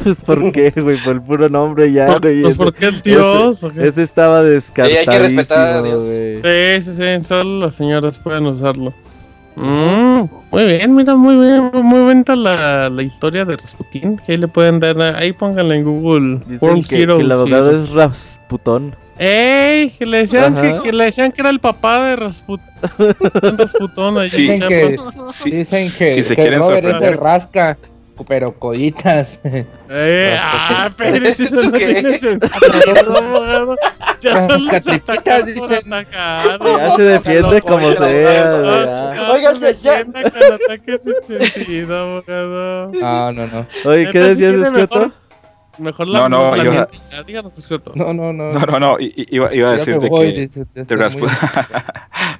[0.03, 2.43] Pues por qué, güey, por el puro nombre ya, güey.
[2.43, 3.63] Pues porque es Dios.
[3.63, 4.91] Ese, estaba descartado.
[4.91, 6.03] Sí, hay que respetar a Dios.
[6.03, 8.93] Sí, sí, sí, solo las señoras pueden usarlo.
[9.57, 10.23] Mm,
[10.53, 14.19] muy bien, mira, muy bien, muy buena la, la historia de Rasputin.
[14.19, 16.41] Que ahí le pueden dar, ahí pónganla en Google.
[16.61, 17.19] World que, Heroes.
[17.19, 18.95] Que el abogado es Rasputón.
[19.19, 19.91] ¡Ey!
[19.91, 22.61] Que le, decían que, le decían que era el papá de Rasput
[23.59, 24.17] Rasputón.
[24.17, 24.97] Ahí sí, dicen que,
[25.29, 27.77] sí, dicen que, si se que quieren Robert es el rasca
[28.27, 29.39] pero coditas.
[29.93, 33.77] Eh, ah, pero eso no tiene sentido, abogado.
[34.21, 34.95] Ya son dicen.
[34.95, 39.31] Atacar, ya se defiende como sea.
[39.33, 40.05] Oigan, ya, ya.
[40.05, 42.93] Con ataques sin sentido, abogado.
[42.93, 43.67] No, no, no.
[43.85, 45.13] Oye, ¿qué decías, Escoto?
[45.79, 47.25] Mejor la, no, no, la yo...
[47.25, 47.93] díganos, Escoto.
[47.97, 48.53] No, no, no.
[48.53, 50.85] No, no, no, iba, iba a decir de que...
[50.85, 51.37] De Rasputin.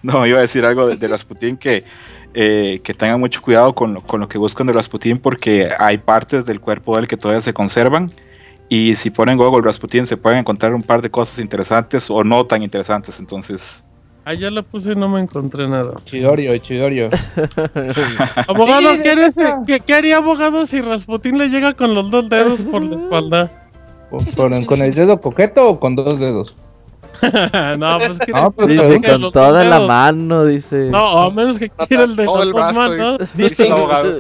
[0.03, 1.85] no, iba a decir algo de, de Rasputin que
[2.35, 5.99] eh, que tengan mucho cuidado con lo, con lo que buscan de Rasputin porque hay
[5.99, 8.13] partes del cuerpo de él que todavía se conservan
[8.69, 12.47] y si ponen Google Rasputin se pueden encontrar un par de cosas interesantes o no
[12.47, 13.85] tan interesantes, entonces...
[14.25, 15.95] Ah, ya lo puse y no me encontré nada.
[16.05, 17.09] Chidorio, Chidorio.
[18.47, 22.97] abogado, ¿qué, ¿qué, haría abogado si Rasputin le llega con los dos dedos por la
[22.97, 23.51] espalda?
[24.37, 26.55] ¿Con el dedo coqueto o con dos dedos?
[27.79, 30.89] no, pues que no, pues dice con toda la mano, dice.
[30.91, 33.21] No, a menos que quiera el de las dos manos.
[33.35, 34.11] Dice el abogado.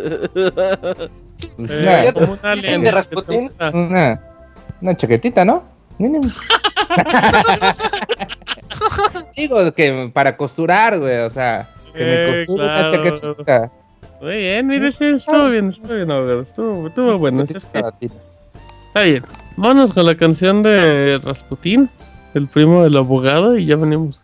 [1.59, 3.51] Eh, una, de Rasputin?
[3.72, 4.20] Una,
[4.81, 5.64] una chaquetita, ¿no?
[9.36, 13.70] Digo que para costurar, güey, o sea, que me Eh, costure una chaquetita.
[14.20, 16.43] Muy bien, mire, sí, estuvo bien, estuvo bien, abogado.
[16.43, 17.43] Estuvo, estuvo bueno.
[17.43, 17.78] es que-
[18.89, 19.24] Está bien.
[19.56, 21.89] Vámonos con la canción de Rasputín,
[22.35, 24.23] el primo del abogado, y ya venimos.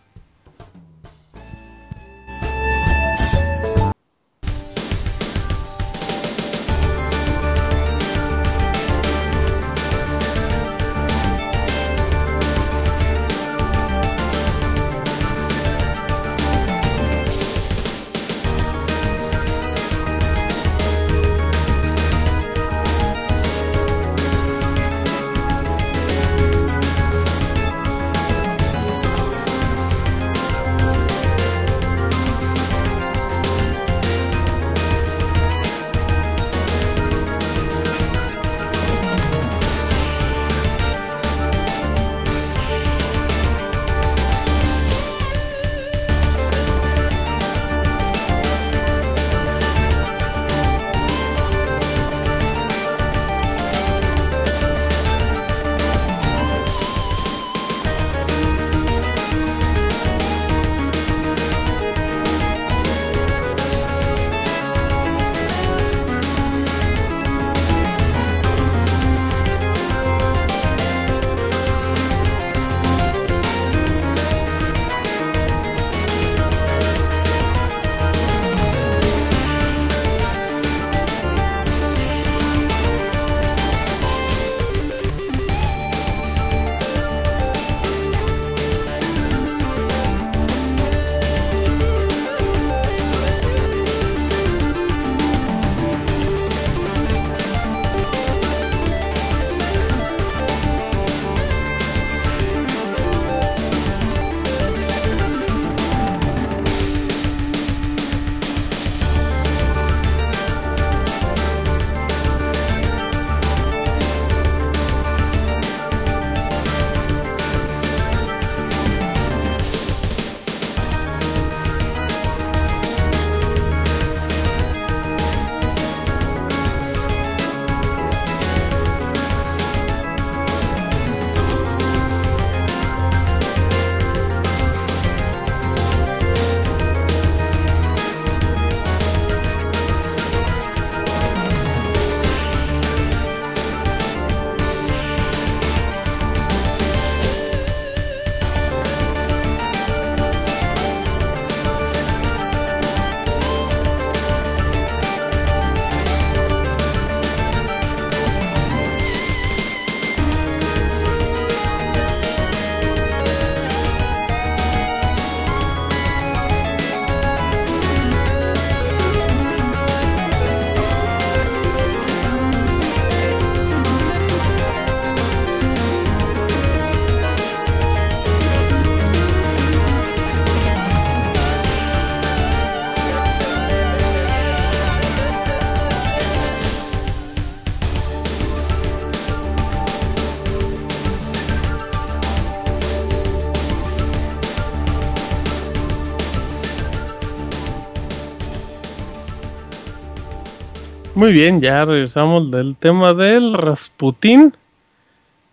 [201.27, 204.53] Muy bien, ya regresamos del tema del Rasputín.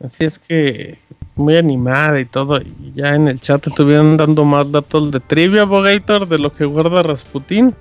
[0.01, 0.99] Así es que
[1.35, 2.61] muy animada y todo.
[2.61, 6.65] Y ya en el chat estuvieron dando más datos de trivia, Abogator, de lo que
[6.65, 7.75] guarda Rasputín.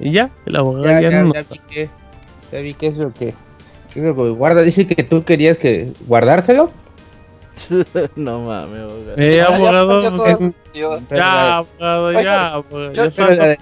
[0.00, 1.32] Y ya, el abogado Ya, ya, ya, no.
[1.32, 1.90] ya vi que,
[2.50, 3.32] ya vi que eso que,
[3.94, 4.62] que eso que guarda.
[4.62, 6.72] Dice que tú querías que guardárselo.
[8.16, 9.14] no mames, abogado.
[9.16, 9.46] Eh, Ya, ya
[9.80, 13.56] abogado, pues, ya, abogado, ya, abogado, yo- Pero la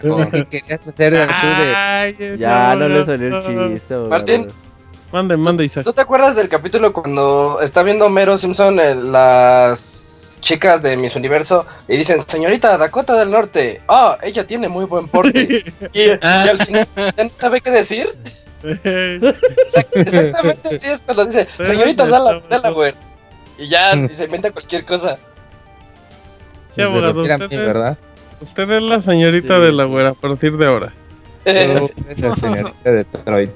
[0.00, 3.64] pero que querías, hacer de ese Ya no le salió abogado.
[3.66, 4.10] el chiste, abogado.
[4.10, 4.48] Martín.
[5.12, 5.84] Mande, mande, Isaac.
[5.84, 11.16] ¿Tú te acuerdas del capítulo cuando está viendo Homero Simpson en las chicas de Miss
[11.16, 15.64] Universo y dicen, señorita Dakota del Norte, ah, ella tiene muy buen porte?
[15.92, 18.16] y, y al final ya no sabe qué decir.
[18.62, 22.94] Exact- Exactamente así es cuando dice, señorita Dala- Delaware.
[23.58, 25.18] Y ya y se inventa cualquier cosa.
[26.74, 27.92] Sí, abogado, usted, ¿verdad?
[27.92, 28.06] es,
[28.40, 29.62] usted es la señorita Sí.
[29.62, 30.92] de la güera a partir de ahora.
[31.44, 33.50] Tú eres la señorita de Detroit.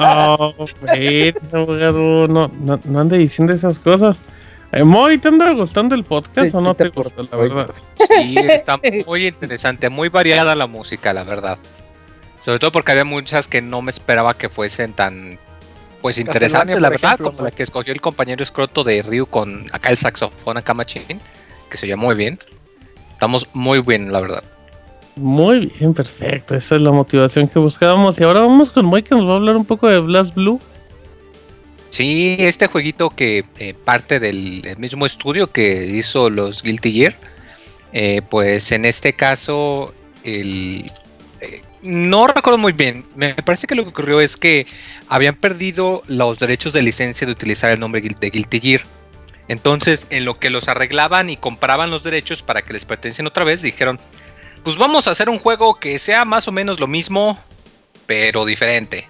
[0.00, 0.54] Oh,
[1.52, 4.18] abogado, no, no, no ande diciendo esas cosas.
[4.72, 7.70] Eh, Moy, ¿te anda gustando el podcast Sí, o no te te gusta, la verdad?
[7.96, 11.58] Sí, está muy interesante, muy variada la música, la verdad.
[12.44, 15.38] Sobre todo porque había muchas que no me esperaba que fuesen tan
[16.00, 19.90] Pues interesante, la verdad, como la que escogió el compañero escroto de Ryu con acá
[19.90, 21.20] el saxofón, acá machín,
[21.70, 22.38] que se llama muy bien.
[23.12, 24.42] Estamos muy bien, la verdad.
[25.16, 26.54] Muy bien, perfecto.
[26.54, 28.18] Esa es la motivación que buscábamos.
[28.18, 30.58] Y ahora vamos con Mike que nos va a hablar un poco de Blast Blue.
[31.90, 37.14] Sí, este jueguito que eh, parte del mismo estudio que hizo los Guilty Gear,
[37.92, 39.92] eh, pues en este caso
[40.22, 40.90] el,
[41.82, 43.04] no recuerdo muy bien.
[43.16, 44.66] Me parece que lo que ocurrió es que
[45.08, 48.82] habían perdido los derechos de licencia de utilizar el nombre de Guilty Gear.
[49.48, 53.44] Entonces, en lo que los arreglaban y compraban los derechos para que les pertenecen otra
[53.44, 53.98] vez, dijeron,
[54.62, 57.38] pues vamos a hacer un juego que sea más o menos lo mismo,
[58.06, 59.08] pero diferente.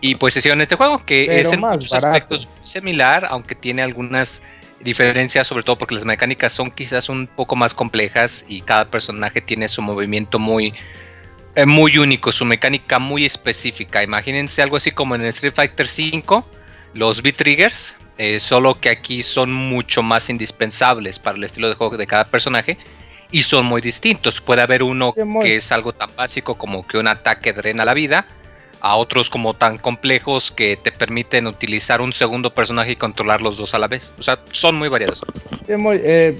[0.00, 4.42] Y pues hicieron este juego, que es en muchos aspectos similar, aunque tiene algunas
[4.80, 9.40] diferencias, sobre todo porque las mecánicas son quizás un poco más complejas y cada personaje
[9.40, 10.74] tiene su movimiento muy,
[11.56, 14.02] eh, muy único, su mecánica muy específica.
[14.02, 16.44] Imagínense algo así como en Street Fighter V,
[16.92, 21.96] los B-Triggers, eh, solo que aquí son mucho más indispensables para el estilo de juego
[21.96, 22.76] de cada personaje
[23.30, 24.40] y son muy distintos.
[24.40, 28.26] Puede haber uno que es algo tan básico como que un ataque drena la vida,
[28.80, 33.56] a otros como tan complejos que te permiten utilizar un segundo personaje y controlar los
[33.56, 34.12] dos a la vez.
[34.18, 35.22] O sea, son muy variados.
[35.68, 36.38] Eh,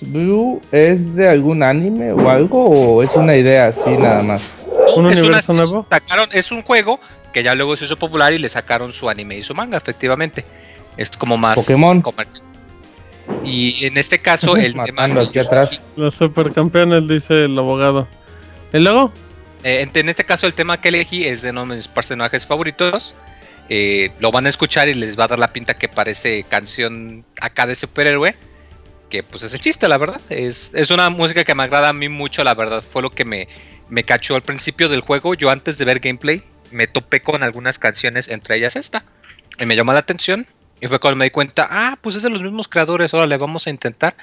[0.00, 4.42] Blue es de algún anime o algo o es una idea así nada más?
[4.96, 5.80] ¿Un es universo nuevo?
[5.80, 7.00] Sacaron, es un juego
[7.32, 10.44] que ya luego se hizo popular y le sacaron su anime y su manga, efectivamente.
[10.96, 12.00] Es como más Pokémon.
[12.00, 12.42] comercial.
[13.44, 15.08] Y en este caso, el tema.
[15.96, 18.06] Los supercampeones, dice el abogado.
[18.72, 19.12] ¿Y luego?
[19.64, 23.16] Eh, en este caso, el tema que elegí es de uno de mis personajes favoritos.
[23.70, 27.24] Eh, lo van a escuchar y les va a dar la pinta que parece canción
[27.40, 28.34] acá de superhéroe.
[29.08, 30.20] Que pues es el chiste, la verdad.
[30.28, 32.82] Es, es una música que me agrada a mí mucho, la verdad.
[32.82, 33.48] Fue lo que me,
[33.88, 35.34] me cachó al principio del juego.
[35.34, 39.02] Yo antes de ver gameplay me topé con algunas canciones, entre ellas esta.
[39.58, 40.46] Y me llamó la atención.
[40.80, 43.38] Y fue cuando me di cuenta, ah, pues es de los mismos creadores, ahora le
[43.38, 44.14] vamos a intentar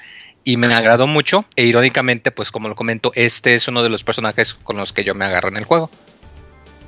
[0.44, 1.44] y me agradó mucho.
[1.56, 5.04] E irónicamente, pues como lo comento, este es uno de los personajes con los que
[5.04, 5.90] yo me agarro en el juego.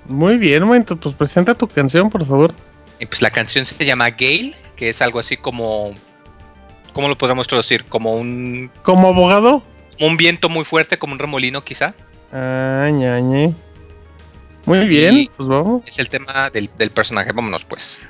[0.06, 2.52] Muy bien, momento, pues presenta tu canción, por favor.
[3.00, 5.94] Y pues la canción se llama Gale, que es algo así como.
[6.92, 7.84] ¿Cómo lo podríamos traducir?
[7.84, 8.70] Como un.
[8.82, 9.62] ¿Como abogado?
[10.00, 11.94] Un viento muy fuerte, como un remolino, quizá.
[12.32, 13.54] Ah, ñañe.
[14.66, 15.86] Muy bien, pues vamos.
[15.86, 18.08] Es el tema del, del personaje, vámonos pues.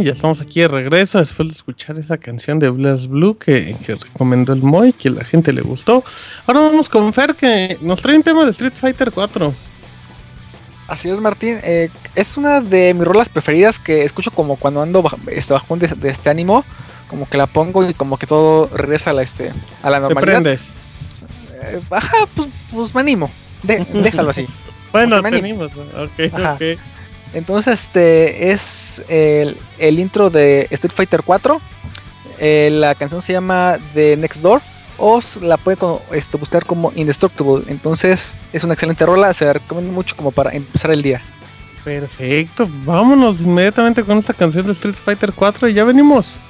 [0.00, 3.76] Bien, ya estamos aquí de regreso después de escuchar esa canción de Blast Blue que,
[3.86, 6.04] recomendó el Moy, que a la gente le gustó.
[6.46, 9.54] Ahora vamos con Fer que nos trae un tema de Street Fighter 4.
[10.88, 11.58] Así es, Martín.
[11.62, 15.78] Eh, es una de mis rolas preferidas que escucho como cuando ando bajo, este, bajón
[15.78, 16.64] de, este ánimo.
[17.08, 19.52] Como que la pongo y como que todo regresa a la, este,
[19.82, 20.38] a la normalidad.
[20.38, 20.76] ¿Te prendes?
[21.62, 23.30] Eh, pues, pues, me animo.
[23.62, 24.46] déjalo así.
[24.92, 25.64] bueno, me animo.
[25.64, 26.78] Ok, ok.
[27.32, 29.56] Entonces, este es el,
[29.98, 31.60] intro de Street Fighter 4.
[32.38, 34.62] Eh, la canción se llama The Next Door
[35.00, 35.78] o la puede
[36.12, 37.64] este, buscar como Indestructible.
[37.68, 41.22] Entonces es una excelente rola, se la recomiendo mucho como para empezar el día.
[41.84, 46.40] Perfecto, vámonos inmediatamente con esta canción de Street Fighter 4 y ya venimos.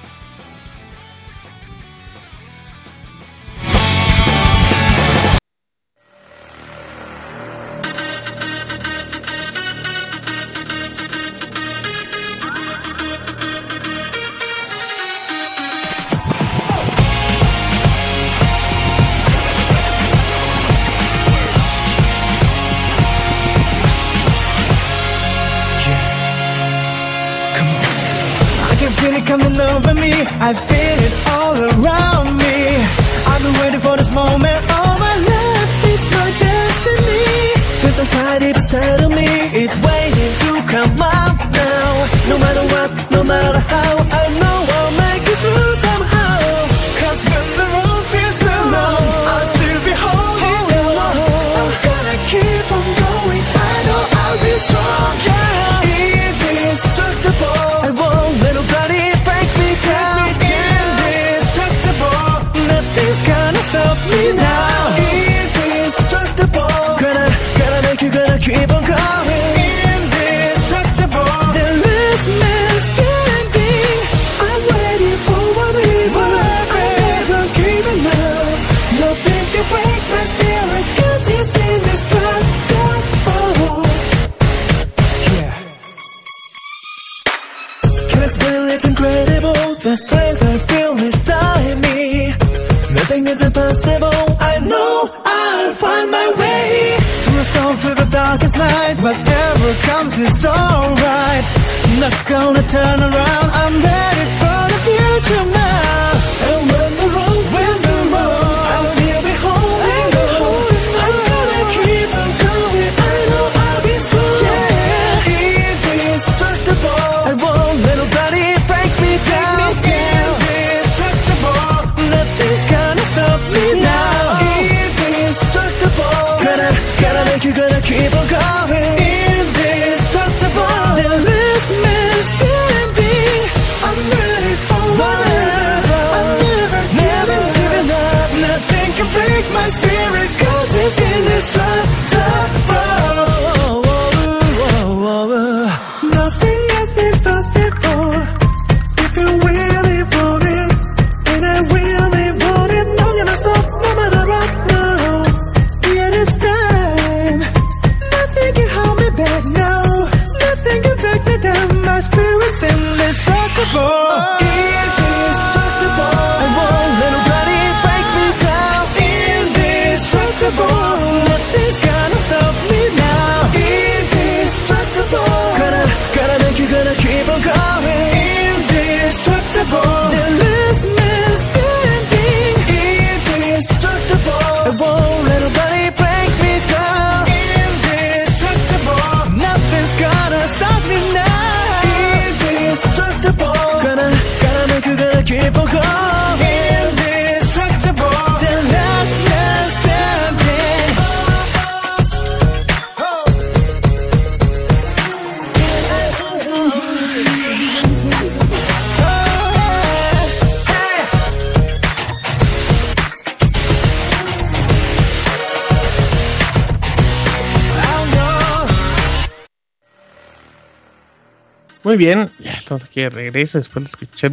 [221.91, 224.33] Muy bien, ya estamos aquí de regreso después de escuchar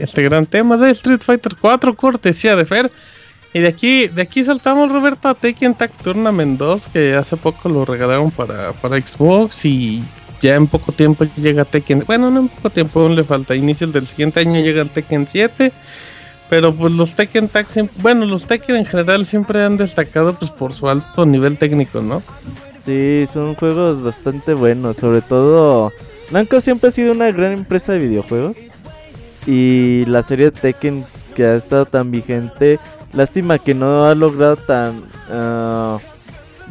[0.00, 2.90] este, gran tema de Street Fighter 4, cortesía de Fer.
[3.54, 7.68] Y de aquí, de aquí saltamos, Roberto, a Tekken Tag Tournament 2, que hace poco
[7.68, 10.02] lo regalaron para, para Xbox y
[10.42, 12.02] ya en poco tiempo llega Tekken.
[12.08, 13.54] Bueno, no en poco tiempo, aún le falta.
[13.54, 15.72] Inicios del siguiente año llega Tekken 7.
[16.50, 17.68] Pero pues los Tekken Tag,
[17.98, 22.24] bueno, los Tekken en general siempre han destacado pues por su alto nivel técnico, ¿no?
[22.84, 25.92] Sí, son juegos bastante buenos, sobre todo
[26.30, 28.56] Namco siempre ha sido una gran empresa de videojuegos.
[29.46, 31.04] Y la serie Tekken
[31.34, 32.80] que ha estado tan vigente.
[33.12, 35.98] Lástima que no ha logrado tan ah,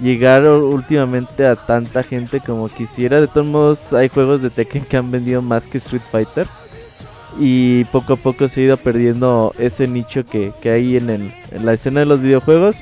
[0.01, 3.21] llegar últimamente a tanta gente como quisiera.
[3.21, 6.47] De todos modos, hay juegos de Tekken que han vendido más que Street Fighter.
[7.39, 11.33] Y poco a poco se ha ido perdiendo ese nicho que, hay en
[11.63, 12.75] la escena de los videojuegos.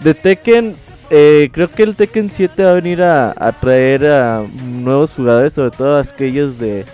[0.00, 0.76] De Tekken
[1.10, 5.70] eh, creo que el Tekken 7 va a venir a, traer a nuevos jugadores, sobre
[5.70, 6.84] todo aquellos de,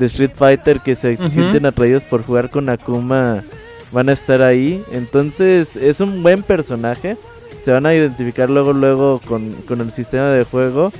[0.00, 3.42] Street Fighter que se sienten atraídos por jugar con Akuma.
[3.92, 4.82] Van a estar ahí.
[4.90, 7.16] Entonces es un buen personaje.
[7.64, 10.92] Se van a identificar luego luego con, con el sistema de juego.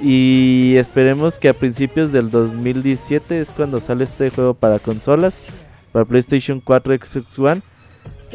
[0.00, 5.34] Y esperemos que a principios del 2017 es cuando sale este juego para consolas.
[5.92, 7.62] Para PlayStation 4, Xbox One.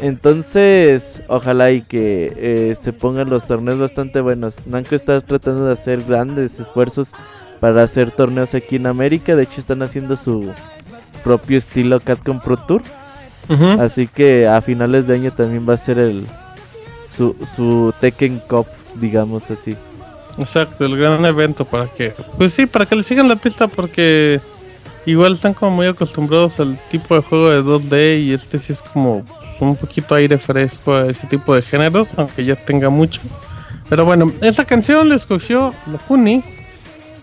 [0.02, 4.66] Entonces, ojalá y que eh, se pongan los torneos bastante buenos.
[4.66, 7.08] Namco está tratando de hacer grandes esfuerzos
[7.60, 9.36] para hacer torneos aquí en América.
[9.36, 10.50] De hecho, están haciendo su
[11.22, 12.82] propio estilo Catcom Pro Tour.
[13.78, 16.26] Así que a finales de año también va a ser el
[17.08, 18.66] su, su Tekken Cup,
[18.96, 19.76] digamos así.
[20.38, 24.40] Exacto, el gran evento para que, pues sí, para que le sigan la pista porque
[25.04, 28.80] igual están como muy acostumbrados al tipo de juego de 2D y este sí es
[28.80, 29.24] como
[29.68, 33.20] un poquito aire fresco a ese tipo de géneros, aunque ya tenga mucho.
[33.88, 36.42] Pero bueno, esta canción la escogió Lopuni.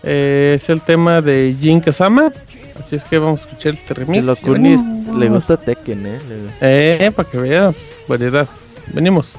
[0.03, 2.32] Eh, es el tema de Jin Kazama.
[2.80, 4.24] Así es que vamos a escuchar este remix.
[4.24, 6.20] Lopuni oh, le gusta Tekken, ¿eh?
[6.61, 7.90] Eh, para que veas.
[8.07, 8.48] Variedad.
[8.94, 9.36] Venimos.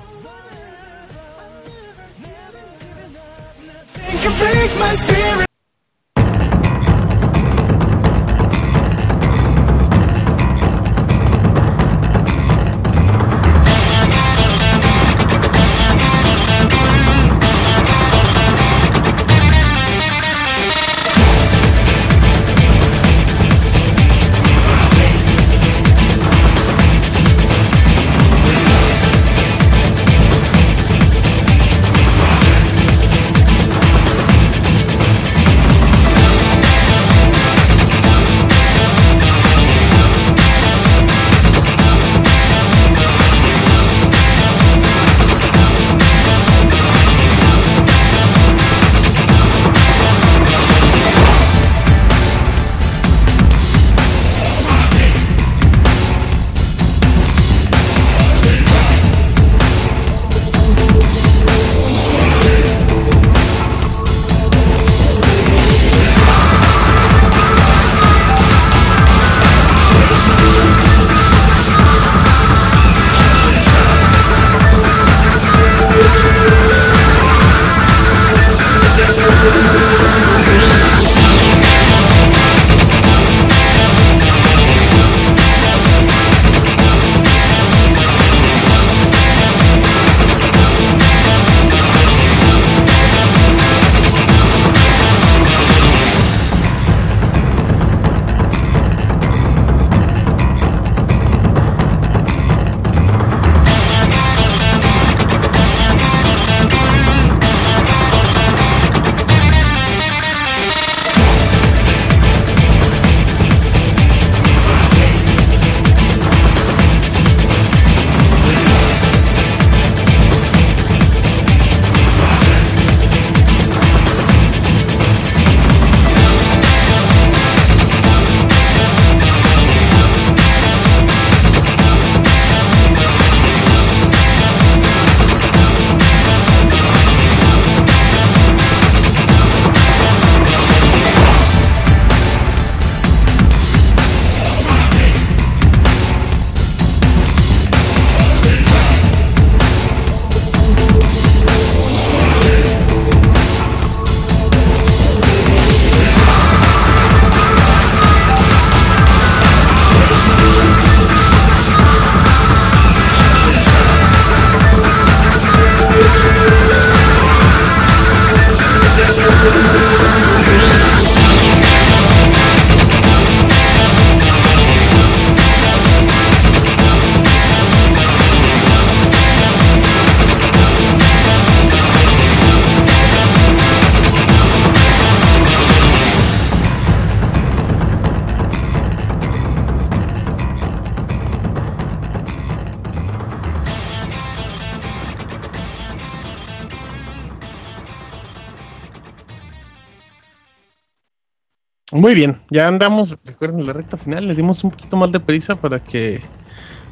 [202.00, 205.56] Muy bien, ya andamos, recuerden la recta final, le dimos un poquito más de prisa
[205.56, 206.22] para que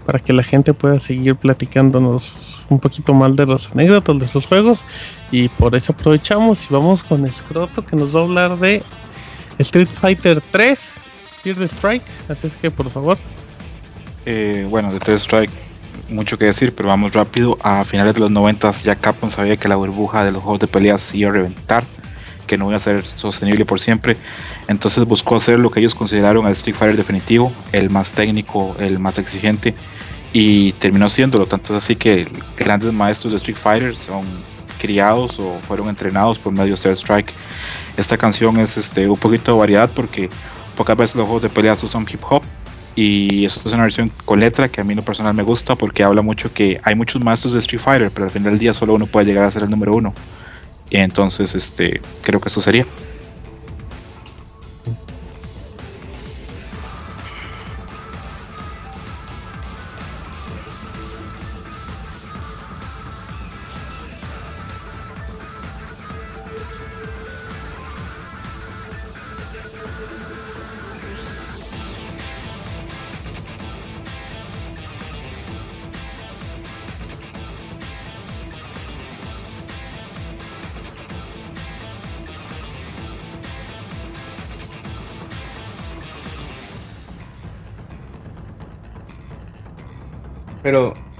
[0.04, 4.46] para que la gente pueda seguir platicándonos un poquito más de los anécdotas de sus
[4.46, 4.84] juegos
[5.30, 8.82] y por eso aprovechamos y vamos con Scroto que nos va a hablar de
[9.58, 11.00] Street Fighter 3
[11.42, 13.16] Fear the Strike, así es que por favor.
[14.26, 15.68] Eh, bueno, de 3 Strike
[16.10, 17.56] mucho que decir, pero vamos rápido.
[17.62, 20.66] A finales de los 90 ya Capcom sabía que la burbuja de los juegos de
[20.66, 21.84] peleas iba a reventar,
[22.48, 24.16] que no iba a ser sostenible por siempre.
[24.66, 28.98] Entonces buscó hacer lo que ellos consideraron el Street Fighter definitivo, el más técnico, el
[28.98, 29.76] más exigente,
[30.32, 31.46] y terminó siéndolo.
[31.46, 32.26] Tanto es así que
[32.56, 34.24] grandes maestros de Street Fighter son
[34.78, 37.32] criados o fueron entrenados por medio de Strike.
[37.96, 40.28] Esta canción es este, un poquito de variedad porque
[40.76, 42.42] pocas veces los juegos de peleas usan hip hop
[42.94, 46.02] y eso es una versión con letra que a mí no personal me gusta porque
[46.02, 48.94] habla mucho que hay muchos maestros de Street Fighter, pero al final del día solo
[48.94, 50.12] uno puede llegar a ser el número uno.
[50.90, 52.86] Entonces, este, creo que eso sería.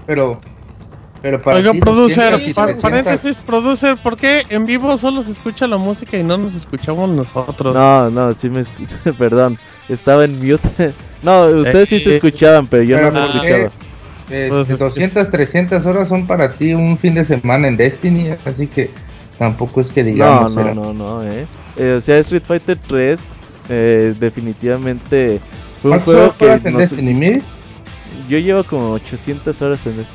[0.09, 0.41] Pero, pero,
[1.21, 2.41] pero para Oiga, producer,
[2.81, 7.11] paréntesis, producer, ¿por qué en vivo solo se escucha la música y no nos escuchamos
[7.11, 7.75] nosotros?
[7.75, 8.65] No, no, sí me
[9.19, 10.95] perdón, estaba en mute.
[11.23, 13.71] no, ustedes sí se eh, escuchaban, pero yo no me escuchaba.
[14.31, 18.91] Eh, 200, 300 horas son para ti un fin de semana en Destiny, así que
[19.39, 20.55] tampoco es que digamos.
[20.55, 21.47] No, no, no, no, eh.
[21.77, 21.97] eh.
[21.99, 23.21] O sea, Street Fighter 3
[23.69, 25.39] eh, definitivamente
[25.83, 27.43] fue un juego que en Destiny?
[28.29, 30.13] Yo llevo como 800 horas en esto.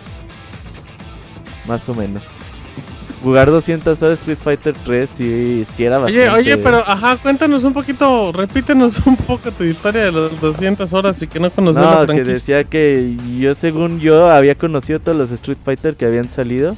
[1.68, 2.22] Más o menos.
[3.24, 6.30] Jugar 200 horas Street Fighter 3 sí, sí era bastante.
[6.30, 10.91] Oye, oye, pero ajá, cuéntanos un poquito, repítenos un poco tu historia de las 200
[10.91, 14.99] horas y que no conocía no, la que decía que yo según yo había conocido
[14.99, 16.76] todos los Street Fighter que habían salido.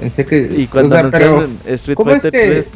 [0.00, 2.66] Pensé que y cuando o sea, Street Fighter 3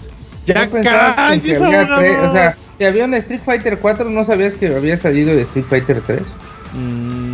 [0.47, 5.35] ya cállese, o sea, si había un Street Fighter 4 no sabías que había salido
[5.35, 6.23] de Street Fighter 3.
[6.75, 7.30] Mmm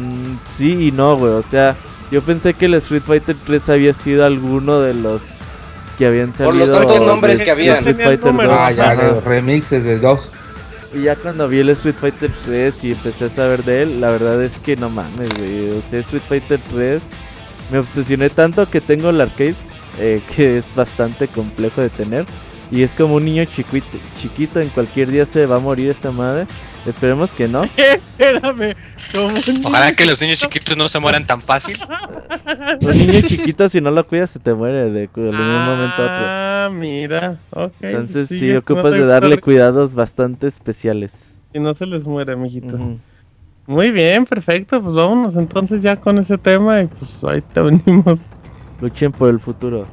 [0.57, 1.33] sí y no, güey.
[1.33, 1.77] O sea,
[2.11, 5.23] yo pensé que el Street Fighter 3 había sido alguno de los
[5.99, 6.47] que habían salido.
[6.47, 7.79] Por los tantos nombres que habían.
[7.79, 8.45] Street Fighter 2.
[8.51, 10.31] Ah, ya, los remixes de dos.
[10.95, 14.11] Y ya cuando vi el Street Fighter 3 y empecé a saber de él, la
[14.11, 15.71] verdad es que no mames, güey.
[15.71, 17.03] O sea, Street Fighter 3
[17.71, 19.57] me obsesioné tanto que tengo el arcade,
[19.99, 22.25] eh, que es bastante complejo de tener.
[22.71, 23.87] Y es como un niño chiquito,
[24.21, 26.47] chiquito, en cualquier día se va a morir esta madre.
[26.87, 27.65] Esperemos que no.
[27.77, 28.75] Espérame.
[29.65, 31.79] Ojalá que los niños chiquitos no se mueran tan fácil.
[32.81, 36.27] Los niños chiquitos, si no lo cuidas, se te muere de, un momento a otro.
[36.29, 37.39] Ah, mira.
[37.51, 41.13] Okay, Entonces, sí, ocupas de darle cuidados bastante especiales.
[41.53, 42.81] Si no se les muere, mijitos.
[43.67, 44.81] Muy bien, perfecto.
[44.81, 48.21] Pues vámonos entonces ya con ese tema y pues ahí te venimos.
[48.81, 49.87] Luchen por el futuro.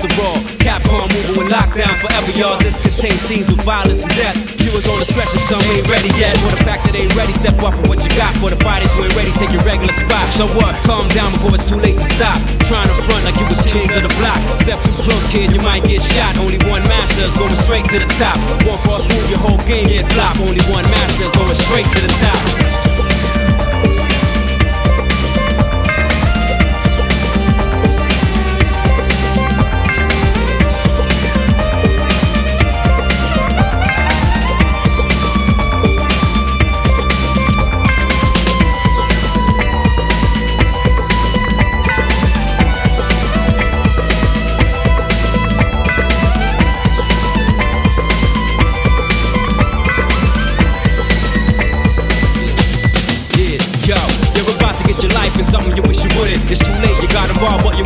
[0.00, 0.40] After all?
[0.64, 2.56] Capcom moving with lockdown forever, y'all.
[2.60, 4.36] This contains scenes with violence and death.
[4.60, 6.36] Viewers on discretion, some ain't ready yet.
[6.40, 8.32] For the fact that they ready, step up for what you got.
[8.40, 10.24] For the fighters who ain't ready, take your regular spot.
[10.32, 10.72] So what?
[10.88, 12.36] Calm down before it's too late to stop.
[12.64, 14.40] Trying to front like you was kings of the block.
[14.60, 16.38] Step too close, kid, you might get shot.
[16.40, 18.36] Only one master is going straight to the top.
[18.64, 20.40] One false move, your whole game get flop.
[20.40, 22.89] Only one master is going straight to the top.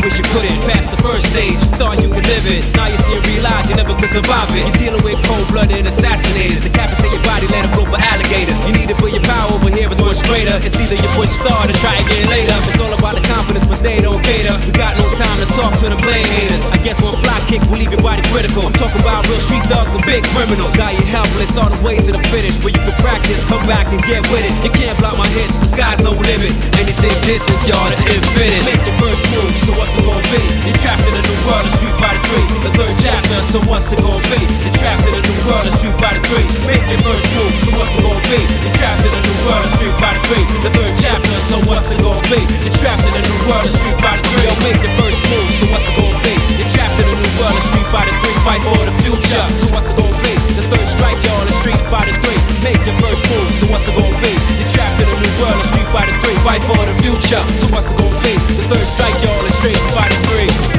[0.04, 1.58] wish you couldn't pass the first stage.
[1.80, 2.03] Thought
[4.14, 4.62] survive it.
[4.62, 6.62] You're dealing with cold-blooded assassinators.
[6.62, 8.54] Decapitate your body, let it flow for alligators.
[8.62, 10.54] You need it for your power over here, it's much greater.
[10.62, 12.54] It's either you push start or try again later.
[12.70, 14.54] It's all about the confidence, but they don't cater.
[14.62, 16.62] We got no time to talk to the blade haters.
[16.70, 18.62] I guess one fly kick will leave your body critical.
[18.62, 20.70] I'm talking about real street dogs and big criminals.
[20.78, 22.54] Got you helpless all the way to the finish.
[22.62, 24.54] Where you can practice, come back and get with it.
[24.62, 26.54] You can't block my hits, the sky's no limit.
[26.78, 28.62] Anything distance, y'all, to infinite.
[28.62, 30.42] Make the first move, so what's it gonna be?
[30.70, 32.66] You're trapped in a new world of Street Fighter 3.
[32.66, 34.40] The third chapter, so what's it gon' be?
[34.66, 36.66] You're trapped in a new world of Street Fighter 3.
[36.66, 38.40] Make your first move, so what's it gon' be?
[38.64, 40.42] You're trapped in a new world of Street Fighter 3.
[40.66, 42.40] The third chapter, so what's it gon' be?
[42.66, 44.46] You're trapped in a new world of Street Fighter 3.
[44.46, 46.34] Yo, make your first move, so what's it gon' be?
[46.58, 48.34] You're trapped in a new world of Street Fighter 3.
[48.42, 50.34] Fight for the future, so what's it gon' be?
[50.58, 52.34] The third strike, y'all, in Street Fighter 3.
[52.66, 54.34] Make your first move, so what's it gon' be?
[54.58, 56.34] You're trapped in a new world of Street Fighter 3.
[56.42, 58.34] Fight for the future, so what's it gon' be?
[58.58, 60.73] The third strike, y'all, in Street Fighter 3.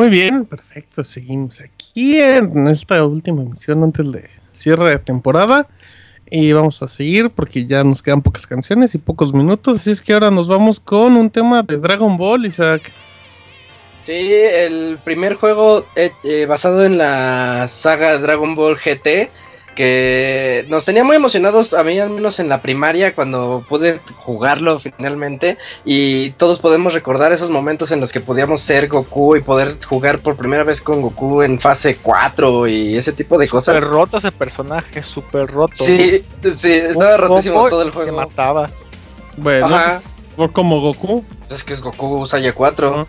[0.00, 1.04] Muy bien, perfecto.
[1.04, 5.68] Seguimos aquí en esta última emisión antes de cierre de temporada.
[6.30, 9.76] Y vamos a seguir porque ya nos quedan pocas canciones y pocos minutos.
[9.76, 12.90] Así es que ahora nos vamos con un tema de Dragon Ball, Isaac.
[14.04, 19.28] Sí, el primer juego eh, eh, basado en la saga Dragon Ball GT
[19.80, 24.78] que nos tenía muy emocionados, a mí al menos en la primaria, cuando pude jugarlo
[24.78, 25.56] finalmente.
[25.86, 30.18] Y todos podemos recordar esos momentos en los que podíamos ser Goku y poder jugar
[30.18, 33.76] por primera vez con Goku en fase 4 y ese tipo de cosas.
[33.76, 35.72] Súper roto ese personaje, súper roto.
[35.72, 38.14] Sí, sí, estaba rotísimo todo el juego.
[38.14, 38.68] mataba.
[39.38, 39.78] Bueno,
[40.36, 41.24] por como Goku.
[41.48, 43.06] Es que es Goku Saya 4.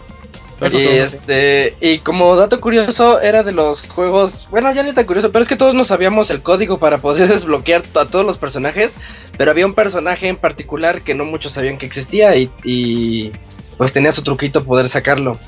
[0.69, 5.31] Y este, y como dato curioso, era de los juegos, bueno, ya ni tan curioso,
[5.31, 8.95] pero es que todos no sabíamos el código para poder desbloquear a todos los personajes,
[9.37, 13.31] pero había un personaje en particular que no muchos sabían que existía y,
[13.77, 15.39] pues tenía su truquito poder sacarlo.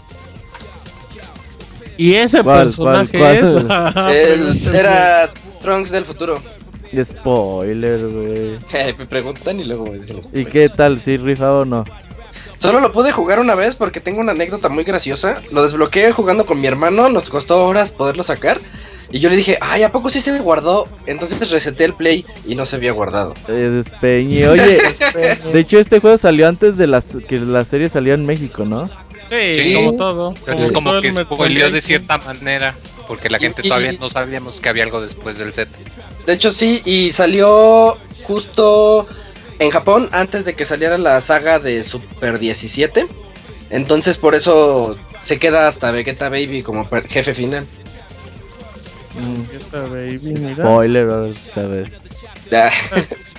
[1.95, 4.65] ¿Y ese personaje es?
[4.73, 6.41] era Trunks del futuro.
[7.03, 8.95] Spoiler, güey.
[8.97, 11.01] me preguntan y luego me dicen ¿Y qué tal?
[11.01, 11.83] ¿Si rifado o no?
[12.63, 15.41] Solo lo pude jugar una vez porque tengo una anécdota muy graciosa.
[15.51, 18.61] Lo desbloqueé jugando con mi hermano, nos costó horas poderlo sacar.
[19.11, 20.87] Y yo le dije, ay, ¿a poco sí se me guardó?
[21.05, 23.33] Entonces reseté el play y no se había guardado.
[23.49, 24.47] Eh, despeñe.
[24.47, 24.81] Oye,
[25.53, 28.89] de hecho este juego salió antes de las que la serie salió en México, ¿no?
[29.27, 30.33] Sí, como todo.
[30.47, 32.75] es como que spoileó de cierta manera,
[33.09, 35.67] porque la gente todavía no sabíamos que había algo después del set.
[36.25, 39.05] De hecho sí, y salió justo
[39.63, 43.05] en Japón antes de que saliera la saga de Super 17.
[43.69, 47.65] Entonces por eso se queda hasta Vegeta Baby como jefe final.
[49.49, 50.55] Vegeta Baby, mira.
[50.63, 51.89] Spoiler esta vez.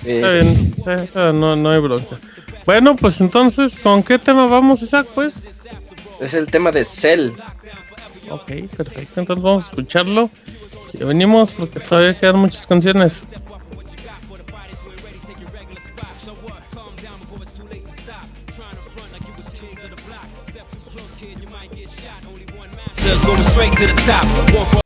[0.01, 2.17] sí, Está bien, no, no hay bronca.
[2.65, 5.07] Bueno, pues entonces, ¿con qué tema vamos, Isaac?
[5.13, 5.43] Pues
[6.19, 7.31] es el tema de Cell.
[8.29, 9.19] Ok, perfecto.
[9.19, 10.29] Entonces vamos a escucharlo.
[10.93, 13.25] Y venimos porque todavía quedan muchas canciones.
[23.25, 24.23] Going straight to the top.
[24.51, 24.84] Muy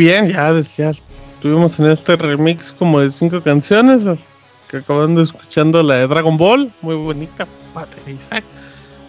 [0.00, 4.04] bien, ya, ya estuvimos en este remix como de cinco canciones
[4.66, 7.46] que acabando escuchando la de Dragon Ball, muy bonita,
[8.06, 8.42] Isaac.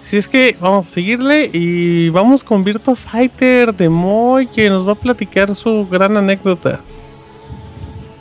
[0.03, 4.85] Si es que vamos a seguirle y vamos con Virtua Fighter de Moy que nos
[4.85, 6.81] va a platicar su gran anécdota.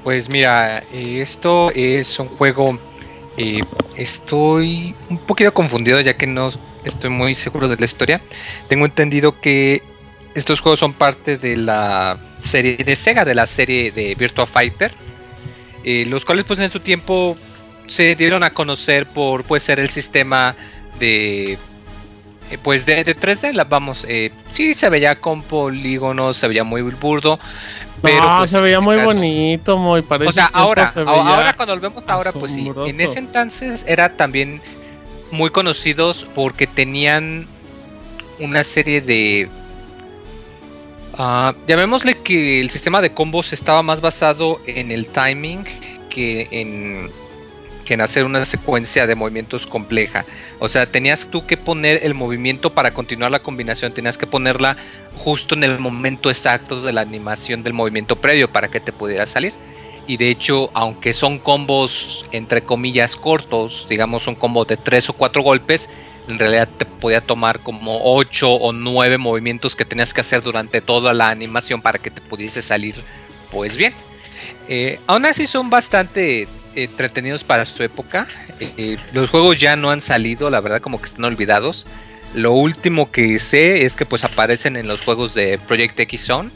[0.05, 2.79] Pues mira, esto es un juego.
[3.37, 3.65] Eh,
[3.97, 6.51] estoy un poquito confundido ya que no
[6.85, 8.21] estoy muy seguro de la historia.
[8.69, 9.83] Tengo entendido que
[10.37, 14.93] estos juegos son parte de la serie de Sega, de la serie de Virtua Fighter,
[15.85, 17.37] eh, los cuales pues en su tiempo
[17.87, 20.55] se dieron a conocer por pues ser el sistema
[20.99, 21.59] de
[22.51, 26.83] eh, pues de, 3D, la, vamos, eh, sí se veía con polígonos, se veía muy
[26.83, 27.39] burdo,
[28.03, 30.31] pero no, pues, se veía muy bonito, muy parecido.
[30.31, 34.61] O sea, ahora, ahora cuando lo vemos ahora, pues sí, en ese entonces era también
[35.31, 37.47] muy conocidos porque tenían
[38.41, 39.49] una serie de
[41.21, 45.65] Uh, llamémosle que el sistema de combos estaba más basado en el timing
[46.09, 47.11] que en,
[47.85, 50.25] que en hacer una secuencia de movimientos compleja.
[50.61, 54.79] O sea, tenías tú que poner el movimiento para continuar la combinación, tenías que ponerla
[55.15, 59.27] justo en el momento exacto de la animación del movimiento previo para que te pudiera
[59.27, 59.53] salir.
[60.07, 65.13] Y de hecho, aunque son combos entre comillas cortos, digamos un combo de tres o
[65.13, 65.91] cuatro golpes,
[66.29, 70.81] en realidad te podía tomar como 8 o 9 movimientos que tenías que hacer durante
[70.81, 72.95] toda la animación para que te pudiese salir
[73.51, 73.93] pues bien.
[74.69, 78.27] Eh, aún así son bastante entretenidos para su época.
[78.61, 81.87] Eh, los juegos ya no han salido, la verdad como que están olvidados.
[82.35, 86.51] Lo último que sé es que pues aparecen en los juegos de Project X Zone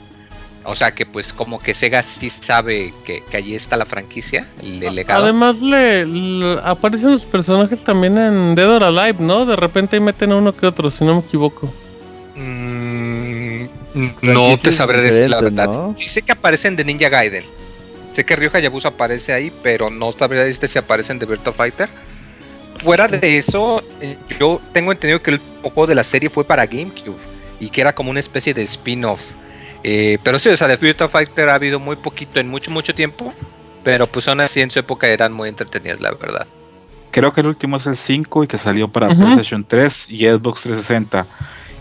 [0.65, 4.81] o sea que pues como que Sega sí sabe que, allí está la franquicia, el,
[4.94, 5.25] legado.
[5.25, 9.47] Además le, aparecen los personajes también en Dead or Alive, ¿no?
[9.47, 11.73] De repente ahí meten a uno que otro, si no me equivoco.
[12.36, 13.67] Mm,
[14.23, 15.91] no te sabré decir la verdad.
[15.97, 17.44] Sí sé que aparecen de Ninja Gaiden.
[18.12, 21.89] Sé que Ryo Hayabusa aparece ahí, pero no sabría este si aparecen de Virtua Fighter.
[22.76, 26.67] Fuera de eso, eh, yo tengo entendido que el juego de la serie fue para
[26.67, 27.18] GameCube
[27.60, 29.33] y que era como una especie de spin-off.
[29.85, 32.95] Eh, pero sí, o sea, de Virtua Fighter ha habido muy poquito en mucho, mucho
[32.95, 33.33] tiempo.
[33.85, 36.47] Pero pues aún así en su época eran muy entretenidas, la verdad.
[37.11, 40.63] Creo que el último es el 5 y que salió para PlayStation 3 y Xbox
[40.63, 41.27] 360.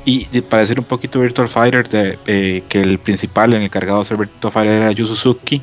[0.05, 4.17] Y, para decir un poquito Virtual Fighter, de, que el principal, el encargado de hacer
[4.17, 5.61] Virtual Fighter era Yu Suzuki,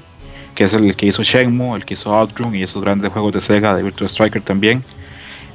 [0.54, 3.40] que es el que hizo Shenmue, el que hizo Outrun y esos grandes juegos de
[3.42, 4.82] Sega, de Virtual Striker también.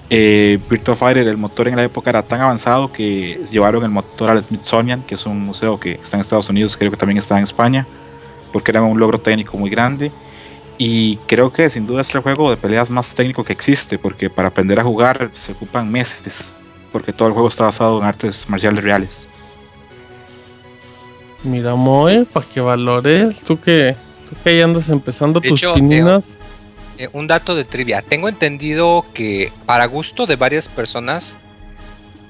[0.09, 4.29] Eh, Virtua Fighter, el motor en la época era tan avanzado que llevaron el motor
[4.29, 7.37] al Smithsonian, que es un museo que está en Estados Unidos, creo que también está
[7.37, 7.87] en España,
[8.53, 10.11] porque era un logro técnico muy grande.
[10.77, 14.29] Y creo que sin duda es el juego de peleas más técnico que existe, porque
[14.29, 16.53] para aprender a jugar se ocupan meses,
[16.91, 19.27] porque todo el juego está basado en artes marciales reales.
[21.43, 23.95] Mira, Moe, para que valores, tú que,
[24.29, 26.39] tú que andas empezando tus pininas.
[26.97, 28.01] Eh, un dato de trivia.
[28.01, 31.37] Tengo entendido que para gusto de varias personas,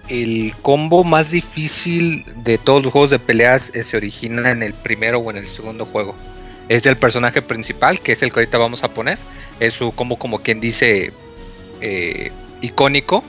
[0.10, 5.20] el combo más difícil de todos los juegos de peleas se origina en el primero
[5.20, 6.16] o en el segundo juego.
[6.68, 9.20] Es del personaje principal, que es el que ahorita vamos a poner.
[9.60, 11.14] Es su combo como quien dice
[11.82, 13.24] eh, icónico.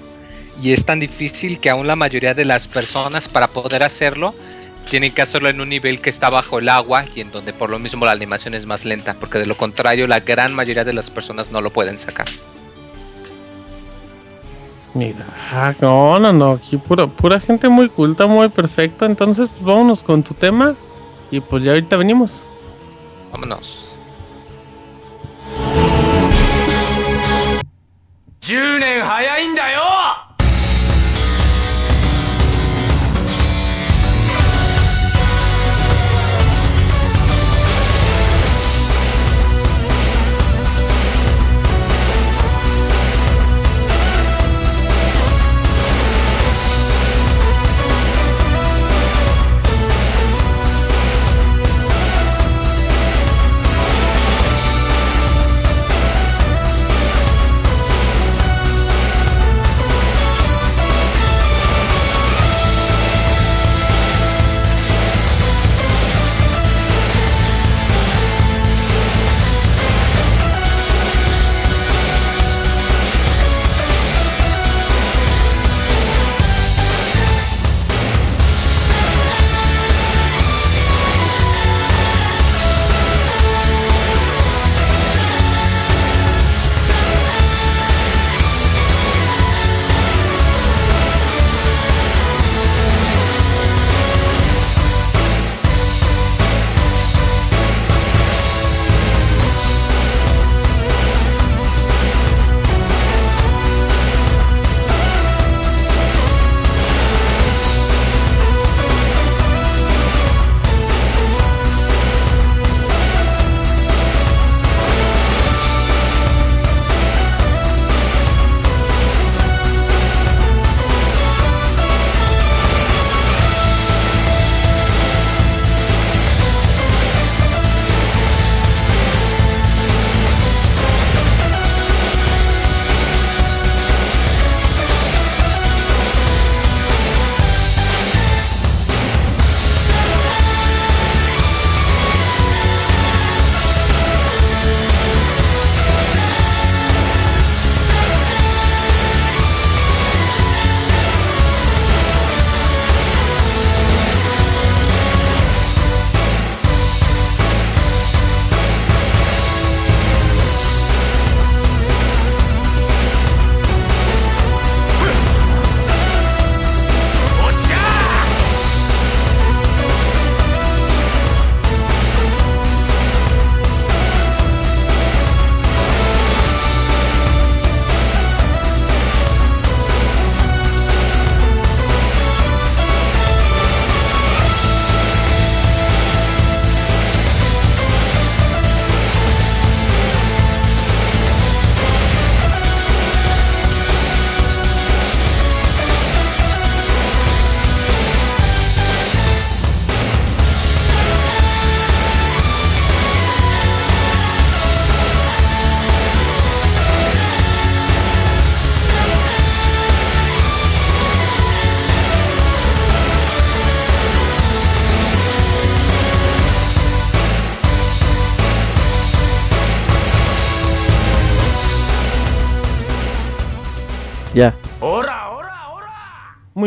[0.62, 4.34] Y es tan difícil que aún la mayoría de las personas para poder hacerlo
[4.88, 7.70] tienen que hacerlo en un nivel que está bajo el agua y en donde por
[7.70, 10.92] lo mismo la animación es más lenta, porque de lo contrario la gran mayoría de
[10.92, 12.26] las personas no lo pueden sacar.
[14.94, 19.04] Mira, ah, no, no, no, aquí pura, pura gente muy culta, muy perfecta.
[19.04, 20.74] Entonces, pues vámonos con tu tema
[21.30, 22.44] y pues ya ahorita venimos.
[23.30, 23.98] Vámonos.
[28.46, 29.95] 10年早いんだよ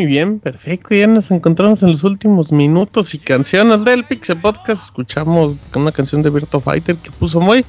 [0.09, 0.95] bien, perfecto.
[0.95, 4.83] Ya nos encontramos en los últimos minutos y canciones del Pixel Podcast.
[4.83, 7.63] Escuchamos una canción de Virtua Fighter que puso muy.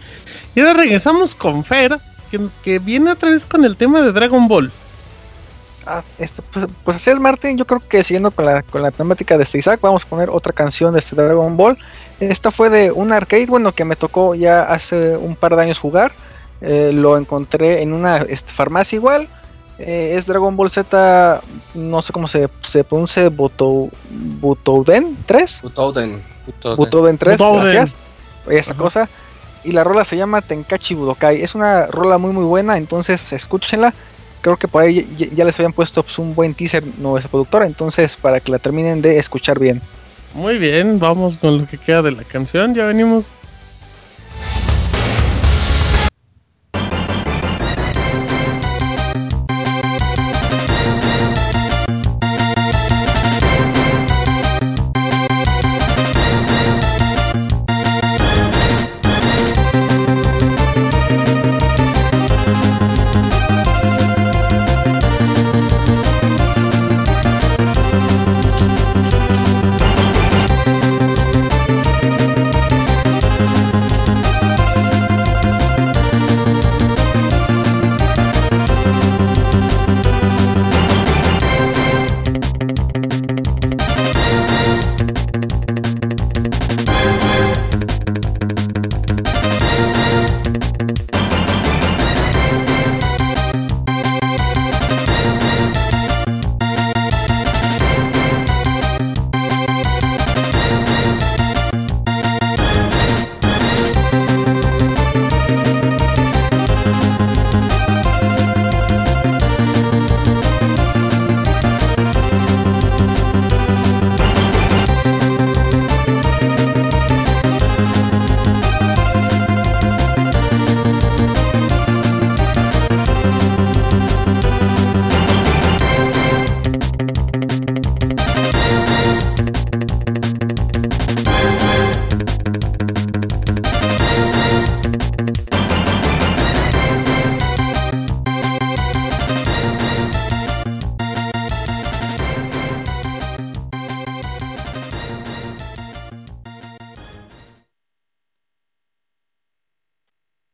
[0.54, 1.98] Y ahora regresamos con Fer,
[2.62, 4.72] que, viene otra vez con el tema de Dragon Ball.
[5.86, 7.58] Ah, este, pues, pues, así es, Martín.
[7.58, 10.30] Yo creo que siguiendo con la, con la temática de este Isaac, vamos a poner
[10.30, 11.76] otra canción de este Dragon Ball.
[12.20, 15.78] Esta fue de un arcade, bueno, que me tocó ya hace un par de años
[15.78, 16.12] jugar.
[16.62, 19.28] Eh, lo encontré en una este, farmacia igual.
[19.82, 21.40] Eh, es Dragon Ball Z,
[21.74, 23.88] no sé cómo se, se pronuncia, Buto,
[24.40, 25.60] Butoden 3.
[25.62, 26.22] Butoden.
[26.76, 27.94] Butoden, 3, gracias.
[28.48, 29.08] Esa cosa.
[29.64, 31.42] Y la rola se llama Tenkachi Budokai.
[31.42, 33.94] Es una rola muy muy buena, entonces escúchenla.
[34.42, 38.16] Creo que por ahí ya, les habían puesto pues, un buen teaser nuestra productora, entonces
[38.16, 39.80] para que la terminen de escuchar bien.
[40.34, 43.30] Muy bien, vamos con lo que queda de la canción, ya venimos.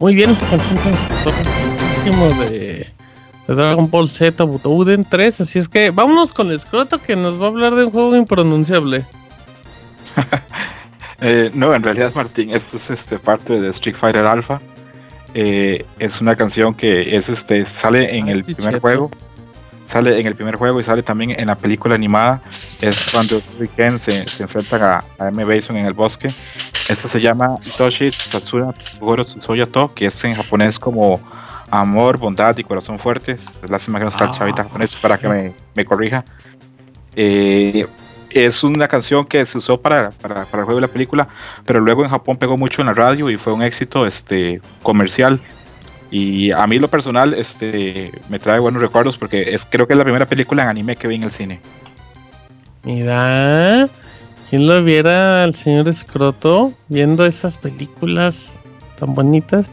[0.06, 2.86] Muy bien, esta canción es de,
[3.48, 7.42] de Dragon Ball Z Butoden 3, así es que vámonos con el escroto que nos
[7.42, 9.04] va a hablar de un juego impronunciable.
[11.20, 14.60] eh, no, en realidad Martín, esto es este parte de Street Fighter Alpha.
[15.34, 19.10] Eh, es una canción que es este sale en ah, el primer juego
[19.92, 22.40] sale en el primer juego y sale también en la película animada.
[22.80, 23.40] Es cuando
[23.76, 25.44] Ken se, se enfrentan a, a, M.
[25.44, 26.28] Bison en el bosque.
[26.88, 31.20] Esto se llama Itoshi Tatsura Goro To, que es en japonés como
[31.70, 33.60] amor, bondad y corazón fuertes.
[33.68, 36.24] Lástima que no está el chavita japonés para que me, me corrija.
[37.16, 37.86] Eh,
[38.30, 41.28] es una canción que se usó para, para, para, el juego de la película,
[41.64, 45.40] pero luego en Japón pegó mucho en la radio y fue un éxito este, comercial.
[46.10, 49.98] Y a mí lo personal este, me trae buenos recuerdos porque es, creo que es
[49.98, 51.60] la primera película en anime que vi en el cine.
[52.84, 53.88] Mira,
[54.48, 58.58] ¿quién lo viera al señor Escroto viendo esas películas
[58.98, 59.66] tan bonitas?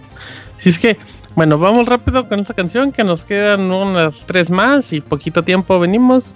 [0.57, 0.97] Si es que,
[1.35, 5.79] bueno, vamos rápido con esta canción que nos quedan unas tres más y poquito tiempo
[5.79, 6.33] venimos.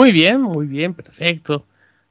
[0.00, 1.66] Muy bien, muy bien, perfecto.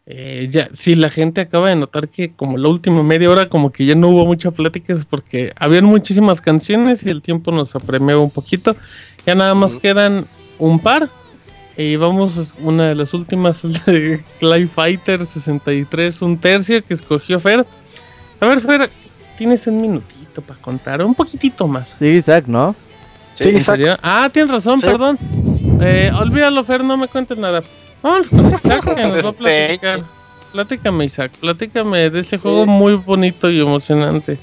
[0.05, 3.71] Eh, ya, sí, la gente acaba de notar que como la última media hora como
[3.71, 7.75] que ya no hubo mucha plática es porque habían muchísimas canciones y el tiempo nos
[7.75, 8.75] apremió un poquito.
[9.25, 10.25] Ya nada más quedan
[10.59, 11.09] un par.
[11.77, 17.39] Y vamos, una de las últimas es de Clay Fighter 63, un tercio que escogió
[17.39, 17.65] Fer.
[18.39, 18.87] A ver, Fer,
[19.35, 21.95] tienes un minutito para contar, un poquitito más.
[21.97, 22.75] Sí, Isaac, ¿no?
[23.33, 23.97] Sí, Isaac.
[24.03, 25.17] Ah, tienes razón, perdón.
[25.81, 27.63] Eh, olvídalo, Fer, no me cuentes nada.
[28.01, 30.03] Vamos con Isaac que nos va a platicar.
[30.51, 34.39] Platícame, Isaac, platícame de ese juego muy bonito y emocionante.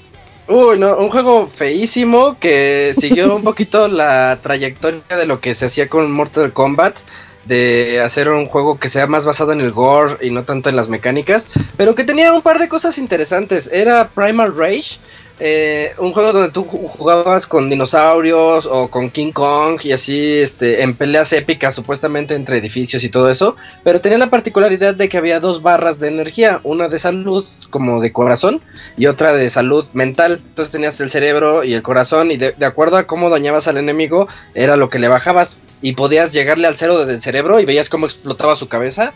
[0.47, 5.65] Uy, no, un juego feísimo que siguió un poquito la trayectoria de lo que se
[5.65, 6.99] hacía con Mortal Kombat,
[7.43, 10.77] de hacer un juego que sea más basado en el gore y no tanto en
[10.77, 13.69] las mecánicas, pero que tenía un par de cosas interesantes.
[13.73, 14.99] Era Primal Rage,
[15.39, 20.81] eh, un juego donde tú jugabas con dinosaurios o con King Kong y así este,
[20.81, 25.17] en peleas épicas supuestamente entre edificios y todo eso, pero tenía la particularidad de que
[25.17, 28.61] había dos barras de energía, una de salud como de corazón
[28.97, 32.97] y otra de salud mental, entonces tenías el cerebro y el corazón y de, acuerdo
[32.97, 37.05] a cómo dañabas al enemigo era lo que le bajabas y podías llegarle al cero
[37.05, 39.13] del cerebro y veías cómo explotaba su cabeza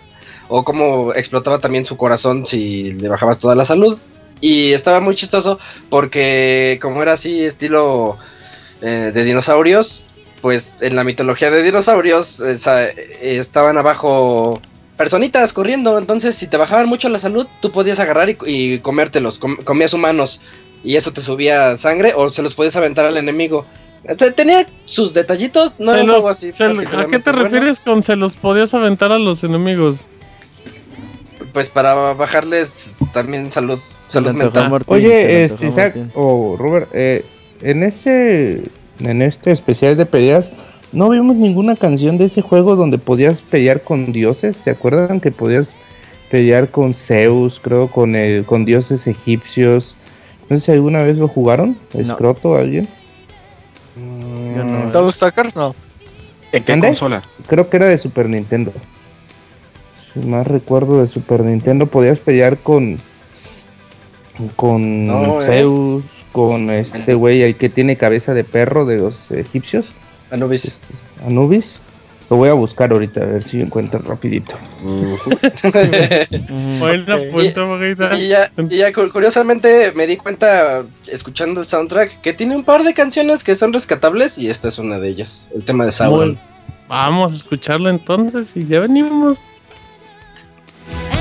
[0.50, 4.00] o cómo explotaba también su corazón si le bajabas toda la salud
[4.42, 8.18] y estaba muy chistoso porque como era así estilo
[8.82, 10.08] eh, de dinosaurios,
[10.42, 14.60] pues en la mitología de dinosaurios eh, estaban abajo
[14.98, 15.98] personitas corriendo.
[15.98, 20.42] Entonces si te bajaban mucho la salud, tú podías agarrar y, comértelos, comías humanos.
[20.84, 23.66] Y eso te subía sangre o se los podías aventar al enemigo.
[24.36, 26.50] Tenía sus detallitos, no era algo así.
[26.50, 30.06] ¿A qué te refieres con se los podías aventar a los enemigos?
[31.54, 34.84] Pues para bajarles también salud, salud mental.
[34.88, 37.26] Oye, este, Isaac o Robert, eh,
[37.62, 38.64] en este
[39.00, 40.52] en este especial de peleas
[40.92, 44.58] no vimos ninguna canción de ese juego donde podías pelear con dioses.
[44.58, 45.70] ¿Se acuerdan que podías
[46.30, 49.96] pelear con Zeus, creo, con el, con dioses egipcios?
[50.50, 51.78] No sé si alguna vez lo jugaron.
[51.94, 52.90] ¿Escroto alguien?
[53.96, 55.56] Mm, ¿Todos Stalkers?
[55.56, 55.74] No.
[56.52, 57.24] ¿En qué consola?
[57.48, 58.74] Creo que era de Super Nintendo.
[60.14, 62.98] Si más recuerdo de Super Nintendo, podías pelear con.
[64.56, 65.46] Con eh.
[65.46, 69.86] Zeus, con este güey ahí que tiene cabeza de perro de los egipcios.
[70.32, 70.80] Anubis.
[71.26, 71.80] Anubis.
[72.30, 74.54] Lo voy a buscar ahorita a ver si encuentro rapidito.
[78.18, 82.84] y, ya, y ya curiosamente me di cuenta escuchando el soundtrack que tiene un par
[82.84, 86.40] de canciones que son rescatables y esta es una de ellas, el tema de Sauron.
[86.88, 89.38] Vamos a escucharlo entonces y ya venimos.
[90.94, 91.21] And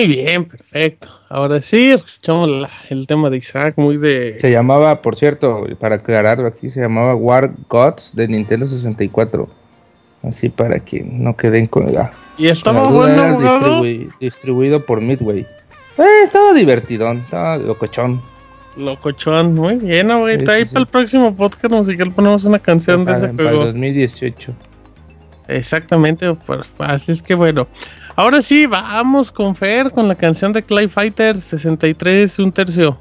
[0.00, 1.08] Muy bien, perfecto.
[1.28, 4.38] Ahora sí, escuchamos el tema de Isaac, muy de...
[4.40, 9.46] Se llamaba, por cierto, para aclararlo aquí, se llamaba War Gods de Nintendo 64.
[10.22, 12.12] Así para que no queden con la...
[12.38, 13.82] ¿Y estaba bueno,
[14.18, 15.40] distribuido por Midway.
[15.98, 18.22] Eh, estaba divertidón, estaba locochón.
[18.78, 20.38] Locochón, muy bien, güey.
[20.48, 23.58] ahí para el próximo podcast musical ponemos una canción de ese juego.
[23.58, 24.54] Para 2018.
[25.48, 27.68] Exactamente, pues, así es que bueno.
[28.20, 32.98] Ahora sí, vamos con Fer, con la canción de Clay Fighter 63, un tercio.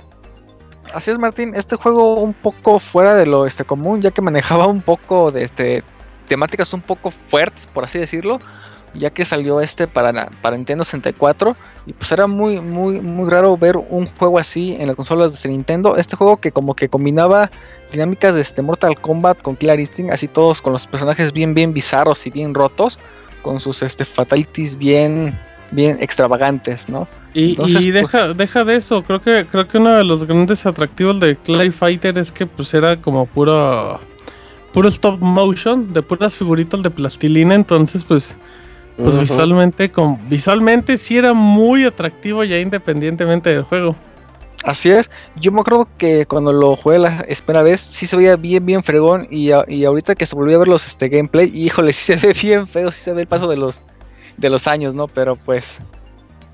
[0.94, 1.54] Así es, Martín.
[1.56, 5.44] Este juego un poco fuera de lo este, común, ya que manejaba un poco de
[5.44, 5.84] este,
[6.30, 8.40] temáticas un poco fuertes, por así decirlo
[8.94, 13.56] ya que salió este para, para Nintendo 64 y pues era muy muy muy raro
[13.56, 17.52] ver un juego así en las consolas de Nintendo, este juego que como que combinaba
[17.92, 21.72] dinámicas de este Mortal Kombat con Killer Instinct, así todos con los personajes bien bien
[21.72, 23.00] bizarros y bien rotos,
[23.42, 25.38] con sus este fatalities bien
[25.72, 27.08] bien extravagantes, ¿no?
[27.34, 27.56] Y,
[27.92, 31.36] deja, pues deja de eso, creo que creo que uno de los grandes atractivos de
[31.36, 34.00] Clay Fighter es que pues era como puro
[34.74, 38.38] puro stop motion, de puras figuritas de plastilina, entonces pues
[38.98, 43.96] pues visualmente, con, visualmente sí era muy atractivo ya independientemente del juego.
[44.64, 48.36] Así es, yo me acuerdo que cuando lo jugué la espera vez sí se veía
[48.36, 52.14] bien bien fregón y, ahorita que se volvió a ver los este gameplay, híjole, sí
[52.14, 53.80] se ve bien feo, sí se ve el paso de los
[54.38, 55.08] de los años, ¿no?
[55.08, 55.82] Pero pues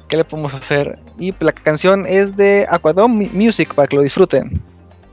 [0.08, 1.00] ¿qué le podemos hacer?
[1.18, 4.62] Y la canción es de Aquadome Music para que lo disfruten.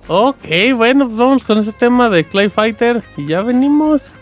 [0.09, 0.45] Ok,
[0.77, 4.17] bueno, pues vamos con ese tema de Clay Fighter y ya venimos.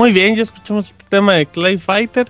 [0.00, 2.26] Muy bien, ya escuchamos este tema de Clay Fighter.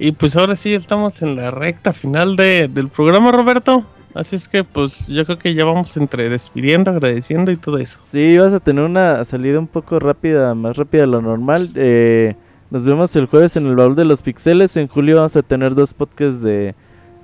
[0.00, 3.84] Y pues ahora sí estamos en la recta final de, del programa, Roberto.
[4.14, 8.00] Así es que pues yo creo que ya vamos entre despidiendo, agradeciendo y todo eso.
[8.10, 11.70] Sí, vas a tener una salida un poco rápida, más rápida de lo normal.
[11.76, 12.34] Eh,
[12.72, 14.76] nos vemos el jueves en el baúl de los pixeles.
[14.76, 16.74] En julio vamos a tener dos podcasts de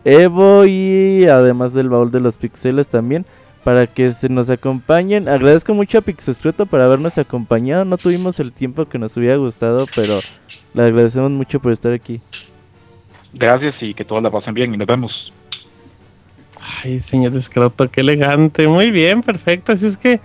[0.04, 3.26] Evo y además del baúl de los pixeles también
[3.64, 5.28] para que se nos acompañen.
[5.28, 7.84] Agradezco mucho a Pixescroto por habernos acompañado.
[7.84, 10.18] No tuvimos el tiempo que nos hubiera gustado, pero
[10.74, 12.20] le agradecemos mucho por estar aquí.
[13.32, 15.32] Gracias y que todos la pasen bien y nos vemos.
[16.82, 18.66] Ay, señor Escroto, qué elegante.
[18.66, 19.72] Muy bien, perfecto.
[19.72, 20.20] Así es que,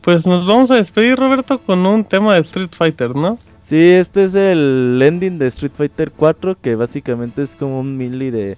[0.00, 3.38] pues nos vamos a despedir, Roberto, con un tema de Street Fighter, ¿no?
[3.66, 8.30] Sí, este es el ending de Street Fighter 4, que básicamente es como un mili
[8.30, 8.56] de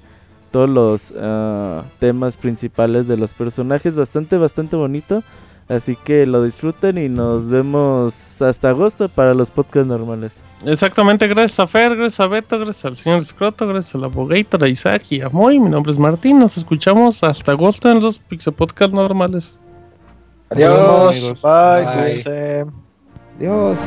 [0.51, 3.95] todos los ah, temas principales de los personajes.
[3.95, 5.23] Bastante, bastante bonito.
[5.69, 10.33] Así que lo disfruten y nos vemos hasta agosto para los podcasts normales.
[10.67, 14.69] Exactamente, gracias a Fer, gracias a Beto, gracias al señor Scroto, gracias al abogator, a
[14.69, 15.59] Isaac y a Moy.
[15.61, 19.59] Mi nombre es Martín, nos escuchamos hasta agosto en los Pixel Podcast normales.
[20.51, 22.67] Adiós, bye, cuídense.
[23.39, 23.79] Adiós.